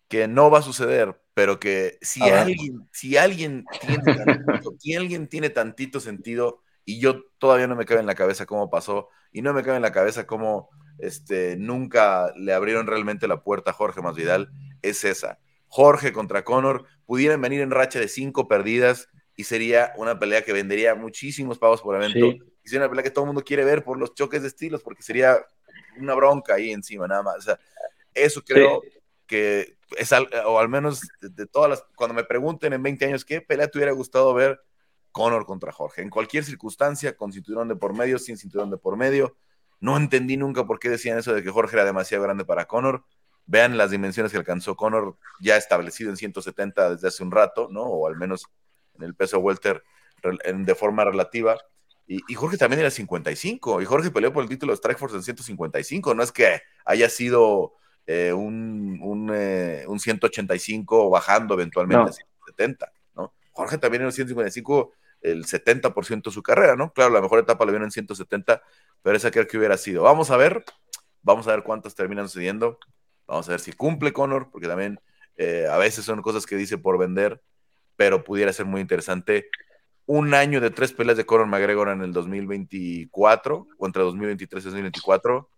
que 0.09 0.29
no 0.29 0.51
va 0.51 0.61
a 0.61 0.63
suceder, 0.63 1.21
pero 1.35 1.59
que 1.59 1.99
si 2.01 2.23
alguien, 2.23 2.89
si 2.93 3.17
alguien 3.17 3.65
tiene 3.81 4.03
tantito, 4.15 4.75
si 4.79 4.95
alguien 4.95 5.29
tiene 5.29 5.51
tantito 5.51 6.01
sentido, 6.01 6.63
y 6.87 7.01
yo 7.01 7.25
todavía 7.39 7.67
no 7.67 7.77
me 7.77 7.85
cabe 7.85 8.01
en 8.01 8.07
la 8.07 8.15
cabeza 8.15 8.47
cómo 8.47 8.71
pasó, 8.71 9.11
y 9.33 9.43
no 9.43 9.53
me 9.53 9.63
cabe 9.63 9.77
en 9.77 9.83
la 9.83 9.93
cabeza 9.93 10.27
cómo 10.27 10.71
este, 10.99 11.57
nunca 11.59 12.33
le 12.37 12.55
abrieron 12.55 12.87
realmente 12.87 13.29
la 13.29 13.43
puerta 13.43 13.73
a 13.73 13.75
Jorge 13.75 14.01
Masvidal, 14.01 14.51
es 14.81 15.05
esa. 15.05 15.39
Jorge 15.69 16.13
contra 16.13 16.45
Conor 16.45 16.87
pudieran 17.05 17.41
venir 17.41 17.61
en 17.61 17.71
racha 17.71 17.99
de 17.99 18.09
cinco 18.09 18.49
perdidas 18.49 19.09
y 19.37 19.45
sería 19.45 19.93
una 19.97 20.19
pelea 20.19 20.43
que 20.43 20.53
vendería 20.53 20.95
muchísimos 20.95 21.59
pavos 21.59 21.83
por 21.83 21.97
evento. 21.97 22.27
Y 22.65 22.69
sería 22.69 22.87
una 22.87 22.89
pelea 22.89 23.03
que 23.03 23.11
todo 23.11 23.25
el 23.25 23.27
mundo 23.27 23.45
quiere 23.45 23.65
ver 23.65 23.85
por 23.85 23.99
los 23.99 24.15
choques 24.15 24.43
de 24.43 24.49
estilos, 24.49 24.83
porque 24.83 25.03
sería 25.03 25.39
una 25.99 26.15
bronca 26.15 26.55
ahí 26.55 26.73
encima, 26.73 27.07
nada 27.07 27.23
más. 27.23 27.37
O 27.39 27.43
sea, 27.43 27.59
eso 28.15 28.43
creo 28.43 28.81
que 29.27 29.77
es, 29.97 30.11
o 30.13 30.59
al 30.59 30.69
menos 30.69 31.03
de, 31.21 31.47
todas 31.47 31.69
las, 31.69 31.85
cuando 31.97 32.15
me 32.15 32.25
pregunten 32.25 32.73
en 32.73 32.83
20 32.83 33.05
años 33.05 33.25
qué 33.25 33.41
pelea 33.41 33.69
te 33.69 33.79
hubiera 33.79 33.93
gustado 33.93 34.33
ver, 34.33 34.61
Conor 35.17 35.47
contra 35.47 35.73
Jorge, 35.73 36.03
en 36.03 36.11
cualquier 36.11 36.45
circunstancia, 36.45 37.17
con 37.17 37.33
cinturón 37.33 37.69
de 37.69 37.75
por 37.75 37.95
medio, 37.95 38.19
sin 38.19 38.37
cinturón 38.37 38.71
de 38.71 38.77
por 38.77 38.99
medio. 38.99 39.35
No 39.81 39.97
entendí 39.97 40.37
nunca 40.37 40.67
por 40.67 40.79
qué 40.79 40.91
decían 40.91 41.17
eso 41.17 41.33
de 41.33 41.43
que 41.43 41.49
Jorge 41.49 41.75
era 41.75 41.87
demasiado 41.87 42.23
grande 42.23 42.45
para 42.45 42.67
Conor. 42.67 43.03
Vean 43.47 43.79
las 43.79 43.91
dimensiones 43.91 44.31
que 44.31 44.37
alcanzó 44.37 44.77
Conor, 44.77 45.17
ya 45.41 45.57
establecido 45.57 46.11
en 46.11 46.19
170 46.19 46.97
desde 46.97 47.09
hace 47.09 47.23
un 47.23 47.31
rato, 47.31 47.69
¿no? 47.71 47.85
O 47.85 48.07
al 48.07 48.17
menos 48.17 48.45
en 48.95 49.05
el 49.05 49.15
peso 49.15 49.39
welter 49.39 49.83
de 50.55 50.75
forma 50.75 51.03
relativa. 51.03 51.57
Y, 52.07 52.35
Jorge 52.35 52.59
también 52.59 52.81
era 52.81 52.91
55, 52.91 53.81
y 53.81 53.87
Jorge 53.87 54.11
peleó 54.11 54.35
por 54.35 54.43
el 54.43 54.51
título 54.51 54.75
de 54.75 54.77
Strikeforce 54.77 55.17
en 55.17 55.23
155. 55.23 56.15
No 56.15 56.23
es 56.25 56.31
que 56.31 56.61
haya 56.85 57.09
sido 57.09 57.73
eh, 58.07 58.35
un, 58.35 59.01
un, 59.01 59.99
185 59.99 61.07
eh, 61.07 61.11
bajando 61.11 61.55
eventualmente 61.55 62.11
a 62.11 62.13
170, 62.13 62.93
¿no? 63.15 63.33
Jorge 63.53 63.79
también 63.79 64.03
en 64.03 64.13
155 64.13 64.93
el 65.27 65.45
70% 65.45 66.23
de 66.23 66.31
su 66.31 66.43
carrera, 66.43 66.77
¿no? 66.77 66.93
Claro, 66.93 67.13
la 67.13 67.21
mejor 67.21 67.41
etapa 67.41 67.65
la 67.65 67.73
vieron 67.73 67.87
en 67.87 67.91
170, 67.91 68.63
pero 69.03 69.17
esa 69.17 69.31
creo 69.31 69.47
que 69.47 69.59
hubiera 69.59 69.77
sido. 69.77 70.05
Vamos 70.05 70.31
a 70.31 70.37
ver, 70.37 70.65
vamos 71.23 71.49
a 71.49 71.51
ver 71.51 71.65
cuántas 71.65 71.95
terminan 71.95 72.29
sucediendo, 72.29 72.79
vamos 73.27 73.49
a 73.49 73.53
ver 73.53 73.61
si 73.61 73.73
cumple 73.73 74.13
Conor, 74.13 74.51
porque 74.51 74.69
también 74.69 75.01
eh, 75.37 75.67
a 75.71 75.79
veces 75.79 76.05
son 76.05 76.23
cosas 76.23 76.47
que 76.47 76.57
dice 76.57 76.79
por 76.79 76.97
vender, 76.97 77.43
pero 77.97 78.23
pudiera 78.23 78.53
ser 78.53 78.67
muy 78.67 78.81
interesante. 78.81 79.51
Un 80.07 80.33
año 80.35 80.61
de 80.61 80.71
tres 80.71 80.93
peleas 80.93 81.17
de 81.17 81.27
Conor 81.27 81.49
McGregor 81.49 81.89
en 81.89 82.03
el 82.03 82.13
2024, 82.13 83.67
o 83.77 83.87
entre 83.87 84.03
2023 84.05 84.63
y 84.63 84.67
2024, 84.67 85.51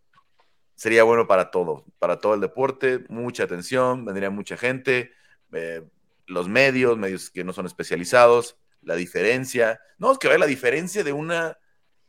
sería 0.75 1.03
bueno 1.03 1.27
para 1.27 1.51
todo, 1.51 1.85
para 1.99 2.21
todo 2.21 2.33
el 2.35 2.41
deporte, 2.41 3.05
mucha 3.11 3.45
atención, 3.45 4.07
vendría 4.07 4.31
mucha 4.31 4.57
gente, 4.57 5.13
eh, 5.53 5.83
los 6.27 6.49
medios, 6.49 6.97
medios 6.97 7.29
que 7.29 7.45
no 7.45 7.53
son 7.53 7.67
especializados, 7.67 8.57
la 8.89 8.97
diferencia, 8.97 9.79
no, 9.99 10.13
es 10.13 10.19
que 10.19 10.29
vea 10.29 10.39
la 10.39 10.47
diferencia 10.47 11.05
de 11.05 11.13
una, 11.13 11.59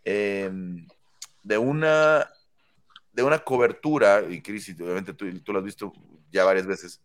em, 0.05 0.87
de 1.43 1.57
una, 1.57 2.31
de 3.11 3.21
una 3.21 3.39
cobertura, 3.39 4.23
y 4.29 4.41
Chris, 4.41 4.73
obviamente 4.79 5.13
tú, 5.13 5.25
tú, 5.41 5.51
lo 5.51 5.59
has 5.59 5.65
visto 5.65 5.91
ya 6.31 6.45
varias 6.45 6.65
veces, 6.65 7.01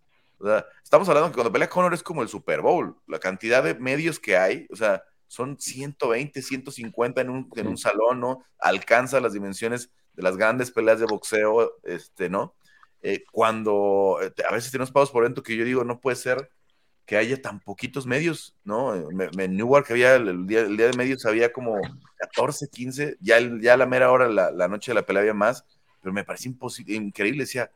estamos 0.81 1.09
hablando 1.09 1.31
que 1.31 1.35
cuando 1.35 1.51
pelea 1.51 1.69
Conor 1.69 1.93
es 1.93 2.05
como 2.05 2.23
el 2.23 2.29
Super 2.29 2.61
Bowl, 2.61 2.97
la 3.09 3.19
cantidad 3.19 3.65
de 3.65 3.75
medios 3.75 4.21
que 4.21 4.37
hay, 4.37 4.69
o 4.71 4.77
sea, 4.77 5.03
son 5.27 5.59
120, 5.59 6.41
150 6.41 7.21
en 7.21 7.31
un, 7.31 7.51
en 7.57 7.67
un 7.67 7.77
salón, 7.77 8.21
¿no? 8.21 8.45
Alcanza 8.61 9.19
las 9.19 9.33
dimensiones 9.33 9.91
de 10.13 10.23
las 10.23 10.37
grandes 10.37 10.71
peleas 10.71 11.01
de 11.01 11.07
boxeo, 11.07 11.79
este, 11.83 12.29
¿no? 12.29 12.55
Eh, 13.03 13.25
cuando 13.33 14.19
eh, 14.23 14.33
a 14.49 14.55
veces 14.55 14.71
tenemos 14.71 14.93
pagos 14.93 15.11
por 15.11 15.25
evento 15.25 15.43
que 15.43 15.57
yo 15.57 15.65
digo, 15.65 15.83
no 15.83 15.99
puede 15.99 16.15
ser 16.15 16.49
que 17.07 17.17
haya 17.17 17.41
tan 17.41 17.61
poquitos 17.61 18.07
medios, 18.07 18.57
¿no? 18.65 18.95
En 18.95 19.57
Newark 19.57 19.91
había, 19.91 20.17
el 20.17 20.47
día, 20.47 20.65
de 20.65 20.97
medios 20.97 21.27
había 21.27 21.53
como 21.53 21.79
14, 22.19 22.69
15, 22.69 23.19
ya, 23.21 23.37
a 23.37 23.77
la 23.77 23.87
mera 23.87 24.11
hora, 24.11 24.29
la, 24.29 24.69
noche 24.69 24.91
de 24.91 24.97
la 24.97 25.07
pelea 25.07 25.21
había 25.21 25.35
más, 25.35 25.65
pero 26.01 26.13
me 26.13 26.25
parecía 26.25 26.51
imposible, 26.51 26.95
increíble, 26.95 27.45
decía, 27.45 27.71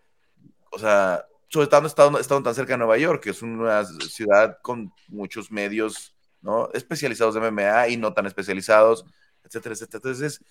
o 0.71 0.79
sea, 0.79 1.27
sobre 1.49 1.67
todo 1.67 1.87
estando, 1.87 2.19
estando 2.19 2.43
tan 2.43 2.55
cerca 2.55 2.75
de 2.75 2.79
Nueva 2.79 2.97
York, 2.97 3.23
que 3.23 3.31
es 3.31 3.43
una 3.43 3.85
ciudad 3.85 4.59
con 4.63 4.93
muchos 5.09 5.51
medios, 5.51 6.15
¿no? 6.41 6.71
Especializados 6.73 7.35
de 7.35 7.41
MMA 7.41 7.89
y 7.89 7.97
no 7.97 8.15
tan 8.15 8.27
especializados, 8.27 9.05
etcétera, 9.45 9.75
etcétera. 9.75 9.99
Entonces, 9.99 10.45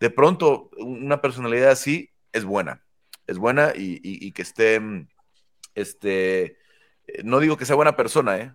de 0.00 0.10
pronto, 0.10 0.70
una 0.78 1.20
personalidad 1.20 1.70
así 1.70 2.10
es 2.32 2.44
buena, 2.44 2.82
es 3.26 3.38
buena 3.38 3.72
y, 3.74 4.00
y, 4.02 4.32
que 4.32 4.42
esté, 4.42 4.80
este, 5.74 6.44
eh, 6.44 6.56
no 7.22 7.40
digo 7.40 7.56
que 7.56 7.66
sea 7.66 7.76
buena 7.76 7.96
persona, 7.96 8.38
¿eh? 8.38 8.52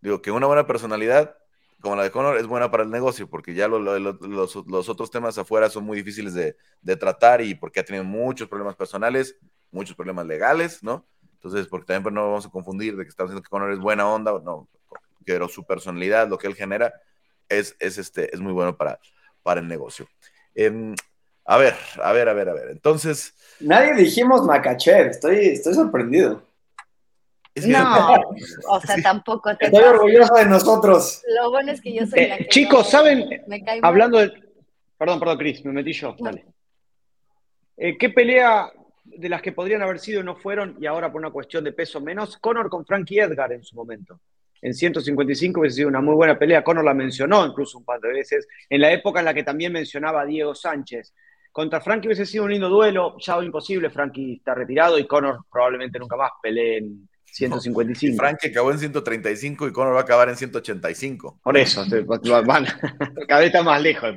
Digo 0.00 0.22
que 0.22 0.30
una 0.30 0.46
buena 0.46 0.66
personalidad 0.66 1.36
como 1.80 1.96
la 1.96 2.02
de 2.02 2.10
Conor 2.10 2.36
es 2.38 2.46
buena 2.46 2.70
para 2.70 2.82
el 2.82 2.90
negocio, 2.90 3.28
porque 3.28 3.54
ya 3.54 3.68
lo, 3.68 3.78
lo, 3.78 3.98
los, 3.98 4.88
otros 4.88 5.10
temas 5.10 5.38
afuera 5.38 5.70
son 5.70 5.84
muy 5.84 5.96
difíciles 5.96 6.34
de, 6.34 6.56
tratar 6.96 7.40
y 7.40 7.54
porque 7.54 7.80
ha 7.80 7.84
tenido 7.84 8.04
muchos 8.04 8.48
problemas 8.48 8.74
personales, 8.74 9.36
muchos 9.70 9.94
problemas 9.94 10.26
legales, 10.26 10.82
¿no? 10.82 11.06
Entonces, 11.34 11.68
porque 11.68 11.86
también 11.86 12.02
pues, 12.02 12.14
no 12.14 12.26
vamos 12.26 12.46
a 12.46 12.50
confundir 12.50 12.96
de 12.96 13.04
que 13.04 13.10
estamos 13.10 13.30
diciendo 13.30 13.44
que 13.44 13.50
Conor 13.50 13.72
es 13.72 13.78
buena 13.78 14.08
onda, 14.08 14.32
no, 14.42 14.68
pero 15.24 15.48
su 15.48 15.64
personalidad, 15.64 16.28
lo 16.28 16.36
que 16.36 16.48
él 16.48 16.56
genera, 16.56 16.92
es, 17.48 17.76
es, 17.78 17.98
este, 17.98 18.34
es 18.34 18.40
muy 18.40 18.52
bueno 18.52 18.76
para, 18.76 18.98
para 19.44 19.60
el 19.60 19.68
negocio. 19.68 20.08
Eh, 20.56 20.94
a 21.44 21.56
ver, 21.58 21.74
a 22.02 22.12
ver, 22.12 22.28
a 22.28 22.32
ver, 22.32 22.48
a 22.48 22.54
ver. 22.54 22.70
Entonces. 22.70 23.34
Nadie 23.60 23.94
dijimos 23.94 24.44
Macachev, 24.44 25.10
estoy, 25.10 25.46
estoy 25.46 25.74
sorprendido 25.74 26.42
no, 27.66 28.14
o 28.68 28.80
sea, 28.80 28.96
tampoco 29.02 29.56
te 29.56 29.66
Estoy 29.66 29.84
orgulloso 29.84 30.34
de 30.34 30.46
nosotros. 30.46 31.22
Lo 31.36 31.50
bueno 31.50 31.72
es 31.72 31.80
que 31.80 31.94
yo 31.94 32.06
soy 32.06 32.28
la 32.28 32.36
eh, 32.36 32.48
Chicos, 32.48 32.90
¿saben? 32.90 33.28
Hablando 33.82 34.18
de. 34.18 34.32
Perdón, 34.96 35.20
perdón, 35.20 35.38
Cris, 35.38 35.64
me 35.64 35.72
metí 35.72 35.92
yo. 35.92 36.16
Dale. 36.18 36.44
Eh, 37.76 37.96
¿Qué 37.96 38.10
pelea 38.10 38.72
de 39.04 39.28
las 39.28 39.40
que 39.40 39.52
podrían 39.52 39.82
haber 39.82 40.00
sido 40.00 40.22
no 40.22 40.34
fueron 40.34 40.76
y 40.80 40.86
ahora 40.86 41.10
por 41.10 41.20
una 41.20 41.30
cuestión 41.30 41.62
de 41.64 41.72
peso 41.72 42.00
menos? 42.00 42.36
Conor 42.38 42.68
con 42.68 42.84
Frankie 42.84 43.20
Edgar 43.20 43.52
en 43.52 43.62
su 43.62 43.76
momento. 43.76 44.20
En 44.60 44.74
155 44.74 45.60
hubiese 45.60 45.76
sido 45.76 45.88
una 45.88 46.00
muy 46.00 46.14
buena 46.14 46.36
pelea. 46.36 46.64
Conor 46.64 46.84
la 46.84 46.94
mencionó 46.94 47.46
incluso 47.46 47.78
un 47.78 47.84
par 47.84 48.00
de 48.00 48.08
veces. 48.08 48.48
En 48.68 48.80
la 48.80 48.90
época 48.90 49.20
en 49.20 49.26
la 49.26 49.34
que 49.34 49.44
también 49.44 49.72
mencionaba 49.72 50.22
a 50.22 50.26
Diego 50.26 50.54
Sánchez. 50.54 51.14
Contra 51.52 51.80
Frankie 51.80 52.08
hubiese 52.08 52.26
sido 52.26 52.44
un 52.44 52.50
lindo 52.50 52.68
duelo. 52.68 53.16
Ya 53.18 53.40
imposible. 53.42 53.90
Frankie 53.90 54.34
está 54.38 54.54
retirado 54.54 54.98
y 54.98 55.06
Conor 55.06 55.44
probablemente 55.50 56.00
nunca 56.00 56.16
más 56.16 56.32
pelee 56.42 56.78
en, 56.78 57.08
155. 57.32 58.16
Frank 58.16 58.38
acabó 58.44 58.72
en 58.72 58.78
135 58.78 59.68
y 59.68 59.72
Conor 59.72 59.94
va 59.94 60.00
a 60.00 60.02
acabar 60.02 60.28
en 60.28 60.36
185. 60.36 61.40
Por 61.42 61.56
eso, 61.56 61.84
van, 62.44 62.66
cada 63.28 63.40
vez 63.40 63.46
está 63.48 63.62
más 63.62 63.80
lejos. 63.80 64.10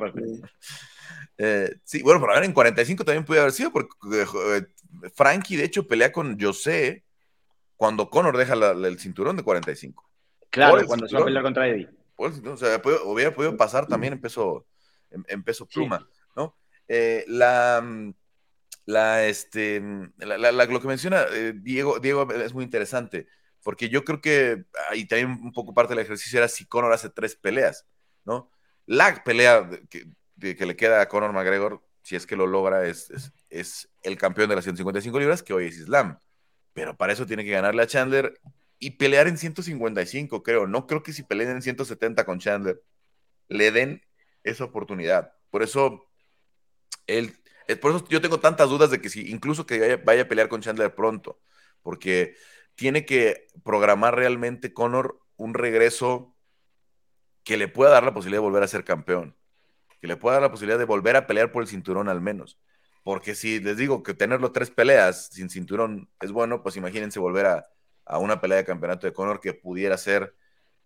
Eh, 1.38 1.70
sí, 1.84 2.02
bueno, 2.02 2.22
pero 2.22 2.44
en 2.44 2.54
45 2.54 3.04
también 3.04 3.26
puede 3.26 3.42
haber 3.42 3.52
sido, 3.52 3.72
porque 3.72 3.90
eh, 4.14 4.66
Frankie 5.14 5.56
de 5.56 5.66
hecho 5.66 5.88
pelea 5.88 6.12
con 6.12 6.40
José 6.40 7.04
cuando 7.76 8.10
Conor 8.10 8.38
deja 8.38 8.54
el 8.54 9.00
cinturón 9.00 9.38
de 9.38 9.44
45. 9.44 10.08
Claro, 10.50 10.86
cuando 10.86 11.08
se 11.08 11.16
va 11.16 11.22
a 11.22 11.26
pelear 11.26 11.44
contra 11.44 11.68
Eddie. 11.68 11.90
o 12.18 12.58
sea, 12.58 12.82
hubiera 13.06 13.34
podido 13.34 13.58
pasar 13.58 13.88
también 13.88 14.14
en 14.14 14.22
peso, 14.22 14.68
en, 15.10 15.44
peso 15.44 15.66
pluma, 15.66 16.08
¿no? 16.36 16.56
Eh, 16.88 17.24
la 17.28 17.82
mm, 18.86 18.92
la, 18.92 19.26
este, 19.28 19.80
lo 19.80 20.82
que 20.82 20.88
menciona 20.88 21.26
eh, 21.32 21.54
Diego, 21.56 22.00
Diego 22.00 22.32
es 22.32 22.54
muy 22.54 22.64
interesante, 22.64 23.28
porque 23.64 23.90
yo 23.90 24.04
creo 24.04 24.22
que, 24.22 24.66
ahí 24.90 25.06
también 25.06 25.32
un 25.44 25.52
poco 25.52 25.74
parte 25.74 25.94
del 25.94 26.04
ejercicio 26.04 26.40
era 26.40 26.48
si 26.48 26.66
Conor 26.66 26.94
hace 26.94 27.10
tres 27.10 27.36
peleas, 27.36 27.86
¿no? 28.26 28.52
La 28.86 29.24
pelea 29.24 29.70
que, 29.90 30.06
le 30.38 30.76
queda 30.76 31.02
a 31.02 31.08
Conor 31.08 31.34
McGregor, 31.34 31.84
si 32.02 32.16
es 32.16 32.26
que 32.26 32.36
lo 32.36 32.48
logra, 32.48 32.88
es, 32.88 33.32
es, 33.50 33.90
el 34.02 34.18
campeón 34.18 34.50
de 34.50 34.56
las 34.56 34.64
155 34.64 35.20
libras, 35.20 35.44
que 35.44 35.54
hoy 35.54 35.68
es 35.68 35.78
Islam. 35.78 36.18
Pero 36.74 36.98
para 36.98 37.14
eso 37.14 37.26
tiene 37.26 37.44
que 37.44 37.52
ganarle 37.52 37.84
a 37.84 37.88
Chandler 37.88 38.40
y 38.80 38.92
pelear 38.92 39.28
en 39.28 39.38
155, 39.38 40.42
creo. 40.42 40.66
No 40.66 40.88
creo 40.88 41.04
que 41.04 41.14
si 41.14 41.22
peleen 41.24 41.52
en 41.52 41.62
170 41.62 42.26
con 42.26 42.40
Chandler, 42.40 42.82
le 43.48 43.72
den 43.72 44.02
esa 44.44 44.64
oportunidad. 44.64 45.34
Por 45.52 45.62
eso, 45.62 46.10
él 47.06 47.41
por 47.76 47.96
eso 47.96 48.06
yo 48.10 48.22
tengo 48.22 48.40
tantas 48.40 48.70
dudas 48.70 48.92
de 48.92 49.02
que 49.02 49.10
si 49.10 49.32
incluso 49.32 49.66
que 49.66 49.98
vaya, 49.98 50.24
a 50.24 50.28
pelear 50.28 50.50
con 50.50 50.62
Chandler 50.62 50.96
pronto, 50.96 51.40
porque 51.82 52.36
tiene 52.76 53.06
que 53.06 53.48
programar 53.64 54.16
realmente 54.16 54.74
Conor 54.74 55.20
un 55.36 55.54
regreso 55.54 56.36
que 57.44 57.58
le 57.58 57.68
pueda 57.68 57.92
dar 57.92 58.04
la 58.04 58.14
posibilidad 58.14 58.42
de 58.42 58.48
volver 58.48 58.64
a 58.64 58.68
ser 58.68 58.84
campeón, 58.84 59.36
que 60.00 60.08
le 60.08 60.18
pueda 60.18 60.36
dar 60.36 60.44
la 60.44 60.52
posibilidad 60.52 60.80
de 60.80 60.86
volver 60.86 61.16
a 61.16 61.28
pelear 61.28 61.52
por 61.52 61.64
el 61.64 61.70
cinturón 61.70 62.10
al 62.10 62.22
menos. 62.22 62.60
Porque 63.04 63.36
si 63.36 63.60
les 63.60 63.78
digo 63.78 64.04
que 64.04 64.14
tenerlo 64.14 64.52
tres 64.52 64.70
peleas 64.70 65.28
sin 65.28 65.50
cinturón 65.50 66.10
es 66.22 66.32
bueno, 66.32 66.62
pues 66.62 66.76
imagínense 66.78 67.20
volver 67.20 67.48
a, 67.48 67.68
una 68.20 68.42
pelea 68.42 68.58
de 68.58 68.66
campeonato 68.66 69.08
de 69.08 69.14
Conor 69.14 69.40
que 69.40 69.54
pudiera 69.54 69.98
ser 69.98 70.36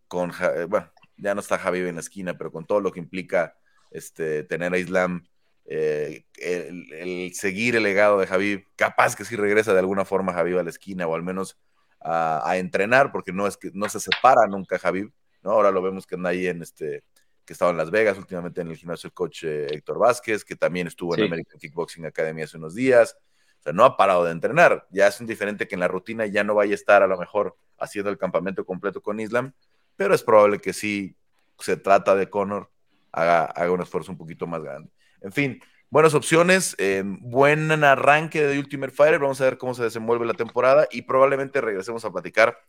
con, 0.07 0.31
eh, 0.31 0.65
bueno, 0.65 0.91
ya 1.17 1.33
no 1.33 1.41
está 1.41 1.57
Javi 1.57 1.79
en 1.79 1.95
la 1.95 2.01
esquina, 2.01 2.37
pero 2.37 2.51
con 2.51 2.65
todo 2.65 2.79
lo 2.79 2.91
que 2.91 2.99
implica 2.99 3.57
este, 3.91 4.43
tener 4.43 4.73
a 4.73 4.77
Islam 4.77 5.27
eh, 5.67 6.25
el, 6.37 7.33
seguir 7.33 7.75
el 7.75 7.83
legado 7.83 8.19
de 8.19 8.27
Javi, 8.27 8.63
capaz 8.75 9.15
que 9.15 9.25
si 9.25 9.35
regresa 9.35 9.73
de 9.73 9.79
alguna 9.79 10.05
forma 10.05 10.33
Javi 10.33 10.57
a 10.57 10.63
la 10.63 10.69
esquina 10.69 11.07
o 11.07 11.15
al 11.15 11.23
menos 11.23 11.57
a, 11.99 12.57
entrenar, 12.57 13.11
porque 13.11 13.33
no 13.33 13.47
es 13.47 13.57
que 13.57 13.71
no 13.73 13.89
se 13.89 13.99
separa 13.99 14.45
nunca 14.47 14.77
Javi, 14.77 15.09
¿no? 15.41 15.51
Ahora 15.51 15.71
lo 15.71 15.81
vemos 15.81 16.05
que 16.05 16.15
anda 16.15 16.29
ahí 16.29 16.45
en 16.45 16.61
este, 16.61 17.03
que 17.45 17.53
estaba 17.53 17.71
en 17.71 17.77
Las 17.77 17.89
Vegas, 17.89 18.17
últimamente 18.19 18.61
en 18.61 18.67
el 18.67 18.77
gimnasio 18.77 19.07
el 19.07 19.13
coach 19.13 19.43
eh, 19.43 19.65
Héctor 19.71 19.97
Vázquez, 19.97 20.45
que 20.45 20.55
también 20.55 20.85
estuvo 20.85 21.15
en 21.15 21.21
la 21.21 21.25
American 21.27 21.59
Kickboxing 21.59 22.05
Academy 22.05 22.43
hace 22.43 22.57
unos 22.57 22.75
días. 22.75 23.17
O 23.59 23.63
sea, 23.63 23.73
no 23.73 23.83
ha 23.85 23.97
parado 23.97 24.23
de 24.23 24.31
entrenar. 24.31 24.85
Ya 24.91 25.07
es 25.07 25.19
indiferente 25.19 25.67
que 25.67 25.73
en 25.73 25.79
la 25.79 25.87
rutina 25.87 26.27
ya 26.27 26.43
no 26.43 26.53
vaya 26.53 26.73
a 26.73 26.75
estar 26.75 27.01
a 27.01 27.07
lo 27.07 27.17
mejor 27.17 27.57
haciendo 27.79 28.11
el 28.11 28.19
campamento 28.19 28.65
completo 28.65 29.01
con 29.01 29.19
Islam, 29.19 29.53
pero 29.95 30.13
es 30.13 30.21
probable 30.21 30.59
que 30.59 30.73
si 30.73 31.15
se 31.57 31.75
trata 31.75 32.15
de 32.15 32.29
Conor, 32.29 32.69
haga, 33.11 33.45
haga 33.45 33.71
un 33.71 33.81
esfuerzo 33.81 34.11
un 34.11 34.17
poquito 34.19 34.45
más 34.45 34.61
grande. 34.61 34.91
En 35.25 35.31
fin, 35.31 35.59
buenas 35.89 36.13
opciones, 36.13 36.75
eh, 36.77 37.01
buen 37.03 37.71
arranque 37.83 38.43
de 38.43 38.59
Ultimate 38.59 38.93
Fighter. 38.93 39.17
Vamos 39.17 39.41
a 39.41 39.45
ver 39.45 39.57
cómo 39.57 39.73
se 39.73 39.81
desenvuelve 39.81 40.23
la 40.23 40.35
temporada 40.35 40.87
y 40.91 41.01
probablemente 41.01 41.61
regresemos 41.61 42.05
a 42.05 42.11
platicar 42.11 42.59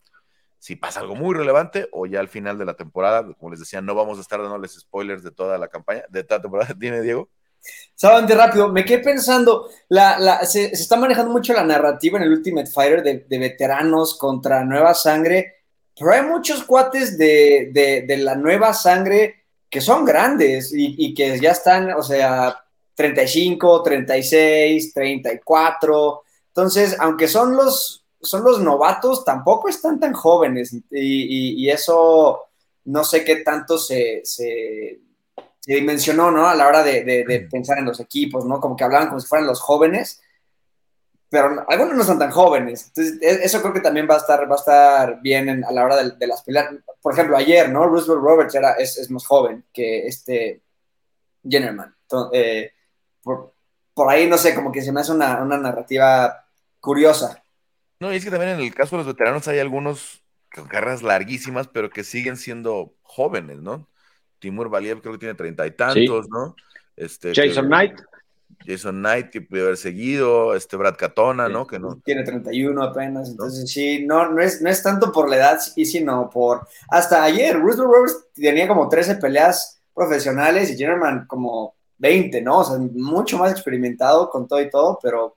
si 0.59 0.75
pasa 0.75 1.01
algo 1.01 1.17
muy 1.17 1.35
relevante 1.35 1.87
o 1.93 2.07
ya 2.07 2.19
al 2.19 2.29
final 2.29 2.57
de 2.57 2.65
la 2.65 2.73
temporada. 2.73 3.31
Como 3.35 3.51
les 3.51 3.61
decía, 3.61 3.83
no 3.83 3.95
vamos 3.95 4.17
a 4.17 4.23
estar 4.23 4.41
dándoles 4.41 4.73
spoilers 4.73 5.23
de 5.23 5.33
toda 5.33 5.59
la 5.59 5.69
campaña, 5.69 6.05
de 6.09 6.25
toda 6.25 6.39
la 6.39 6.43
temporada. 6.45 6.75
Dime, 6.79 7.03
Diego. 7.03 7.29
Saben 7.95 8.27
de 8.27 8.35
rápido, 8.35 8.73
me 8.73 8.87
quedé 8.87 9.01
pensando, 9.01 9.69
se, 10.45 10.73
está 10.73 10.97
manejando 10.97 11.31
mucho 11.31 11.53
la 11.53 11.65
narrativa 11.65 12.17
en 12.17 12.25
el 12.25 12.33
Ultimate 12.33 12.71
Fighter 12.71 13.03
de, 13.03 13.39
veteranos 13.39 14.17
contra 14.17 14.65
nueva 14.65 14.95
sangre, 14.95 15.57
pero 15.95 16.13
hay 16.13 16.23
muchos 16.23 16.65
cuates 16.65 17.19
de 17.19 18.17
la 18.19 18.35
nueva 18.35 18.73
sangre 18.73 19.46
que 19.77 19.83
son 19.83 20.07
grandes 20.07 20.73
y, 20.75 21.13
que 21.13 21.39
ya 21.39 21.51
están, 21.51 21.93
o 21.93 22.03
sea, 22.03 22.65
35, 22.95 23.83
36, 23.83 24.95
34. 24.95 26.23
Entonces, 26.47 26.97
aunque 26.99 27.29
son 27.29 27.55
los, 27.55 28.03
son 28.23 28.43
los 28.43 28.59
novatos, 28.63 29.23
tampoco 29.23 29.69
están 29.69 30.01
tan 30.01 30.15
jóvenes 30.15 30.75
y, 30.91 31.69
eso 31.69 32.47
no 32.87 33.05
sé 33.05 33.23
qué 33.23 33.37
tanto 33.43 33.77
se, 33.77 34.23
se, 34.25 34.99
dimensionó, 35.67 36.31
¿no? 36.31 36.49
A 36.49 36.55
la 36.55 36.69
hora 36.69 36.83
de, 36.83 37.47
pensar 37.51 37.77
en 37.77 37.85
los 37.85 38.01
equipos, 38.01 38.47
¿no? 38.47 38.59
Como 38.61 38.77
que 38.77 38.85
hablaban 38.85 39.09
como 39.09 39.21
si 39.21 39.27
fueran 39.27 39.47
los 39.47 39.61
jóvenes, 39.61 40.23
pero 41.29 41.65
algunos 41.69 41.97
no 41.97 42.05
son 42.05 42.19
tan 42.19 42.31
jóvenes. 42.31 42.87
Entonces, 42.89 43.19
e, 43.21 43.45
eso 43.45 43.61
creo 43.61 43.73
que 43.73 43.81
también 43.81 44.07
va 44.09 44.15
a 44.15 44.19
estar, 44.19 44.49
va 44.51 44.55
a 44.55 44.59
estar 44.59 45.21
bien 45.21 45.65
a 45.65 45.73
la 45.73 45.85
hora 45.85 46.03
de, 46.03 46.27
las 46.27 46.43
peleas. 46.43 46.71
Por 47.01 47.13
ejemplo, 47.13 47.37
ayer, 47.37 47.71
¿no? 47.71 47.87
Roosevelt 47.87 48.23
Roberts 48.23 48.55
era, 48.55 48.73
es, 48.73 49.11
más 49.11 49.27
joven 49.27 49.65
que 49.73 50.07
este 50.07 50.63
Jennerman. 51.49 51.95
Eh, 52.33 52.73
por, 53.23 53.53
ahí, 54.09 54.29
no 54.29 54.39
sé, 54.39 54.55
como 54.55 54.71
que 54.71 54.83
se 54.83 54.93
me 54.93 55.01
hace 55.01 55.13
una, 55.13 55.45
narrativa 55.45 56.47
curiosa. 56.81 57.43
No, 57.99 58.13
y 58.13 58.17
es 58.17 58.25
que 58.25 58.31
también 58.31 58.53
en 58.53 58.61
el 58.61 58.75
caso 58.75 58.97
de 58.97 59.05
los 59.05 59.13
veteranos 59.13 59.49
hay 59.49 59.59
algunos 59.59 60.23
con 60.55 60.69
carreras 60.69 61.03
larguísimas, 61.03 61.67
pero 61.69 61.91
que 61.91 62.05
siguen 62.05 62.37
siendo 62.37 62.95
jóvenes, 63.03 63.59
¿no? 63.59 63.89
Timur 64.39 64.69
Valiev 64.69 65.01
creo 65.01 65.15
que 65.15 65.19
tiene 65.19 65.35
treinta 65.35 65.67
y 65.67 65.73
tantos, 65.73 66.29
¿no? 66.29 66.55
Este, 66.95 67.33
Jason 67.35 67.67
Knight. 67.67 67.99
Jason 68.67 68.99
Knight, 68.99 69.31
que 69.31 69.41
puede 69.41 69.63
haber 69.63 69.77
seguido, 69.77 70.55
este 70.55 70.77
Brad 70.77 70.97
Catona, 70.97 71.49
¿no? 71.49 71.67
Que 71.67 71.79
no. 71.79 72.01
Tiene 72.05 72.25
31 72.25 72.83
apenas, 72.83 73.31
entonces 73.31 73.71
sí, 73.71 74.05
no, 74.05 74.31
no, 74.31 74.41
es, 74.41 74.61
no 74.61 74.69
es 74.69 74.83
tanto 74.83 75.13
por 75.13 75.29
la 75.29 75.37
edad, 75.37 75.59
y 75.77 75.85
sino 75.85 76.29
por. 76.31 76.67
Hasta 76.89 77.23
ayer, 77.23 77.59
Russell 77.59 77.85
Roberts 77.85 78.27
tenía 78.35 78.67
como 78.67 78.89
13 78.89 79.17
peleas 79.17 79.81
profesionales 79.95 80.71
y 80.71 80.77
Jennerman 80.77 81.27
como 81.27 81.77
20, 81.99 82.43
¿no? 82.43 82.59
O 82.59 82.65
sea, 82.65 82.79
mucho 82.79 83.39
más 83.39 83.53
experimentado 83.53 84.29
con 84.29 84.47
todo 84.47 84.61
y 84.61 84.69
todo, 84.69 84.99
pero 85.03 85.37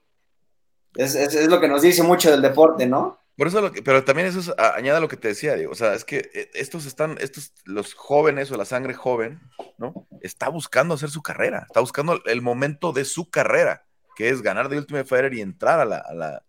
es, 0.94 1.14
es, 1.14 1.48
lo 1.48 1.60
que 1.60 1.68
nos 1.68 1.82
dice 1.82 2.02
mucho 2.02 2.30
del 2.30 2.42
deporte, 2.42 2.86
¿no? 2.86 3.19
Por 3.40 3.46
eso, 3.46 3.62
lo 3.62 3.72
que, 3.72 3.82
pero 3.82 4.04
también 4.04 4.28
eso 4.28 4.38
es, 4.40 4.52
añada 4.58 5.00
lo 5.00 5.08
que 5.08 5.16
te 5.16 5.28
decía, 5.28 5.54
Diego. 5.54 5.72
O 5.72 5.74
sea, 5.74 5.94
es 5.94 6.04
que 6.04 6.30
eh, 6.34 6.50
estos 6.52 6.84
están, 6.84 7.16
estos, 7.22 7.54
los 7.64 7.94
jóvenes 7.94 8.52
o 8.52 8.58
la 8.58 8.66
sangre 8.66 8.92
joven, 8.92 9.40
¿no? 9.78 10.06
Está 10.20 10.50
buscando 10.50 10.92
hacer 10.92 11.08
su 11.08 11.22
carrera, 11.22 11.64
está 11.66 11.80
buscando 11.80 12.22
el 12.26 12.42
momento 12.42 12.92
de 12.92 13.06
su 13.06 13.30
carrera, 13.30 13.86
que 14.14 14.28
es 14.28 14.42
ganar 14.42 14.68
de 14.68 14.76
Ultimate 14.76 15.06
Fighter 15.06 15.32
y 15.32 15.40
entrar 15.40 15.80
a 15.80 15.86
la, 15.86 15.96
a 15.96 16.12
la, 16.12 16.42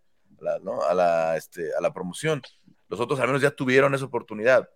¿no? 0.63 0.81
a 0.83 0.93
la, 0.93 1.37
este, 1.37 1.73
a 1.73 1.79
la 1.79 1.93
promoción. 1.93 2.41
Los 2.89 2.99
otros 2.99 3.21
al 3.21 3.27
menos 3.27 3.41
ya 3.41 3.51
tuvieron 3.51 3.95
esa 3.95 4.03
oportunidad. 4.03 4.69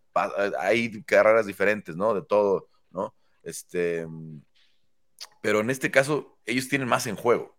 Hay 0.57 1.03
carreras 1.03 1.45
diferentes, 1.45 1.97
¿no? 1.97 2.13
De 2.13 2.21
todo, 2.21 2.69
¿no? 2.91 3.13
Este, 3.43 4.07
pero 5.41 5.59
en 5.59 5.69
este 5.69 5.91
caso, 5.91 6.37
ellos 6.45 6.69
tienen 6.69 6.87
más 6.87 7.07
en 7.07 7.17
juego. 7.17 7.57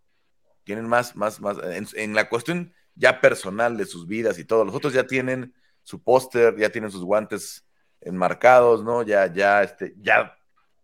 Tienen 0.65 0.89
más, 0.89 1.15
más, 1.15 1.43
más, 1.43 1.59
en 1.93 2.15
la 2.15 2.31
cuestión 2.31 2.73
ya 2.97 3.21
personal 3.21 3.77
de 3.77 3.85
sus 3.85 4.07
vidas 4.07 4.39
y 4.39 4.45
todo. 4.45 4.65
Los 4.65 4.75
otros 4.75 4.93
ya 4.93 5.07
tienen 5.07 5.55
su 5.83 6.03
póster, 6.03 6.57
ya 6.57 6.71
tienen 6.71 6.91
sus 6.91 7.05
guantes 7.05 7.65
enmarcados, 8.01 8.83
¿no? 8.83 9.03
Ya, 9.03 9.33
ya, 9.33 9.63
este, 9.63 9.95
ya 9.99 10.37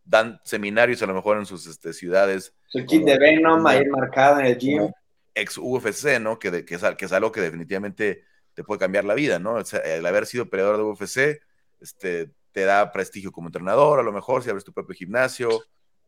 dan 0.04 0.40
seminarios 0.44 1.02
a 1.02 1.06
lo 1.06 1.14
mejor 1.14 1.38
en 1.38 1.46
sus 1.46 1.66
este, 1.66 1.92
ciudades. 1.92 2.54
Su 2.68 2.84
kit 2.84 3.04
de 3.04 3.18
Venom 3.18 3.66
ahí 3.66 3.78
enmarcado 3.78 4.40
en 4.40 4.46
el 4.46 4.58
gym. 4.58 4.92
Ex 5.34 5.56
UFC, 5.58 6.20
¿no? 6.20 6.38
Que, 6.38 6.50
de, 6.50 6.64
que, 6.64 6.74
es, 6.74 6.82
que, 6.96 7.04
es, 7.06 7.12
algo 7.12 7.32
que 7.32 7.40
definitivamente 7.40 8.24
te 8.54 8.62
puede 8.62 8.78
cambiar 8.78 9.04
la 9.04 9.14
vida, 9.14 9.38
¿no? 9.38 9.56
El 9.58 10.06
haber 10.06 10.26
sido 10.26 10.50
peleador 10.50 10.76
de 10.76 10.82
UFC 10.82 11.42
este, 11.80 12.30
te 12.52 12.64
da 12.64 12.92
prestigio 12.92 13.32
como 13.32 13.48
entrenador, 13.48 13.98
a 13.98 14.02
lo 14.02 14.12
mejor 14.12 14.42
si 14.42 14.50
abres 14.50 14.64
tu 14.64 14.72
propio 14.72 14.94
gimnasio, 14.94 15.48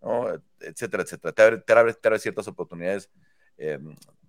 ¿no? 0.03 0.29
etcétera, 0.61 1.03
etcétera. 1.03 1.33
Te 1.33 1.43
abre, 1.43 1.59
te 1.59 1.73
abre, 1.73 1.95
te 1.95 2.09
abre 2.09 2.19
ciertas 2.19 2.47
oportunidades 2.47 3.11
eh, 3.57 3.79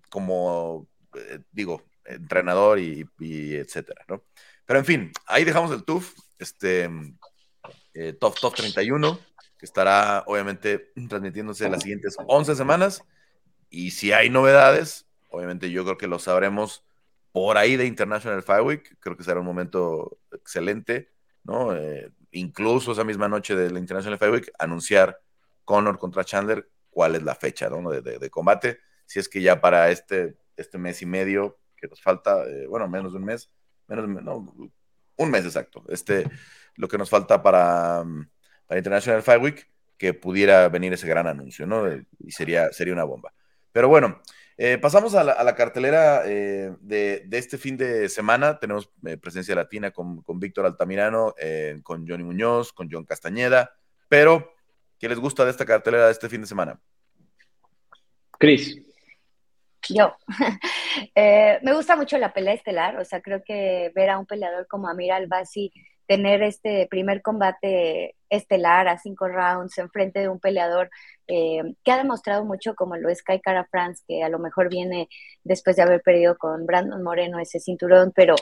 como 0.08 0.88
eh, 1.14 1.40
digo, 1.52 1.82
entrenador 2.04 2.78
y, 2.78 3.06
etcétera, 3.20 4.04
¿no? 4.08 4.22
Pero 4.64 4.78
en 4.78 4.84
fin, 4.84 5.12
ahí 5.26 5.44
dejamos 5.44 5.70
el 5.72 5.84
TUF, 5.84 6.14
este, 6.38 6.90
eh, 7.94 8.12
Top 8.14 8.38
Top 8.40 8.54
31, 8.54 9.18
que 9.58 9.66
estará 9.66 10.24
obviamente 10.26 10.92
transmitiéndose 11.08 11.68
las 11.68 11.82
siguientes 11.82 12.16
11 12.26 12.54
semanas. 12.56 13.02
Y 13.70 13.92
si 13.92 14.12
hay 14.12 14.28
novedades, 14.28 15.06
obviamente 15.30 15.70
yo 15.70 15.84
creo 15.84 15.98
que 15.98 16.08
lo 16.08 16.18
sabremos 16.18 16.84
por 17.32 17.58
ahí 17.58 17.76
de 17.76 17.86
International 17.86 18.42
Fight 18.42 18.64
Week. 18.64 18.96
Creo 19.00 19.16
que 19.16 19.24
será 19.24 19.40
un 19.40 19.46
momento 19.46 20.18
excelente, 20.32 21.12
¿no? 21.44 21.74
Eh, 21.76 22.10
incluso 22.32 22.92
esa 22.92 23.04
misma 23.04 23.28
noche 23.28 23.54
de 23.54 23.70
la 23.70 23.78
International 23.78 24.18
Fight 24.18 24.32
Week, 24.32 24.52
anunciar 24.58 25.20
Conor 25.64 25.98
contra 25.98 26.24
Chandler 26.24 26.68
cuál 26.90 27.14
es 27.14 27.22
la 27.22 27.34
fecha 27.34 27.68
¿no? 27.68 27.90
de, 27.90 28.30
combate. 28.30 28.80
Si 29.04 29.18
es 29.18 29.28
que 29.28 29.42
ya 29.42 29.60
para 29.60 29.90
este 29.90 30.38
este 30.56 30.78
mes 30.78 31.02
y 31.02 31.06
medio 31.06 31.58
que 31.76 31.88
nos 31.88 32.00
falta, 32.00 32.44
eh, 32.46 32.66
bueno, 32.66 32.88
menos 32.88 33.12
de 33.12 33.18
un 33.18 33.24
mes, 33.24 33.50
menos, 33.86 34.08
no, 34.08 34.54
un 35.16 35.30
mes 35.30 35.44
exacto, 35.44 35.84
este, 35.88 36.28
lo 36.74 36.88
que 36.88 36.98
nos 36.98 37.10
falta 37.10 37.42
para, 37.42 38.02
mm, 38.04 38.28
para 38.66 38.78
International 38.78 39.22
Fight 39.22 39.42
Week, 39.42 39.70
que 39.96 40.14
pudiera 40.14 40.68
venir 40.68 40.92
ese 40.92 41.06
gran 41.06 41.26
anuncio, 41.26 41.66
¿no? 41.66 41.84
Y 42.18 42.30
sería, 42.30 42.72
sería 42.72 42.92
una 42.92 43.04
bomba. 43.04 43.32
Pero 43.72 43.88
bueno, 43.88 44.20
eh, 44.58 44.78
pasamos 44.78 45.14
a 45.14 45.24
la, 45.24 45.54
cartelera 45.54 46.22
eh, 46.26 46.74
de, 46.80 47.26
este 47.32 47.56
fin 47.56 47.76
de 47.78 48.08
semana. 48.08 48.58
Tenemos 48.58 48.90
presencia 49.20 49.54
latina 49.54 49.90
con, 49.92 50.22
con 50.22 50.38
Víctor 50.38 50.66
Altamirano, 50.66 51.34
con 51.82 52.06
Johnny 52.06 52.24
Muñoz, 52.24 52.74
con 52.74 52.88
John 52.90 53.04
Castañeda. 53.04 53.74
Pero, 54.08 54.52
¿qué 54.98 55.08
les 55.08 55.18
gusta 55.18 55.44
de 55.44 55.50
esta 55.50 55.64
cartelera 55.64 56.06
de 56.06 56.12
este 56.12 56.28
fin 56.28 56.42
de 56.42 56.46
semana? 56.46 56.78
Cris. 58.38 58.85
Yo. 59.88 60.14
Eh, 61.14 61.58
me 61.62 61.74
gusta 61.74 61.94
mucho 61.94 62.16
la 62.16 62.32
pelea 62.32 62.54
estelar, 62.54 62.98
o 62.98 63.04
sea, 63.04 63.20
creo 63.20 63.42
que 63.44 63.92
ver 63.94 64.08
a 64.08 64.18
un 64.18 64.24
peleador 64.24 64.66
como 64.66 64.88
Amir 64.88 65.12
Albasi 65.12 65.70
tener 66.06 66.42
este 66.42 66.86
primer 66.88 67.20
combate 67.20 68.15
estelar 68.30 68.88
a 68.88 68.98
cinco 68.98 69.28
rounds 69.28 69.78
en 69.78 69.90
frente 69.90 70.20
de 70.20 70.28
un 70.28 70.40
peleador 70.40 70.90
eh, 71.28 71.62
que 71.84 71.90
ha 71.90 71.96
demostrado 71.96 72.44
mucho 72.44 72.74
como 72.74 72.96
lo 72.96 73.08
es 73.08 73.22
Kai 73.22 73.40
Cara 73.40 73.66
France, 73.70 74.04
que 74.06 74.22
a 74.22 74.28
lo 74.28 74.38
mejor 74.38 74.68
viene 74.68 75.08
después 75.42 75.74
de 75.76 75.82
haber 75.82 76.00
perdido 76.02 76.38
con 76.38 76.66
Brandon 76.66 77.02
Moreno 77.02 77.40
ese 77.40 77.58
cinturón, 77.58 78.12
pero 78.14 78.36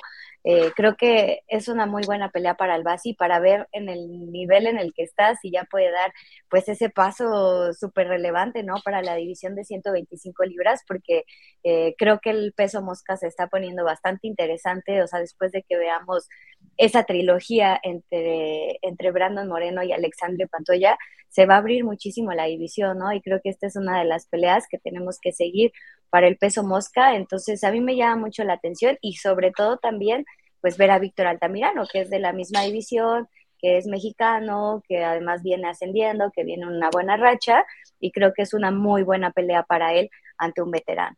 eh, 0.44 0.72
creo 0.76 0.94
que 0.96 1.40
es 1.48 1.68
una 1.68 1.86
muy 1.86 2.02
buena 2.04 2.30
pelea 2.30 2.54
para 2.54 2.76
el 2.76 2.82
Basi, 2.82 3.14
para 3.14 3.40
ver 3.40 3.66
en 3.72 3.88
el 3.88 4.30
nivel 4.30 4.66
en 4.66 4.78
el 4.78 4.92
que 4.92 5.02
está, 5.02 5.34
si 5.36 5.50
ya 5.50 5.64
puede 5.64 5.90
dar 5.90 6.12
pues 6.50 6.68
ese 6.68 6.90
paso 6.90 7.72
súper 7.72 8.08
relevante, 8.08 8.62
¿no? 8.62 8.74
Para 8.84 9.00
la 9.00 9.14
división 9.14 9.54
de 9.54 9.64
125 9.64 10.44
libras, 10.44 10.82
porque 10.86 11.24
eh, 11.62 11.94
creo 11.96 12.20
que 12.20 12.30
el 12.30 12.52
peso 12.52 12.82
mosca 12.82 13.16
se 13.16 13.26
está 13.28 13.46
poniendo 13.46 13.84
bastante 13.84 14.26
interesante, 14.26 15.02
o 15.02 15.06
sea, 15.06 15.20
después 15.20 15.52
de 15.52 15.62
que 15.62 15.78
veamos 15.78 16.28
esa 16.76 17.04
trilogía 17.04 17.80
entre, 17.82 18.78
entre 18.82 19.10
Brandon 19.12 19.48
Moreno 19.48 19.73
y 19.82 19.92
Alexandre 19.92 20.46
Pantoya, 20.46 20.96
se 21.28 21.46
va 21.46 21.54
a 21.56 21.58
abrir 21.58 21.84
muchísimo 21.84 22.32
la 22.32 22.44
división, 22.44 22.98
¿no? 22.98 23.12
Y 23.12 23.20
creo 23.20 23.40
que 23.42 23.50
esta 23.50 23.66
es 23.66 23.76
una 23.76 23.98
de 23.98 24.04
las 24.04 24.26
peleas 24.26 24.66
que 24.68 24.78
tenemos 24.78 25.18
que 25.20 25.32
seguir 25.32 25.72
para 26.10 26.28
el 26.28 26.36
peso 26.36 26.62
mosca, 26.62 27.16
entonces 27.16 27.64
a 27.64 27.72
mí 27.72 27.80
me 27.80 27.96
llama 27.96 28.26
mucho 28.26 28.44
la 28.44 28.52
atención 28.52 28.96
y 29.00 29.14
sobre 29.14 29.50
todo 29.50 29.78
también 29.78 30.24
pues 30.60 30.78
ver 30.78 30.92
a 30.92 30.98
Víctor 30.98 31.26
Altamirano, 31.26 31.84
que 31.92 32.00
es 32.02 32.08
de 32.08 32.20
la 32.20 32.32
misma 32.32 32.62
división, 32.62 33.28
que 33.58 33.78
es 33.78 33.86
mexicano, 33.86 34.82
que 34.88 35.04
además 35.04 35.42
viene 35.42 35.68
ascendiendo, 35.68 36.30
que 36.34 36.44
viene 36.44 36.66
una 36.66 36.88
buena 36.90 37.16
racha 37.16 37.64
y 37.98 38.12
creo 38.12 38.32
que 38.32 38.42
es 38.42 38.54
una 38.54 38.70
muy 38.70 39.02
buena 39.02 39.30
pelea 39.30 39.64
para 39.64 39.92
él 39.92 40.08
ante 40.38 40.62
un 40.62 40.70
veterano. 40.70 41.16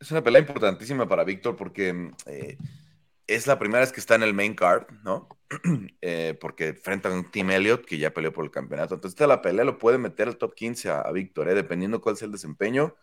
Es 0.00 0.10
una 0.10 0.22
pelea 0.22 0.40
importantísima 0.40 1.08
para 1.08 1.24
Víctor 1.24 1.56
porque 1.56 2.12
eh, 2.26 2.56
es 3.28 3.46
la 3.46 3.58
primera 3.58 3.80
vez 3.80 3.92
que 3.92 4.00
está 4.00 4.14
en 4.14 4.22
el 4.22 4.34
main 4.34 4.54
card, 4.54 4.86
¿no? 5.04 5.28
Eh, 6.00 6.36
porque 6.40 6.74
frente 6.74 7.08
a 7.08 7.10
un 7.12 7.30
Team 7.30 7.50
Elliott 7.50 7.84
que 7.84 7.98
ya 7.98 8.12
peleó 8.12 8.32
por 8.32 8.44
el 8.44 8.50
campeonato. 8.50 8.94
Entonces, 8.94 9.14
esta 9.14 9.26
la 9.26 9.42
pelea 9.42 9.64
lo 9.64 9.78
puede 9.78 9.98
meter 9.98 10.28
al 10.28 10.38
top 10.38 10.54
15 10.54 10.90
a, 10.90 11.10
Víctor, 11.12 11.48
¿eh? 11.48 11.54
dependiendo 11.54 12.00
cuál 12.00 12.16
sea 12.16 12.26
el 12.26 12.32
desempeño. 12.32 12.94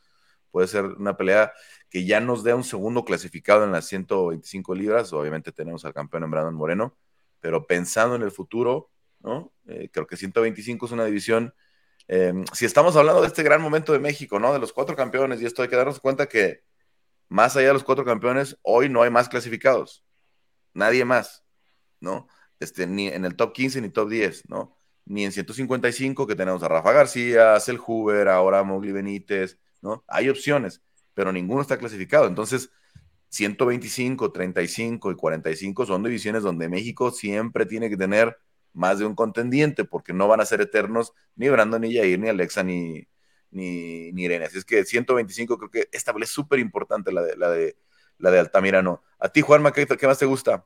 Puede 0.52 0.68
ser 0.68 0.86
una 0.86 1.18
pelea 1.18 1.54
que 1.90 2.06
ya 2.06 2.20
nos 2.20 2.44
dé 2.44 2.54
un 2.54 2.64
segundo 2.64 3.06
clasificado 3.06 3.64
en 3.64 3.72
las 3.72 3.86
125 3.88 4.74
libras. 4.76 5.14
Obviamente 5.14 5.52
tenemos 5.52 5.86
al 5.86 5.94
campeón 5.94 6.24
en 6.24 6.32
Brandon 6.32 6.56
Moreno, 6.56 6.98
pero 7.40 7.68
pensando 7.68 8.16
en 8.16 8.24
el 8.24 8.32
futuro, 8.32 8.90
¿no? 9.20 9.54
Eh, 9.68 9.90
creo 9.92 10.08
que 10.08 10.18
125 10.18 10.86
es 10.88 10.92
una 10.92 11.06
división. 11.06 11.54
Em, 12.08 12.46
si 12.54 12.66
estamos 12.66 12.96
hablando 12.96 13.22
de 13.22 13.28
este 13.28 13.44
gran 13.44 13.62
momento 13.62 13.94
de 13.94 14.00
México, 14.00 14.40
¿no? 14.40 14.54
De 14.54 14.60
los 14.60 14.74
cuatro 14.74 14.96
campeones, 14.96 15.42
y 15.42 15.46
esto 15.46 15.62
hay 15.62 15.70
que 15.70 15.76
darnos 15.76 16.00
cuenta 16.00 16.28
que 16.28 16.64
más 17.30 17.56
allá 17.58 17.68
de 17.68 17.74
los 17.74 17.84
cuatro 17.84 18.06
campeones, 18.06 18.58
hoy 18.64 18.90
no 18.90 19.04
hay 19.04 19.10
más 19.12 19.30
clasificados 19.30 20.05
nadie 20.76 21.06
más, 21.06 21.44
¿no? 22.00 22.28
Este, 22.60 22.86
ni 22.86 23.08
en 23.08 23.26
el 23.26 23.36
top 23.36 23.54
15 23.54 23.82
ni 23.82 23.90
top 23.90 24.10
10, 24.10 24.50
¿no? 24.50 24.78
Ni 25.06 25.26
en 25.26 25.32
155 25.32 26.28
que 26.28 26.36
tenemos 26.36 26.62
a 26.64 26.68
Rafa 26.68 26.92
García, 26.92 27.56
a 27.56 27.60
Cel 27.60 27.80
Huber, 27.86 28.28
ahora 28.28 28.60
a 28.60 28.64
Mowgli 28.64 28.92
Benítez, 28.92 29.60
¿no? 29.82 30.04
Hay 30.08 30.30
opciones, 30.30 30.84
pero 31.14 31.32
ninguno 31.32 31.62
está 31.62 31.78
clasificado. 31.78 32.28
Entonces, 32.28 32.70
125, 33.30 34.32
35 34.32 35.12
y 35.12 35.16
45 35.16 35.86
son 35.86 36.04
divisiones 36.04 36.44
donde 36.44 36.70
México 36.70 37.12
siempre 37.12 37.66
tiene 37.66 37.90
que 37.90 37.98
tener 37.98 38.38
más 38.74 39.00
de 39.00 39.06
un 39.06 39.16
contendiente, 39.16 39.86
porque 39.86 40.14
no 40.14 40.28
van 40.28 40.42
a 40.42 40.46
ser 40.46 40.62
eternos 40.62 41.14
ni 41.36 41.50
Brandon, 41.50 41.82
ni 41.82 41.96
Jair, 41.96 42.20
ni 42.20 42.30
Alexa, 42.30 42.64
ni, 42.64 43.08
ni, 43.52 44.12
Irene. 44.16 44.46
Así 44.46 44.58
es 44.58 44.66
que 44.66 44.84
125 44.86 45.58
creo 45.58 45.72
que 45.72 45.90
esta 45.92 46.14
es 46.22 46.30
súper 46.30 46.60
importante 46.60 47.12
la 47.12 47.22
de, 47.24 47.38
la 47.38 47.50
de 47.50 47.78
la 48.20 48.32
de 48.32 48.40
Altamirano. 48.40 49.04
A 49.20 49.30
ti, 49.30 49.42
Juanma, 49.42 49.72
¿qué, 49.72 49.86
qué 49.86 50.08
más 50.08 50.20
te 50.20 50.26
gusta? 50.26 50.64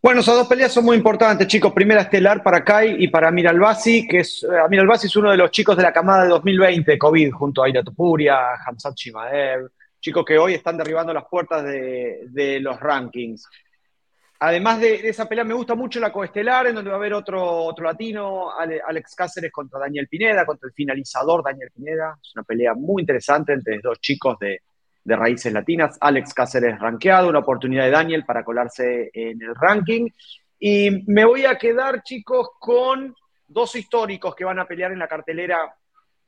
Bueno, 0.00 0.20
esas 0.20 0.36
dos 0.36 0.46
peleas 0.46 0.72
son 0.72 0.84
muy 0.84 0.96
importantes, 0.96 1.48
chicos. 1.48 1.72
Primera 1.72 2.02
estelar 2.02 2.40
para 2.40 2.62
Kai 2.62 3.02
y 3.02 3.08
para 3.08 3.28
Amir 3.28 3.48
Albasi, 3.48 4.06
que 4.06 4.20
es 4.20 4.44
eh, 4.44 4.56
Amir 4.64 4.78
Albasi 4.78 5.08
es 5.08 5.16
uno 5.16 5.32
de 5.32 5.36
los 5.36 5.50
chicos 5.50 5.76
de 5.76 5.82
la 5.82 5.92
camada 5.92 6.22
de 6.22 6.28
2020 6.28 6.96
COVID, 6.96 7.32
junto 7.32 7.62
a 7.62 7.66
Aira 7.66 7.82
Tupuria, 7.82 8.38
Hamzat 8.64 8.94
Shimaev, 8.94 9.70
chicos 9.98 10.24
que 10.24 10.38
hoy 10.38 10.54
están 10.54 10.76
derribando 10.76 11.12
las 11.12 11.24
puertas 11.28 11.64
de, 11.64 12.58
los 12.60 12.78
rankings. 12.78 13.48
Además 14.38 14.78
de, 14.78 15.08
esa 15.08 15.28
pelea, 15.28 15.42
me 15.42 15.54
gusta 15.54 15.74
mucho 15.74 15.98
la 15.98 16.12
coestelar, 16.12 16.68
en 16.68 16.76
donde 16.76 16.90
va 16.90 16.96
a 16.96 17.00
haber 17.00 17.14
otro, 17.14 17.64
otro 17.64 17.84
latino, 17.84 18.52
Alex 18.56 19.16
Cáceres 19.16 19.50
contra 19.50 19.80
Daniel 19.80 20.06
Pineda, 20.06 20.46
contra 20.46 20.68
el 20.68 20.74
finalizador 20.74 21.42
Daniel 21.42 21.72
Pineda. 21.74 22.16
Es 22.22 22.36
una 22.36 22.44
pelea 22.44 22.72
muy 22.74 23.02
interesante 23.02 23.52
entre 23.52 23.80
dos 23.82 24.00
chicos 24.00 24.38
de, 24.38 24.60
de 25.08 25.16
raíces 25.16 25.50
latinas. 25.50 25.96
Alex 26.02 26.34
Cáceres 26.34 26.78
rankeado, 26.78 27.30
una 27.30 27.38
oportunidad 27.38 27.84
de 27.84 27.90
Daniel 27.90 28.24
para 28.26 28.44
colarse 28.44 29.10
en 29.14 29.40
el 29.40 29.54
ranking. 29.54 30.06
Y 30.58 31.02
me 31.06 31.24
voy 31.24 31.46
a 31.46 31.56
quedar, 31.56 32.02
chicos, 32.02 32.50
con 32.60 33.14
dos 33.46 33.74
históricos 33.74 34.34
que 34.34 34.44
van 34.44 34.58
a 34.58 34.66
pelear 34.66 34.92
en 34.92 34.98
la 34.98 35.08
cartelera 35.08 35.74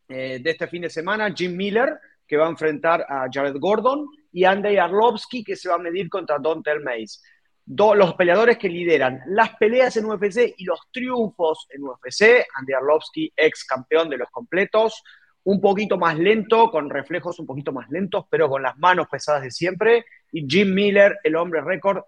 eh, 0.09 0.41
de 0.43 0.51
este 0.51 0.66
fin 0.66 0.81
de 0.81 0.89
semana. 0.89 1.31
Jim 1.37 1.55
Miller, 1.55 1.99
que 2.26 2.39
va 2.39 2.47
a 2.47 2.51
enfrentar 2.51 3.05
a 3.07 3.26
Jared 3.31 3.57
Gordon, 3.59 4.07
y 4.33 4.45
Andrei 4.45 4.78
Arlovsky, 4.78 5.45
que 5.45 5.57
se 5.57 5.68
va 5.68 5.74
a 5.74 5.78
medir 5.78 6.09
contra 6.09 6.39
Don 6.39 6.62
Mays. 6.83 7.22
los 7.66 8.14
peleadores 8.14 8.57
que 8.57 8.70
lideran 8.70 9.20
las 9.26 9.57
peleas 9.57 9.95
en 9.99 10.07
UFC 10.07 10.55
y 10.57 10.64
los 10.64 10.81
triunfos 10.91 11.66
en 11.68 11.83
UFC. 11.83 12.47
Andrei 12.55 12.76
Arlovsky, 12.78 13.31
ex 13.37 13.66
campeón 13.66 14.09
de 14.09 14.16
los 14.16 14.31
completos, 14.31 15.03
un 15.45 15.61
poquito 15.61 15.97
más 15.97 16.18
lento, 16.18 16.70
con 16.70 16.91
reflejos 16.91 17.38
un 17.38 17.47
poquito 17.47 17.72
más 17.72 17.88
lentos, 17.91 18.26
pero 18.28 18.49
con 18.49 18.62
las 18.62 18.76
manos 18.78 19.09
pesadas 19.09 19.43
de 19.43 19.51
siempre. 19.51 20.05
Y 20.32 20.47
Jim 20.49 20.74
Miller, 20.74 21.18
el 21.24 21.36
hombre 21.36 21.61
récord, 21.61 22.03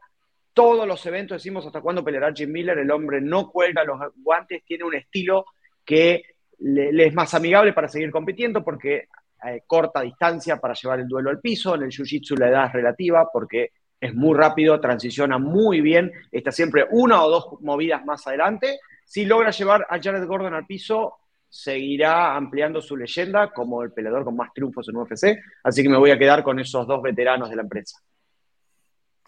todos 0.52 0.86
los 0.86 1.04
eventos 1.06 1.36
decimos 1.36 1.64
hasta 1.66 1.80
cuándo 1.80 2.04
peleará 2.04 2.32
Jim 2.34 2.52
Miller, 2.52 2.78
el 2.78 2.90
hombre 2.90 3.20
no 3.20 3.50
cuelga 3.50 3.84
los 3.84 3.98
guantes, 4.16 4.62
tiene 4.64 4.84
un 4.84 4.94
estilo 4.94 5.46
que 5.84 6.22
le, 6.58 7.06
es 7.06 7.14
más 7.14 7.32
amigable 7.34 7.72
para 7.72 7.88
seguir 7.88 8.10
compitiendo 8.10 8.62
porque 8.62 9.08
eh, 9.44 9.62
corta 9.66 10.02
distancia 10.02 10.58
para 10.58 10.74
llevar 10.74 11.00
el 11.00 11.08
duelo 11.08 11.30
al 11.30 11.40
piso, 11.40 11.74
en 11.74 11.82
el 11.82 11.90
Jiu-Jitsu 11.90 12.38
la 12.38 12.48
edad 12.48 12.66
es 12.66 12.72
relativa 12.74 13.28
porque 13.32 13.70
es 13.98 14.14
muy 14.14 14.36
rápido, 14.36 14.80
transiciona 14.80 15.38
muy 15.38 15.80
bien, 15.80 16.12
está 16.30 16.52
siempre 16.52 16.86
una 16.90 17.22
o 17.22 17.30
dos 17.30 17.62
movidas 17.62 18.04
más 18.04 18.26
adelante. 18.26 18.80
Si 19.04 19.24
logra 19.24 19.50
llevar 19.52 19.86
a 19.88 20.00
Jared 20.00 20.26
Gordon 20.26 20.54
al 20.54 20.66
piso, 20.66 21.18
seguirá 21.52 22.34
ampliando 22.34 22.80
su 22.80 22.96
leyenda 22.96 23.52
como 23.52 23.82
el 23.82 23.92
peleador 23.92 24.24
con 24.24 24.34
más 24.34 24.54
triunfos 24.54 24.88
en 24.88 24.96
UFC, 24.96 25.38
así 25.62 25.82
que 25.82 25.88
me 25.90 25.98
voy 25.98 26.10
a 26.10 26.18
quedar 26.18 26.42
con 26.42 26.58
esos 26.58 26.86
dos 26.86 27.02
veteranos 27.02 27.50
de 27.50 27.56
la 27.56 27.62
empresa. 27.62 27.98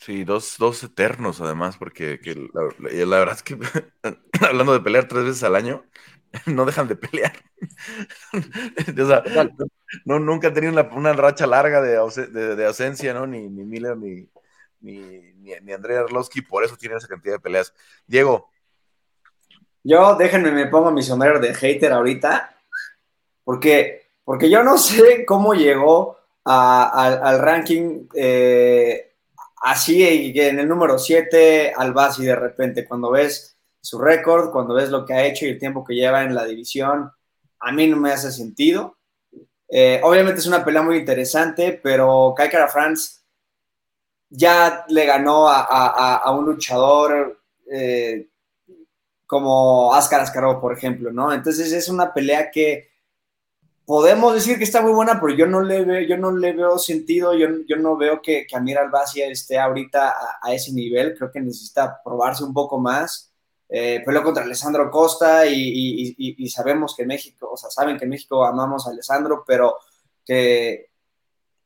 Sí, 0.00 0.24
dos, 0.24 0.56
dos 0.58 0.82
eternos 0.82 1.42
además, 1.42 1.76
porque 1.76 2.18
la, 2.94 3.18
verdad 3.18 3.34
es 3.36 3.42
que 3.42 3.58
hablando 4.40 4.72
de 4.72 4.80
pelear 4.80 5.06
tres 5.06 5.24
veces 5.24 5.42
al 5.42 5.54
año, 5.54 5.84
no 6.46 6.64
dejan 6.64 6.88
de 6.88 6.96
pelear. 6.96 7.34
o 8.32 9.06
sea, 9.06 9.22
no, 10.06 10.18
nunca 10.18 10.48
han 10.48 10.54
tenido 10.54 10.72
una, 10.72 11.12
racha 11.12 11.46
larga 11.46 11.82
de, 11.82 11.96
ausencia, 12.64 13.12
¿no? 13.12 13.26
Ni, 13.26 13.50
ni 13.50 13.64
Miller 13.64 13.98
ni, 13.98 14.30
ni, 14.80 15.34
ni, 15.60 15.72
Andrea 15.72 16.00
Arlovsky, 16.00 16.40
por 16.40 16.64
eso 16.64 16.78
tienen 16.78 16.96
esa 16.96 17.06
cantidad 17.06 17.34
de 17.34 17.40
peleas. 17.40 17.74
Diego, 18.06 18.50
yo, 19.84 20.16
déjenme, 20.16 20.50
me 20.50 20.66
pongo 20.66 20.90
mi 20.90 21.02
sombrero 21.02 21.38
de 21.38 21.54
hater 21.54 21.92
ahorita, 21.92 22.56
porque, 23.44 24.08
porque 24.24 24.50
yo 24.50 24.64
no 24.64 24.78
sé 24.78 25.24
cómo 25.24 25.54
llegó 25.54 26.18
al 26.44 27.38
ranking 27.38 28.06
eh, 28.14 29.12
así 29.62 30.02
en 30.38 30.58
el 30.58 30.68
número 30.68 30.98
7 30.98 31.72
al 31.74 31.92
base 31.92 32.22
de 32.22 32.36
repente, 32.36 32.86
cuando 32.86 33.10
ves 33.10 33.56
su 33.80 33.98
récord, 33.98 34.50
cuando 34.50 34.74
ves 34.74 34.90
lo 34.90 35.04
que 35.04 35.14
ha 35.14 35.24
hecho 35.24 35.46
y 35.46 35.50
el 35.50 35.58
tiempo 35.58 35.84
que 35.84 35.94
lleva 35.94 36.22
en 36.22 36.34
la 36.34 36.44
división, 36.44 37.10
a 37.60 37.72
mí 37.72 37.86
no 37.86 37.96
me 37.96 38.12
hace 38.12 38.30
sentido. 38.30 38.96
Eh, 39.68 40.00
obviamente 40.02 40.40
es 40.40 40.46
una 40.46 40.64
pelea 40.64 40.82
muy 40.82 40.98
interesante, 40.98 41.80
pero 41.82 42.34
Kai 42.36 42.50
France 42.70 43.20
ya 44.28 44.84
le 44.88 45.06
ganó 45.06 45.48
a, 45.48 46.30
un 46.36 46.44
luchador 46.44 47.42
eh, 47.70 48.28
como 49.34 49.92
Askar 49.92 50.20
Askarov, 50.20 50.60
por 50.60 50.72
ejemplo, 50.72 51.10
¿no? 51.10 51.32
Entonces 51.32 51.72
es 51.72 51.88
una 51.88 52.14
pelea 52.14 52.52
que 52.52 52.88
podemos 53.84 54.32
decir 54.32 54.58
que 54.58 54.62
está 54.62 54.80
muy 54.80 54.92
buena, 54.92 55.20
pero 55.20 55.34
yo 55.34 55.48
no 55.48 55.60
le 55.60 55.84
veo, 55.84 56.02
yo 56.02 56.16
no 56.16 56.30
le 56.30 56.52
veo 56.52 56.78
sentido, 56.78 57.34
yo, 57.34 57.48
yo 57.66 57.74
no 57.74 57.96
veo 57.96 58.22
que, 58.22 58.46
que 58.46 58.56
Amir 58.56 58.78
Albacia 58.78 59.26
esté 59.26 59.58
ahorita 59.58 60.14
a, 60.40 60.54
ese 60.54 60.72
nivel, 60.72 61.16
creo 61.16 61.32
que 61.32 61.40
necesita 61.40 62.00
probarse 62.04 62.44
un 62.44 62.54
poco 62.54 62.78
más. 62.78 63.32
Eh, 63.68 64.04
peleó 64.06 64.22
contra 64.22 64.44
Alessandro 64.44 64.88
Costa 64.88 65.46
y, 65.46 66.48
sabemos 66.48 66.94
que 66.94 67.04
México, 67.04 67.50
o 67.50 67.56
sea, 67.56 67.70
saben 67.70 67.98
que 67.98 68.06
México 68.06 68.44
amamos 68.44 68.86
a 68.86 68.90
Alessandro, 68.90 69.42
pero 69.44 69.78
que... 70.24 70.93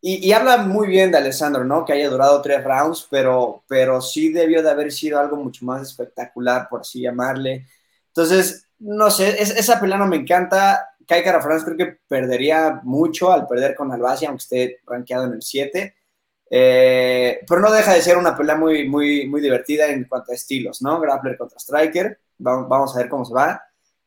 Y, 0.01 0.31
habla 0.33 0.59
muy 0.59 0.87
bien 0.87 1.11
de 1.11 1.19
Alessandro, 1.19 1.65
¿no? 1.65 1.85
Que 1.85 1.93
haya 1.93 2.09
durado 2.09 2.41
tres 2.41 2.63
rounds, 2.63 3.09
pero, 3.11 3.65
pero 3.67 4.01
sí 4.01 4.33
debió 4.33 4.63
de 4.63 4.71
haber 4.71 4.93
sido 4.93 5.19
algo 5.19 5.37
mucho 5.37 5.65
más 5.65 5.83
espectacular, 5.83 6.69
por 6.69 6.83
así 6.83 7.01
llamarle. 7.01 7.67
Entonces, 8.09 8.69
no 8.79 9.11
sé, 9.11 9.43
esa 9.43 9.81
pelea 9.81 9.99
no 9.99 10.07
me 10.07 10.17
encanta. 10.17 10.95
Kai 11.07 11.23
Franz 11.25 11.65
creo 11.65 11.77
que 11.77 11.99
perdería 12.07 12.81
mucho 12.85 13.33
al 13.33 13.49
perder 13.49 13.75
con 13.75 13.91
Albacia, 13.91 14.29
aunque 14.29 14.43
esté 14.43 14.81
rankeado 14.87 15.25
en 15.25 15.33
el 15.33 15.43
7. 15.43 15.95
Eh, 16.51 17.41
pero 17.47 17.61
no 17.61 17.73
deja 17.73 17.93
de 17.93 18.03
ser 18.03 18.17
una 18.19 18.37
pelea 18.37 18.57
muy, 18.57 18.89
muy, 18.89 19.27
muy 19.27 19.41
divertida 19.41 19.89
en 19.89 20.05
cuanto 20.05 20.31
a 20.33 20.35
estilos, 20.35 20.81
¿no? 20.81 21.01
Grappler 21.01 21.37
contra 21.37 21.59
Striker. 21.59 22.21
Vamos 22.39 22.95
a 22.95 23.01
ver 23.01 23.09
cómo 23.09 23.25
se 23.25 23.35
va. 23.35 23.63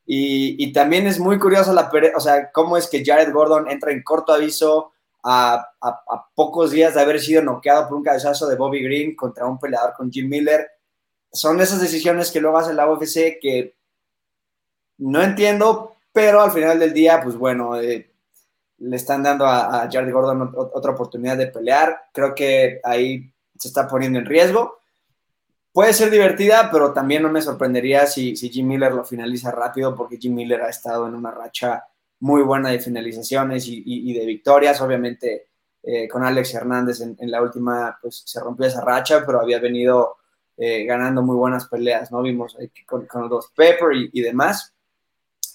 Y, 0.06 0.74
también 0.74 1.08
es 1.08 1.20
muy 1.20 1.39
curioso 1.39 1.74
la 1.74 1.92
o 2.16 2.20
sea, 2.20 2.52
cómo 2.52 2.76
es 2.76 2.88
que 2.88 3.04
Jared 3.06 3.32
Gordon 3.32 3.70
entra 3.70 3.92
en 3.92 4.04
corto 4.04 4.34
aviso 4.34 4.91
a, 5.24 5.67
pocos 6.36 6.72
días 6.72 6.93
de 6.93 7.01
haber 7.01 7.19
sido 7.19 7.41
noqueado 7.41 7.88
por 7.88 7.97
un 7.97 8.03
cabezazo 8.03 8.47
de 8.47 8.55
Bobby 8.55 8.84
Green 8.84 9.15
contra 9.15 9.45
un 9.45 9.59
peleador 9.59 9.93
con 9.93 10.11
Jim 10.11 10.28
Miller. 10.28 10.67
Son 11.32 11.59
esas 11.61 11.82
decisiones 11.82 12.32
que 12.32 12.41
luego 12.41 12.57
hace 12.57 12.74
la 12.74 12.89
UFC 12.89 13.39
que 13.39 13.76
no 14.97 15.22
entiendo, 15.22 15.95
pero 16.11 16.41
al 16.41 16.51
final 16.51 16.80
del 16.80 16.93
día, 16.93 17.22
pues 17.22 17.36
bueno, 17.36 17.80
eh, 17.80 18.11
le 18.78 18.95
están 18.95 19.24
dando 19.24 19.45
a, 19.45 19.84
a 19.84 19.88
Gordon 19.88 20.53
otra 20.55 20.91
oportunidad 20.91 21.38
de 21.38 21.47
pelear. 21.47 22.09
Creo 22.13 22.36
que 22.36 22.80
ahí 22.84 23.32
se 23.57 23.67
está 23.67 23.88
poniendo 23.88 24.19
en 24.19 24.26
riesgo. 24.26 24.80
Puede 25.72 25.93
ser 25.93 26.09
divertida, 26.09 26.69
pero 26.72 26.91
también 26.91 27.24
no 27.24 27.30
me 27.30 27.41
sorprendería 27.41 28.05
si 28.05 28.36
Jim 28.36 28.67
Miller 28.67 28.91
lo 28.93 29.05
finaliza 29.05 29.51
rápido, 29.51 29.95
porque 29.95 30.17
Jim 30.17 30.34
Miller 30.34 30.61
ha 30.61 30.69
estado 30.69 31.07
en 31.07 31.15
una 31.15 31.32
racha 31.32 31.86
muy 32.22 32.43
buena 32.43 32.69
de 32.69 32.80
finalizaciones 32.80 33.65
y, 33.67 34.13
de 34.13 34.26
victorias. 34.26 34.80
Obviamente, 34.82 35.47
eh, 35.84 36.07
con 36.07 36.24
Alex 36.24 36.53
Hernández 36.53 37.01
en, 37.01 37.32
la 37.32 37.41
última, 37.41 37.97
pues 38.01 38.24
se 38.26 38.39
rompió 38.39 38.67
esa 38.67 38.82
racha, 38.82 39.24
pero 39.26 39.41
había 39.41 39.59
venido 39.59 40.17
eh, 40.55 40.86
ganando 40.86 41.24
muy 41.24 41.36
buenas 41.36 41.67
peleas, 41.67 42.11
¿no? 42.11 42.22
Vimos 42.22 42.55
con, 42.86 43.05
con 43.07 43.28
los 43.28 43.51
Pepper 43.51 43.89
y, 44.11 44.22
demás. 44.22 44.74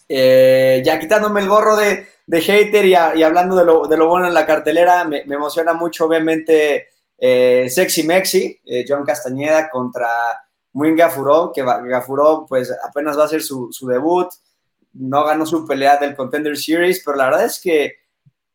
Eh, 0.08 0.82
ya 0.84 0.98
quitándome 0.98 1.40
el 1.40 1.48
gorro 1.48 1.76
de, 1.76 2.06
de 2.26 2.40
hater 2.40 2.84
y, 2.84 2.94
hablando 2.94 3.56
de 3.56 3.64
lo, 3.64 3.86
de 3.86 3.96
lo, 3.96 4.08
bueno 4.08 4.26
en 4.26 4.34
la 4.34 4.46
cartelera, 4.46 5.04
me, 5.04 5.20
emociona 5.20 5.72
mucho, 5.72 6.06
obviamente, 6.06 6.88
Sexy 7.18 8.02
Mexi, 8.02 8.60
John 8.86 9.04
Castañeda 9.04 9.70
contra 9.70 10.08
Muin 10.72 10.96
Gafuró, 10.96 11.52
que 11.54 11.62
Gafuró 11.62 12.44
pues 12.46 12.70
apenas 12.86 13.16
va 13.16 13.22
a 13.22 13.26
hacer 13.26 13.40
su, 13.40 13.68
su, 13.72 13.86
debut, 13.86 14.28
no 14.98 15.24
ganó 15.24 15.46
su 15.46 15.66
pelea 15.66 15.96
del 15.98 16.16
Contender 16.16 16.56
Series, 16.56 17.02
pero 17.04 17.16
la 17.16 17.26
verdad 17.26 17.44
es 17.44 17.60
que 17.60 17.94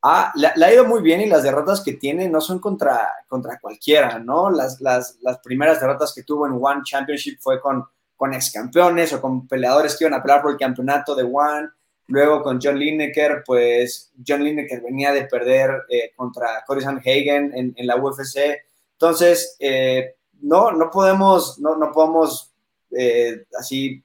ah, 0.03 0.31
le, 0.35 0.47
ha 0.47 0.73
ido 0.73 0.85
muy 0.85 1.01
bien 1.01 1.21
y 1.21 1.27
las 1.27 1.43
derrotas 1.43 1.81
que 1.81 1.93
tiene 1.93 2.27
no 2.27 2.41
son 2.41 2.59
contra, 2.59 3.09
contra 3.27 3.59
cualquiera, 3.59 4.19
¿no? 4.19 4.49
Las, 4.49 4.81
las, 4.81 5.17
las 5.21 5.39
primeras 5.39 5.79
derrotas 5.79 6.13
que 6.13 6.23
tuvo 6.23 6.47
en 6.47 6.53
One 6.53 6.81
Championship 6.83 7.37
fue 7.39 7.59
con 7.61 7.85
con 8.21 8.35
ex 8.35 8.51
campeones 8.51 9.11
o 9.13 9.19
con 9.19 9.47
peleadores 9.47 9.97
que 9.97 10.03
iban 10.03 10.13
a 10.13 10.21
pelear 10.21 10.43
por 10.43 10.51
el 10.51 10.57
campeonato 10.59 11.15
de 11.15 11.23
One. 11.23 11.69
Luego 12.05 12.43
con 12.43 12.59
John 12.61 12.77
Lineker, 12.77 13.41
pues 13.43 14.11
John 14.23 14.43
Lineker 14.43 14.79
venía 14.79 15.11
de 15.11 15.25
perder 15.25 15.71
eh, 15.89 16.11
contra 16.15 16.63
Cory 16.67 16.81
Sanhagen 16.81 17.51
en, 17.51 17.73
en 17.75 17.87
la 17.87 17.95
UFC. 17.95 18.61
Entonces, 18.91 19.55
eh, 19.59 20.17
no, 20.39 20.71
no 20.71 20.91
podemos, 20.91 21.57
no, 21.57 21.75
no 21.75 21.91
podemos 21.91 22.53
eh, 22.91 23.43
así 23.57 24.03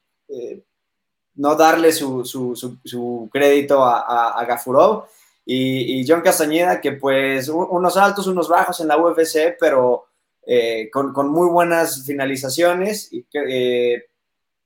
no 1.36 1.54
darle 1.54 1.92
su, 1.92 2.24
su, 2.24 2.56
su, 2.56 3.28
crédito 3.32 3.84
a, 3.84 4.30
a, 4.30 4.44
Gafurov. 4.44 5.04
Y, 5.44 6.00
y, 6.00 6.06
John 6.08 6.22
Castañeda, 6.22 6.80
que 6.80 6.92
pues 6.92 7.48
unos 7.48 7.96
altos, 7.96 8.26
unos 8.26 8.48
bajos 8.48 8.80
en 8.80 8.88
la 8.88 8.98
UFC, 8.98 9.56
pero 9.60 10.06
eh, 10.44 10.90
con, 10.92 11.12
con, 11.12 11.28
muy 11.28 11.48
buenas 11.48 12.04
finalizaciones 12.04 13.12
y 13.12 13.24
eh, 13.32 14.04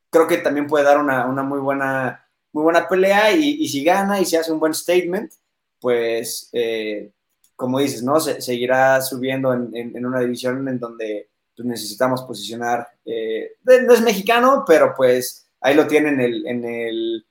creo 0.08 0.26
que 0.26 0.38
también 0.38 0.66
puede 0.66 0.84
dar 0.84 0.98
una, 0.98 1.26
una, 1.26 1.42
muy, 1.42 1.58
buena, 1.58 2.26
muy 2.52 2.62
buena 2.62 2.88
pelea 2.88 3.32
y, 3.32 3.62
y, 3.62 3.68
si 3.68 3.84
gana 3.84 4.20
y 4.20 4.24
se 4.24 4.38
hace 4.38 4.52
un 4.52 4.60
buen 4.60 4.72
statement, 4.72 5.32
pues 5.80 6.48
eh, 6.52 7.10
como 7.56 7.78
dices, 7.78 8.02
¿no? 8.02 8.20
Se, 8.20 8.40
seguirá 8.40 9.02
subiendo 9.02 9.52
en, 9.52 9.70
en, 9.74 10.06
una 10.06 10.20
división 10.20 10.66
en 10.66 10.78
donde 10.78 11.28
pues, 11.54 11.66
necesitamos 11.66 12.22
posicionar, 12.22 12.88
no 13.04 13.94
es 13.94 14.00
mexicano, 14.02 14.64
pero 14.66 14.94
pues 14.96 15.49
ahí 15.60 15.74
lo 15.74 15.86
tienen 15.86 16.14
en 16.14 16.20
el, 16.20 16.46
en 16.46 16.64
el, 16.64 17.26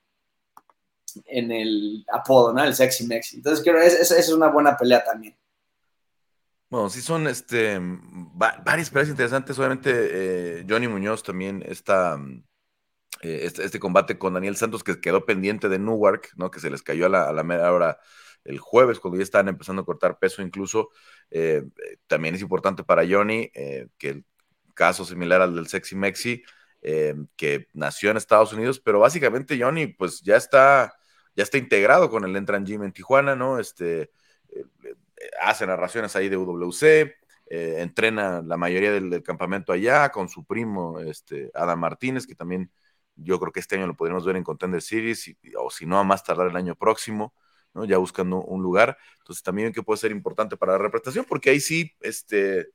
en 1.25 1.51
el 1.51 2.05
apodo, 2.11 2.53
¿no? 2.53 2.63
El 2.63 2.75
sexy 2.75 3.07
Mexi. 3.07 3.37
Entonces, 3.37 3.63
creo 3.63 3.79
esa 3.79 4.17
es 4.17 4.29
una 4.29 4.47
buena 4.49 4.77
pelea 4.77 5.03
también. 5.03 5.35
Bueno, 6.69 6.89
sí 6.89 7.01
son 7.01 7.27
este, 7.27 7.79
varias 7.81 8.91
peleas 8.91 9.09
interesantes. 9.09 9.57
Obviamente, 9.57 9.91
eh, 9.91 10.65
Johnny 10.69 10.87
Muñoz 10.87 11.23
también 11.23 11.63
está. 11.65 12.19
Eh, 13.21 13.41
este, 13.43 13.65
este, 13.65 13.79
combate 13.79 14.17
con 14.17 14.35
Daniel 14.35 14.55
Santos 14.55 14.83
que 14.83 15.01
quedó 15.01 15.25
pendiente 15.25 15.67
de 15.67 15.79
Newark, 15.79 16.29
¿no? 16.37 16.51
Que 16.51 16.59
se 16.59 16.69
les 16.69 16.83
cayó 16.83 17.07
a 17.07 17.09
la, 17.09 17.23
a 17.23 17.71
hora 17.71 17.99
el 18.45 18.59
jueves, 18.59 18.99
cuando 18.99 19.17
ya 19.17 19.23
estaban 19.23 19.49
empezando 19.49 19.81
a 19.81 19.85
cortar 19.85 20.19
peso 20.19 20.43
incluso. 20.43 20.89
Eh, 21.31 21.63
también 22.07 22.35
es 22.35 22.41
importante 22.41 22.83
para 22.83 23.05
Johnny 23.07 23.49
que 23.97 24.09
el 24.09 24.25
caso 24.75 25.03
similar 25.03 25.41
al 25.41 25.55
del 25.55 25.67
Sexy 25.67 25.95
Mexi, 25.95 26.43
que 26.81 27.67
nació 27.73 28.11
en 28.11 28.17
Estados 28.17 28.53
Unidos, 28.53 28.79
pero 28.79 28.99
básicamente 28.99 29.59
Johnny 29.59 29.87
pues 29.87 30.21
ya 30.21 30.37
está, 30.37 30.93
ya 31.35 31.43
está 31.43 31.57
integrado 31.57 32.09
con 32.09 32.23
el 32.23 32.35
Entran 32.35 32.65
Gym 32.65 32.83
en 32.83 32.93
Tijuana, 32.93 33.35
¿no? 33.35 33.59
Este, 33.59 34.11
hace 35.41 35.67
narraciones 35.67 36.15
ahí 36.15 36.29
de 36.29 36.37
UWC, 36.37 36.83
eh, 37.51 37.75
entrena 37.79 38.41
la 38.41 38.57
mayoría 38.57 38.91
del, 38.91 39.23
campamento 39.23 39.73
allá 39.73 40.09
con 40.09 40.29
su 40.29 40.45
primo 40.45 40.99
este, 40.99 41.51
Adam 41.53 41.79
Martínez, 41.79 42.27
que 42.27 42.35
también 42.35 42.71
yo 43.15 43.39
creo 43.39 43.51
que 43.51 43.59
este 43.59 43.75
año 43.75 43.87
lo 43.87 43.95
podríamos 43.95 44.25
ver 44.25 44.35
en 44.35 44.43
Contender 44.43 44.81
Series, 44.81 45.35
o 45.57 45.69
si 45.69 45.85
no, 45.85 45.99
a 45.99 46.03
más 46.03 46.23
tardar 46.23 46.47
el 46.47 46.55
año 46.55 46.75
próximo. 46.75 47.33
¿no? 47.73 47.85
ya 47.85 47.97
buscando 47.97 48.41
un 48.41 48.63
lugar. 48.63 48.97
Entonces 49.19 49.43
también 49.43 49.71
que 49.71 49.83
puede 49.83 49.99
ser 49.99 50.11
importante 50.11 50.57
para 50.57 50.73
la 50.73 50.79
representación, 50.79 51.25
porque 51.27 51.51
ahí 51.51 51.59
sí, 51.59 51.95
este 51.99 52.69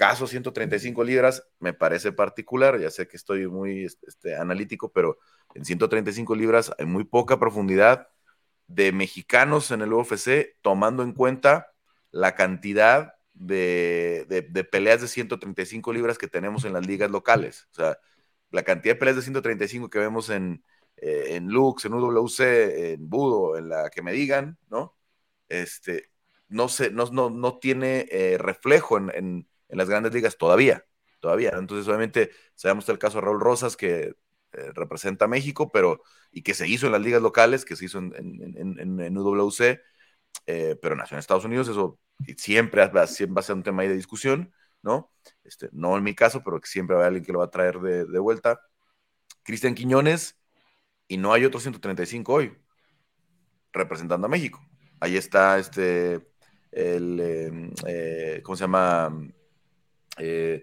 caso 0.00 0.26
135 0.26 1.04
libras 1.04 1.46
me 1.58 1.74
parece 1.74 2.10
particular, 2.10 2.80
ya 2.80 2.90
sé 2.90 3.06
que 3.06 3.18
estoy 3.18 3.46
muy 3.46 3.84
este, 3.84 4.34
analítico, 4.34 4.90
pero 4.90 5.18
en 5.54 5.66
135 5.66 6.34
libras 6.34 6.72
hay 6.78 6.86
muy 6.86 7.04
poca 7.04 7.38
profundidad 7.38 8.08
de 8.66 8.92
mexicanos 8.92 9.70
en 9.70 9.82
el 9.82 9.92
UFC, 9.92 10.56
tomando 10.62 11.02
en 11.02 11.12
cuenta 11.12 11.74
la 12.12 12.34
cantidad 12.34 13.12
de, 13.34 14.24
de, 14.26 14.64
peleas 14.64 15.02
de 15.02 15.08
135 15.08 15.92
libras 15.92 16.16
que 16.16 16.28
tenemos 16.28 16.64
en 16.64 16.72
las 16.72 16.86
ligas 16.86 17.10
locales. 17.10 17.68
O 17.72 17.74
sea, 17.74 17.98
la 18.50 18.62
cantidad 18.62 18.94
de 18.94 18.98
peleas 19.00 19.16
de 19.16 19.22
135 19.22 19.90
que 19.90 19.98
vemos 19.98 20.30
en, 20.30 20.64
eh, 20.96 21.36
en 21.36 21.48
Lux, 21.48 21.84
en 21.84 21.92
UWC, 21.92 22.40
en 22.94 23.10
Budo, 23.10 23.58
en 23.58 23.68
la 23.68 23.90
que 23.90 24.00
me 24.00 24.12
digan, 24.12 24.56
¿no? 24.70 24.96
Este, 25.50 26.10
no, 26.48 26.70
se, 26.70 26.90
no, 26.90 27.04
no, 27.12 27.28
no 27.28 27.58
tiene 27.58 28.06
eh, 28.10 28.38
reflejo 28.38 28.96
en, 28.96 29.46
en, 29.70 29.78
las 29.78 29.88
grandes 29.88 30.12
ligas 30.12 30.36
todavía, 30.36 30.84
todavía. 31.20 31.52
Entonces, 31.56 31.86
obviamente, 31.88 32.30
sabemos 32.54 32.88
el 32.88 32.98
caso 32.98 33.18
de 33.18 33.22
Raúl 33.22 33.40
Rosas, 33.40 33.76
que 33.76 34.14
eh, 34.52 34.72
representa 34.74 35.26
a 35.26 35.28
México, 35.28 35.70
pero, 35.72 36.02
y 36.32 36.42
que 36.42 36.54
se 36.54 36.68
hizo 36.68 36.86
en 36.86 36.92
las 36.92 37.02
ligas 37.02 37.22
locales, 37.22 37.64
que 37.64 37.76
se 37.76 37.86
hizo 37.86 37.98
en, 37.98 38.14
en, 38.14 39.00
en 39.00 39.18
UWC, 39.18 39.80
pero 40.80 40.96
nació 40.96 41.14
en 41.14 41.20
Estados 41.20 41.44
Unidos, 41.44 41.68
eso 41.68 42.00
siempre 42.36 42.86
va, 42.88 43.06
siempre 43.06 43.40
a 43.40 43.42
ser 43.42 43.56
un 43.56 43.62
tema 43.62 43.82
ahí 43.82 43.88
de 43.88 43.94
discusión, 43.94 44.52
¿no? 44.82 45.12
Este, 45.44 45.68
no 45.72 45.96
en 45.96 46.02
mi 46.02 46.14
caso, 46.14 46.42
pero 46.44 46.60
que 46.60 46.68
siempre 46.68 46.94
va 46.96 47.02
a 47.02 47.06
haber 47.06 47.08
alguien 47.08 47.24
que 47.24 47.32
lo 47.32 47.38
va 47.40 47.46
a 47.46 47.50
traer 47.50 47.78
de, 47.80 48.04
de 48.04 48.18
vuelta. 48.18 48.60
Cristian 49.44 49.74
Quiñones, 49.74 50.40
y 51.10 51.16
no 51.16 51.32
hay 51.32 51.44
otro 51.44 51.60
135 51.60 52.32
hoy 52.32 52.56
representando 53.72 54.26
a 54.26 54.30
México. 54.30 54.64
Ahí 55.00 55.16
está 55.16 55.58
este, 55.58 56.20
el, 56.70 57.20
em, 57.20 57.72
eh, 57.86 58.40
¿cómo 58.44 58.56
se 58.56 58.62
llama? 58.64 59.12
Eh, 60.20 60.62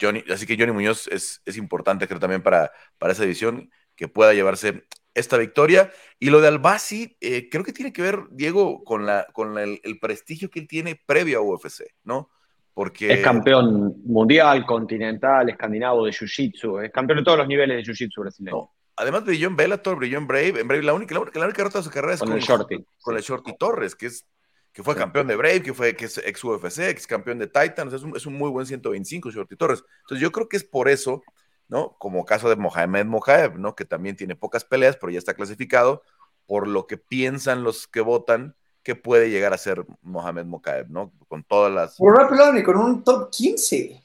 Johnny, 0.00 0.22
así 0.32 0.46
que 0.46 0.56
Johnny 0.56 0.72
Muñoz 0.72 1.08
es, 1.08 1.40
importante, 1.56 2.06
creo, 2.06 2.20
también 2.20 2.42
para, 2.42 2.70
para 2.98 3.12
esa 3.12 3.22
división, 3.22 3.70
que 3.96 4.08
pueda 4.08 4.32
llevarse 4.32 4.84
esta 5.14 5.36
victoria. 5.36 5.90
Y 6.18 6.30
lo 6.30 6.40
de 6.40 6.48
Albasi, 6.48 7.16
eh, 7.20 7.48
creo 7.50 7.64
que 7.64 7.72
tiene 7.72 7.92
que 7.92 8.02
ver, 8.02 8.20
Diego, 8.30 8.84
con, 8.84 9.06
la, 9.06 9.26
con 9.32 9.58
el, 9.58 9.80
prestigio 10.00 10.50
que 10.50 10.60
él 10.60 10.68
tiene 10.68 11.00
previo 11.04 11.38
a 11.38 11.42
UFC, 11.42 11.82
¿no? 12.04 12.30
Porque... 12.74 13.12
Es 13.12 13.20
campeón 13.22 14.02
mundial, 14.04 14.64
continental, 14.64 15.50
escandinavo 15.50 16.06
de 16.06 16.12
Jiu-Jitsu, 16.12 16.84
es 16.84 16.90
campeón 16.90 17.18
de 17.18 17.24
todos 17.24 17.38
los 17.38 17.48
niveles 17.48 17.76
de 17.76 17.92
Jiu-Jitsu 17.92 18.20
brasileño. 18.20 18.70
Además 18.96 19.24
brilló 19.24 19.48
en 19.48 19.56
Bellator, 19.56 19.96
brilló 19.96 20.18
en 20.18 20.26
Brave. 20.26 20.60
En 20.60 20.68
Brave 20.68 20.82
la 20.82 20.94
única, 20.94 21.14
la 21.14 21.20
única, 21.20 21.38
la 21.40 21.46
única 21.46 21.64
de 21.64 21.82
su 21.82 21.90
carrera 21.90 22.14
es 22.14 22.20
con, 22.20 22.32
el 22.32 22.40
Shorty. 22.40 22.84
Con 23.00 23.16
el 23.16 23.22
Shorty 23.22 23.56
Torres, 23.58 23.94
que 23.94 24.06
es 24.06 24.26
que 24.72 24.82
fue 24.82 24.96
campeón 24.96 25.26
de 25.26 25.36
Brave, 25.36 25.62
que 25.62 25.74
fue 25.74 25.94
que 25.94 26.06
es 26.06 26.18
ex 26.18 26.42
UFC, 26.42 26.78
ex 26.88 27.06
campeón 27.06 27.38
de 27.38 27.46
Titans, 27.46 27.92
es 27.92 28.02
un, 28.02 28.16
es 28.16 28.26
un 28.26 28.34
muy 28.34 28.50
buen 28.50 28.66
125 28.66 29.30
Shorty 29.30 29.56
Torres. 29.56 29.84
Entonces 30.00 30.22
yo 30.22 30.32
creo 30.32 30.48
que 30.48 30.56
es 30.56 30.64
por 30.64 30.88
eso, 30.88 31.22
¿no? 31.68 31.96
Como 31.98 32.24
caso 32.24 32.48
de 32.48 32.56
Mohamed 32.56 33.04
Mohamed, 33.04 33.58
¿no? 33.58 33.74
Que 33.74 33.84
también 33.84 34.16
tiene 34.16 34.34
pocas 34.34 34.64
peleas, 34.64 34.96
pero 34.96 35.12
ya 35.12 35.18
está 35.18 35.34
clasificado, 35.34 36.02
por 36.46 36.66
lo 36.66 36.86
que 36.86 36.96
piensan 36.96 37.64
los 37.64 37.86
que 37.86 38.00
votan 38.00 38.56
que 38.82 38.96
puede 38.96 39.30
llegar 39.30 39.52
a 39.52 39.58
ser 39.58 39.84
Mohamed 40.00 40.46
Mokaev, 40.46 40.90
¿no? 40.90 41.12
Con 41.28 41.44
todas 41.44 41.72
las... 41.72 41.96
Por 41.96 42.14
una 42.14 42.52
ni 42.52 42.62
con 42.62 42.76
un 42.76 43.04
top 43.04 43.30
15. 43.30 44.02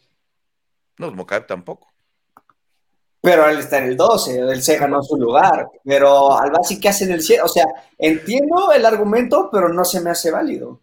No, 1.00 1.12
Mokaev 1.12 1.48
tampoco 1.48 1.88
pero 3.22 3.50
él 3.50 3.60
está 3.60 3.80
en 3.80 3.86
el 3.86 3.98
12, 3.98 4.40
él 4.40 4.62
se 4.62 4.78
ganó 4.78 5.02
su 5.02 5.18
lugar. 5.18 5.68
Pero 5.84 6.38
al 6.38 6.52
básico 6.52 6.82
¿qué 6.82 6.90
hace 6.90 7.06
en 7.06 7.12
el 7.12 7.22
7? 7.22 7.42
O 7.42 7.48
sea, 7.48 7.66
entiendo 7.98 8.72
el 8.72 8.86
argumento, 8.86 9.50
pero 9.52 9.70
no 9.70 9.84
se 9.84 10.02
me 10.02 10.12
hace 10.12 10.32
válido. 10.32 10.82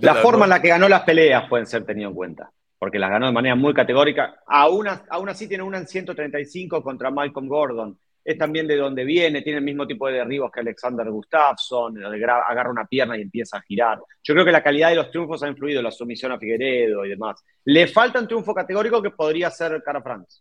la, 0.00 0.14
forma 0.16 0.44
en 0.44 0.50
la 0.50 0.62
que 0.62 0.68
ganó 0.68 0.88
las 0.88 1.02
peleas 1.02 1.48
pueden 1.48 1.66
ser 1.66 1.84
tenido 1.84 2.10
en 2.10 2.14
cuenta, 2.14 2.50
porque 2.78 2.98
las 2.98 3.10
ganó 3.10 3.26
de 3.26 3.32
manera 3.32 3.54
muy 3.54 3.74
categórica. 3.74 4.40
Aún, 4.46 4.86
aún 5.10 5.28
así 5.28 5.48
tiene 5.48 5.64
una 5.64 5.78
en 5.78 5.86
135 5.86 6.82
contra 6.82 7.10
Malcolm 7.10 7.48
Gordon. 7.48 7.98
Es 8.24 8.36
también 8.38 8.66
de 8.66 8.76
donde 8.76 9.04
viene, 9.04 9.40
tiene 9.42 9.58
el 9.58 9.64
mismo 9.64 9.86
tipo 9.86 10.08
de 10.08 10.14
derribos 10.14 10.50
que 10.50 10.58
Alexander 10.58 11.08
Gustafsson, 11.08 12.02
agarra 12.04 12.70
una 12.70 12.84
pierna 12.84 13.16
y 13.16 13.22
empieza 13.22 13.58
a 13.58 13.62
girar. 13.62 14.00
Yo 14.20 14.34
creo 14.34 14.44
que 14.44 14.50
la 14.50 14.64
calidad 14.64 14.88
de 14.88 14.96
los 14.96 15.12
triunfos 15.12 15.44
ha 15.44 15.48
influido, 15.48 15.80
la 15.80 15.92
sumisión 15.92 16.32
a 16.32 16.38
Figueredo 16.38 17.04
y 17.04 17.10
demás. 17.10 17.44
Le 17.64 17.86
falta 17.86 18.18
un 18.18 18.26
triunfo 18.26 18.52
categórico 18.52 19.00
que 19.00 19.10
podría 19.10 19.48
ser 19.50 19.80
Cara 19.80 20.02
France. 20.02 20.40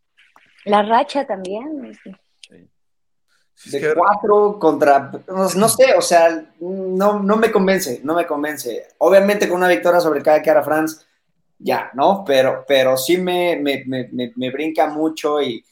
La 0.66 0.84
racha 0.84 1.26
también. 1.26 1.98
De 3.72 3.94
cuatro 3.96 4.60
contra, 4.60 5.12
no, 5.28 5.70
sé, 5.70 5.94
o 5.98 6.02
sea, 6.02 6.46
no, 6.60 7.20
no 7.20 7.36
me 7.38 7.52
convence, 7.52 8.02
no 8.04 8.14
me 8.14 8.28
convence. 8.28 8.88
Obviamente 8.98 9.48
con 9.48 9.58
una 9.58 9.70
victoria 9.70 10.02
sobre 10.02 10.22
cada 10.22 10.42
cara 10.42 10.62
France, 10.62 11.06
ya, 11.58 11.90
¿no? 11.94 12.24
Pero, 12.26 12.66
pero 12.68 12.98
sí 12.98 13.18
me, 13.18 13.58
me, 13.58 14.52
brinca 14.52 14.88
mucho 14.88 15.42
y 15.42 15.64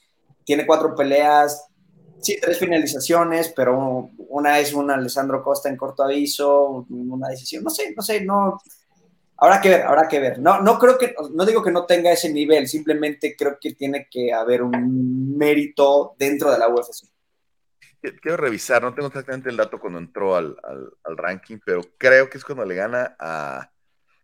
tiene 0.46 0.66
cuatro 0.66 0.96
peleas, 0.96 1.68
sí, 2.22 2.38
tres 2.42 2.58
finalizaciones, 2.58 3.52
pero 3.54 4.10
una 4.30 4.60
es 4.60 4.74
un 4.74 4.90
Alessandro 4.90 5.44
Costa 5.44 5.68
en 5.68 5.76
corto 5.76 6.04
aviso, 6.04 6.86
una 6.90 7.28
decisión, 7.28 7.64
no 7.66 7.70
sé, 7.70 7.94
no 7.96 8.02
sé, 8.02 8.22
no, 8.22 8.60
Habrá 9.44 9.60
que 9.60 9.70
ver, 9.72 9.82
habrá 9.82 10.08
que 10.08 10.20
ver. 10.22 10.40
No, 10.40 10.62
no 10.62 10.80
creo 10.80 10.98
que, 10.98 11.14
no 11.34 11.46
digo 11.46 11.62
que 11.62 11.70
no 11.70 11.86
tenga 11.86 12.10
ese 12.10 12.32
nivel, 12.32 12.66
simplemente 12.66 13.36
creo 13.36 13.58
que 13.60 13.74
tiene 13.74 14.08
que 14.10 14.32
haber 14.32 14.64
un 14.64 15.38
mérito 15.38 16.16
dentro 16.18 16.50
de 16.50 16.58
la 16.58 16.70
UFC. 16.70 17.10
Quiero 18.22 18.38
revisar, 18.38 18.82
no 18.82 18.94
tengo 18.94 19.10
exactamente 19.10 19.50
el 19.50 19.58
dato 19.58 19.82
cuando 19.82 20.00
entró 20.00 20.38
al, 20.38 20.56
ranking, 21.04 21.58
pero 21.66 21.82
creo 21.98 22.30
que 22.30 22.38
es 22.38 22.46
cuando 22.46 22.64
le 22.64 22.74
gana 22.74 23.18
a, 23.20 23.70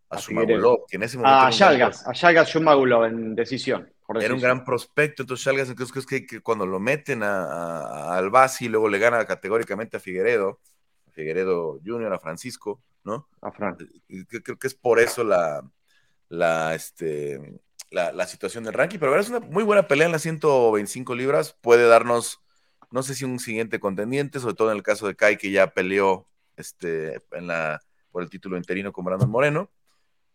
a, 0.08 0.18
Sumagulov, 0.18 0.86
que 0.88 0.96
en 0.96 1.04
ese 1.04 1.18
momento... 1.18 1.48
A 1.48 1.50
Shalgas, 1.52 2.08
a 2.08 2.14
Shalgas 2.14 2.48
Sumagulov 2.48 3.04
en 3.04 3.36
decisión. 3.36 3.92
Era 4.22 4.34
un 4.34 4.40
gran 4.40 4.64
prospecto, 4.64 5.24
entonces 5.24 5.46
Shalgas, 5.46 5.68
entonces 5.68 6.06
que, 6.06 6.26
que 6.26 6.40
cuando 6.40 6.66
lo 6.66 6.80
meten 6.80 7.24
a, 7.24 8.18
a, 8.18 8.50
y 8.62 8.70
luego 8.70 8.88
le 8.88 9.00
gana 9.00 9.26
categóricamente 9.26 9.98
a 9.98 10.00
Figueredo, 10.00 10.62
a 11.10 11.12
Figueredo 11.12 11.82
Junior, 11.86 12.14
a 12.14 12.20
Francisco, 12.20 12.82
¿no? 13.04 13.28
A 13.42 13.52
Fran. 13.52 13.78
Creo 14.28 14.58
que 14.58 14.68
es 14.68 14.76
por 14.76 15.00
eso 15.00 15.24
la, 15.24 15.64
la, 16.30 16.76
este, 16.76 17.60
la, 17.92 18.28
situación 18.28 18.64
del 18.64 18.74
ranking, 18.74 19.00
pero 19.00 19.18
es 19.20 19.30
una 19.30 19.40
muy 19.40 19.64
buena 19.64 19.88
pelea 19.88 20.06
en 20.06 20.12
las 20.12 20.22
125 20.22 21.16
libras, 21.16 21.54
puede 21.62 21.88
darnos, 21.88 22.42
no 22.92 23.04
sé 23.04 23.16
si 23.16 23.26
un 23.26 23.40
siguiente 23.40 23.80
contendiente, 23.80 24.40
sobre 24.40 24.56
todo 24.56 24.72
en 24.72 24.78
el 24.78 24.84
caso 24.84 25.08
de 25.08 25.16
Kai, 25.16 25.38
que 25.38 25.52
ya 25.52 25.74
peleó 25.74 26.28
este, 26.56 27.22
en 27.32 27.48
la, 27.48 27.82
por 28.12 28.24
el 28.24 28.30
título 28.30 28.58
interino 28.58 28.94
con 28.94 29.06
Brandon 29.06 29.30
Moreno, 29.30 29.72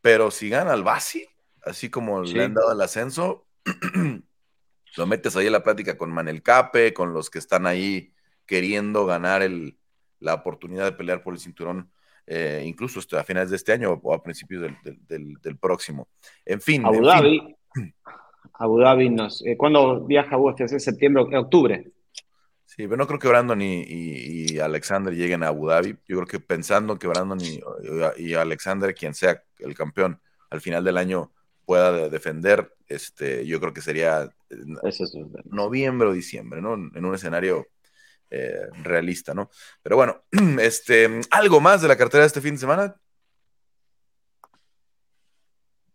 pero 0.01 0.31
si 0.31 0.49
gana 0.49 0.73
al 0.73 0.83
Basi, 0.83 1.27
así 1.63 1.91
como 1.91 2.23
le 2.23 2.45
han 2.45 2.55
dado 2.55 2.73
el 2.73 2.81
ascenso, 2.81 3.47
lo 4.97 5.07
metes 5.07 5.37
ahí 5.37 5.47
en 5.47 5.53
la 5.53 5.63
plática 5.63 5.97
con 5.97 6.13
Manel 6.13 6.43
Cape, 6.43 6.93
con 6.93 7.15
los 7.15 7.31
que 7.31 7.39
están 7.39 7.67
ahí 7.67 8.13
queriendo 8.47 9.07
ganar 9.07 9.43
el, 9.43 9.79
la 10.21 10.35
oportunidad 10.35 10.85
de 10.85 10.93
pelear 10.93 11.23
por 11.23 11.35
el 11.35 11.41
cinturón 11.41 11.91
eh, 12.27 12.63
incluso 12.65 13.01
a 13.17 13.25
finales 13.25 13.51
de 13.51 13.57
este 13.57 13.73
año 13.73 14.01
o 14.03 14.15
a 14.15 14.23
principios 14.23 14.71
del, 14.83 15.59
próximo. 15.61 16.09
En 16.45 16.61
fin. 16.61 16.85
Abu 16.85 17.05
Dhabi. 17.05 17.57
Abu 18.55 18.79
Dhabi 18.79 19.11
nos, 19.11 19.45
eh, 19.45 19.57
¿Cuándo 19.57 20.05
viaja 20.05 20.39
UFC? 20.39 20.79
¿Septiembre, 20.79 21.25
octubre? 21.37 21.91
Sí, 22.65 22.85
pero 22.85 22.97
no 22.97 23.07
creo 23.07 23.19
que 23.19 23.29
Brandon 23.29 23.61
y, 23.61 24.59
Alexander 24.59 25.15
lleguen 25.15 25.43
a 25.43 25.49
Abu 25.49 25.69
Dhabi. 25.69 25.97
Yo 26.09 26.17
creo 26.17 26.27
que 26.27 26.41
pensando 26.41 26.99
que 26.99 27.07
Brandon 27.07 27.39
y, 28.17 28.35
Alexander, 28.35 28.95
quien 28.95 29.15
sea 29.15 29.43
el 29.59 29.75
campeón 29.75 30.21
al 30.51 30.61
final 30.61 30.83
del 30.85 30.97
año, 30.97 31.31
pueda 31.67 32.09
defender, 32.09 32.75
este, 32.87 33.47
yo 33.47 33.61
creo 33.61 33.73
que 33.73 33.81
sería 33.81 34.29
noviembre 35.45 36.09
o 36.09 36.13
diciembre, 36.13 36.61
¿no? 36.61 36.75
En 36.75 37.05
un 37.05 37.15
escenario 37.15 37.67
eh, 38.31 38.67
realista, 38.83 39.35
¿no? 39.35 39.51
Pero 39.83 39.97
bueno, 39.97 40.23
este, 40.61 41.21
¿algo 41.31 41.61
más 41.61 41.83
de 41.83 41.89
la 41.89 41.97
cartera 41.97 42.23
de 42.23 42.29
este 42.29 42.41
fin 42.41 42.55
de 42.55 42.61
semana? 42.61 42.97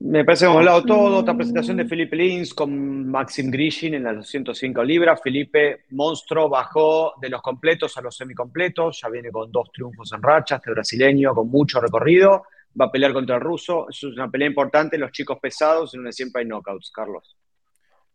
Me 0.02 0.24
parece 0.24 0.46
que 0.46 0.46
hemos 0.46 0.60
hablado 0.60 0.86
todo. 0.86 1.18
Otra 1.18 1.36
presentación 1.36 1.76
de 1.76 1.86
Felipe 1.86 2.16
Lins 2.16 2.54
con 2.54 3.12
Maxim 3.12 3.52
Grishin 3.52 3.96
en 3.96 4.06
las 4.06 4.16
205 4.16 4.82
libras. 4.82 5.20
Felipe 5.22 5.84
Monstruo 5.90 6.48
bajó 6.48 7.16
de 7.22 7.28
los 7.28 7.42
completos 7.42 7.98
a 7.98 8.02
los 8.02 8.16
semicompletos. 8.16 9.02
Ya 9.02 9.10
viene 9.10 9.30
con 9.30 9.52
dos 9.52 9.70
triunfos 9.74 10.14
en 10.14 10.22
racha. 10.22 10.56
Este 10.56 10.72
brasileño 10.72 11.36
con 11.36 11.50
mucho 11.50 11.82
recorrido. 11.82 12.44
Va 12.80 12.86
a 12.86 12.92
pelear 12.92 13.12
contra 13.12 13.36
el 13.36 13.42
ruso. 13.42 13.88
Es 13.90 14.02
una 14.04 14.32
pelea 14.32 14.48
importante. 14.48 14.98
Los 14.98 15.12
chicos 15.12 15.38
pesados 15.42 15.94
en 15.94 16.00
donde 16.00 16.14
siempre 16.14 16.44
hay 16.44 16.48
knockouts, 16.48 16.92
Carlos. 16.92 17.36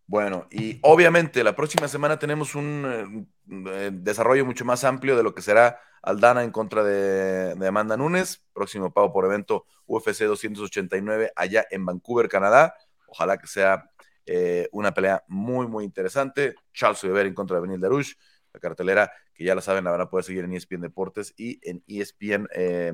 Bueno, 0.07 0.47
y 0.51 0.79
obviamente 0.83 1.43
la 1.43 1.57
próxima 1.57 1.89
semana 1.89 2.19
tenemos 2.19 2.55
un 2.55 3.27
eh, 3.51 3.91
desarrollo 3.93 4.45
mucho 4.45 4.65
más 4.65 4.85
amplio 4.85 5.17
de 5.17 5.23
lo 5.23 5.35
que 5.35 5.41
será 5.41 5.81
Aldana 6.03 6.45
en 6.45 6.51
contra 6.51 6.85
de, 6.85 7.57
Amanda 7.67 7.97
Nunes, 7.97 8.45
próximo 8.53 8.93
pago 8.93 9.13
por 9.13 9.25
evento 9.25 9.65
UFC 9.87 10.25
289 10.25 11.33
allá 11.35 11.65
en 11.71 11.87
Vancouver, 11.87 12.29
Canadá. 12.29 12.75
Ojalá 13.07 13.39
que 13.39 13.47
sea 13.47 13.91
eh, 14.27 14.69
una 14.73 14.93
pelea 14.93 15.25
muy, 15.29 15.67
muy 15.67 15.85
interesante. 15.85 16.55
Charles 16.75 17.03
Oliver 17.05 17.27
en 17.27 17.35
contra 17.35 17.57
de 17.57 17.63
Benil 17.63 17.81
Darush. 17.81 18.13
la 18.53 18.61
cartelera, 18.61 19.11
que 19.33 19.45
ya 19.45 19.55
la 19.55 19.63
saben, 19.63 19.85
la 19.85 19.91
van 19.91 20.03
a 20.03 20.11
poder 20.11 20.25
seguir 20.25 20.45
en 20.45 20.53
ESPN 20.53 20.83
Deportes 20.83 21.33
y 21.37 21.59
en 21.69 21.83
ESPN 21.87 22.49
eh, 22.55 22.93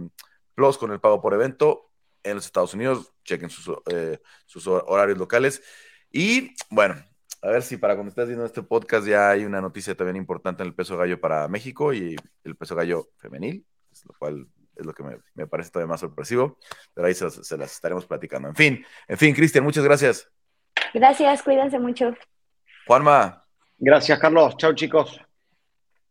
Plus 0.54 0.78
con 0.78 0.92
el 0.92 1.00
pago 1.00 1.20
por 1.20 1.34
evento 1.34 1.90
en 2.22 2.36
los 2.36 2.46
Estados 2.46 2.74
Unidos. 2.74 3.12
Chequen 3.24 3.50
sus, 3.50 3.76
eh, 3.90 4.20
sus 4.46 4.66
horarios 4.68 5.18
locales. 5.18 5.62
Y 6.12 6.54
bueno, 6.70 6.96
a 7.42 7.48
ver 7.48 7.62
si 7.62 7.76
para 7.76 7.94
cuando 7.94 8.10
estés 8.10 8.26
viendo 8.26 8.44
este 8.44 8.62
podcast 8.62 9.06
ya 9.06 9.30
hay 9.30 9.44
una 9.44 9.60
noticia 9.60 9.94
también 9.94 10.16
importante 10.16 10.62
en 10.62 10.68
el 10.68 10.74
peso 10.74 10.96
gallo 10.96 11.20
para 11.20 11.48
México 11.48 11.92
y 11.94 12.16
el 12.44 12.56
peso 12.56 12.74
gallo 12.74 13.08
femenil, 13.18 13.64
lo 14.06 14.14
cual 14.18 14.46
es 14.76 14.86
lo 14.86 14.92
que 14.92 15.02
me, 15.34 15.46
parece 15.46 15.70
todavía 15.70 15.90
más 15.90 16.00
sorpresivo, 16.00 16.58
pero 16.94 17.06
ahí 17.06 17.14
se, 17.14 17.24
las 17.56 17.72
estaremos 17.72 18.06
platicando. 18.06 18.48
En 18.48 18.54
fin, 18.54 18.84
en 19.08 19.18
fin, 19.18 19.34
Cristian, 19.34 19.64
muchas 19.64 19.84
gracias. 19.84 20.28
Gracias, 20.94 21.42
cuídense 21.42 21.78
mucho. 21.78 22.14
Juanma. 22.86 23.44
Gracias, 23.78 24.18
Carlos. 24.18 24.56
Chao, 24.56 24.74
chicos. 24.74 25.20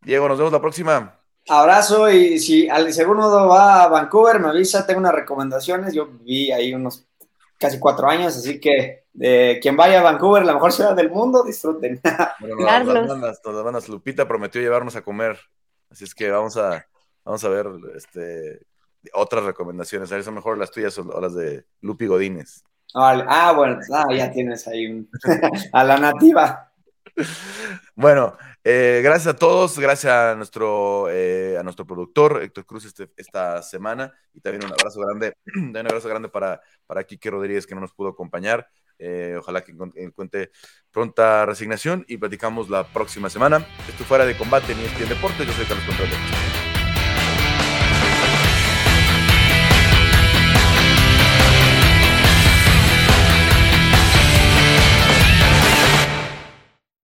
Diego, 0.01 0.27
nos 0.29 0.37
vemos 0.37 0.53
la 0.53 0.61
próxima. 0.61 1.19
Abrazo 1.47 2.09
y 2.11 2.39
si 2.39 2.69
al 2.69 2.91
segundo 2.93 3.47
va 3.47 3.83
a 3.83 3.87
Vancouver, 3.87 4.39
me 4.39 4.49
avisa, 4.49 4.85
tengo 4.85 4.99
unas 4.99 5.13
recomendaciones. 5.13 5.93
Yo 5.93 6.07
vi 6.07 6.51
ahí 6.51 6.73
unos 6.73 7.07
casi 7.57 7.79
cuatro 7.79 8.07
años, 8.07 8.37
así 8.37 8.59
que 8.59 8.98
de 9.13 9.59
quien 9.61 9.75
vaya 9.75 9.99
a 9.99 10.03
Vancouver, 10.03 10.45
la 10.45 10.53
mejor 10.53 10.71
ciudad 10.71 10.95
del 10.95 11.09
mundo, 11.09 11.43
disfruten. 11.43 11.99
Bueno, 12.39 12.55
las, 12.65 13.41
bandas, 13.43 13.89
Lupita 13.89 14.27
prometió 14.27 14.61
llevarnos 14.61 14.95
a 14.95 15.01
comer, 15.01 15.37
así 15.89 16.05
es 16.05 16.15
que 16.15 16.29
vamos 16.29 16.55
a, 16.57 16.85
vamos 17.25 17.43
a 17.43 17.49
ver 17.49 17.67
este, 17.95 18.65
otras 19.13 19.43
recomendaciones. 19.43 20.11
A 20.11 20.15
ver, 20.15 20.23
son 20.23 20.35
mejor 20.35 20.57
las 20.57 20.71
tuyas 20.71 20.97
o 20.97 21.21
las 21.21 21.35
de 21.35 21.65
Lupi 21.81 22.07
Godínez. 22.07 22.63
Ah, 22.95 23.53
bueno, 23.55 23.79
ah, 23.93 24.07
ya 24.13 24.31
tienes 24.31 24.67
ahí 24.67 25.07
a 25.73 25.83
la 25.83 25.97
nativa. 25.97 26.71
Bueno, 27.95 28.37
eh, 28.63 29.01
gracias 29.03 29.35
a 29.35 29.37
todos, 29.37 29.77
gracias 29.77 30.11
a 30.11 30.35
nuestro, 30.35 31.09
eh, 31.09 31.57
a 31.57 31.63
nuestro 31.63 31.85
productor 31.85 32.41
Héctor 32.41 32.65
Cruz 32.65 32.85
este, 32.85 33.09
esta 33.17 33.61
semana 33.61 34.13
y 34.33 34.41
también 34.41 34.65
un 34.65 34.71
abrazo 34.71 35.01
grande, 35.01 35.33
un 35.55 35.75
abrazo 35.77 36.09
grande 36.09 36.29
para, 36.29 36.61
para 36.87 37.03
Kike 37.03 37.29
Rodríguez 37.29 37.67
que 37.67 37.75
no 37.75 37.81
nos 37.81 37.93
pudo 37.93 38.09
acompañar. 38.09 38.67
Eh, 38.99 39.35
ojalá 39.39 39.63
que 39.63 39.73
encuentre 39.95 40.51
pronta 40.91 41.45
resignación 41.45 42.05
y 42.07 42.17
platicamos 42.17 42.69
la 42.69 42.85
próxima 42.85 43.29
semana. 43.29 43.65
Esto 43.87 44.03
fuera 44.03 44.25
de 44.25 44.37
combate 44.37 44.75
ni 44.75 44.83
en 45.01 45.09
Deportes, 45.09 45.47
yo 45.47 45.53
soy 45.53 45.65
Carlos 45.65 45.85
Contreras. 45.85 46.68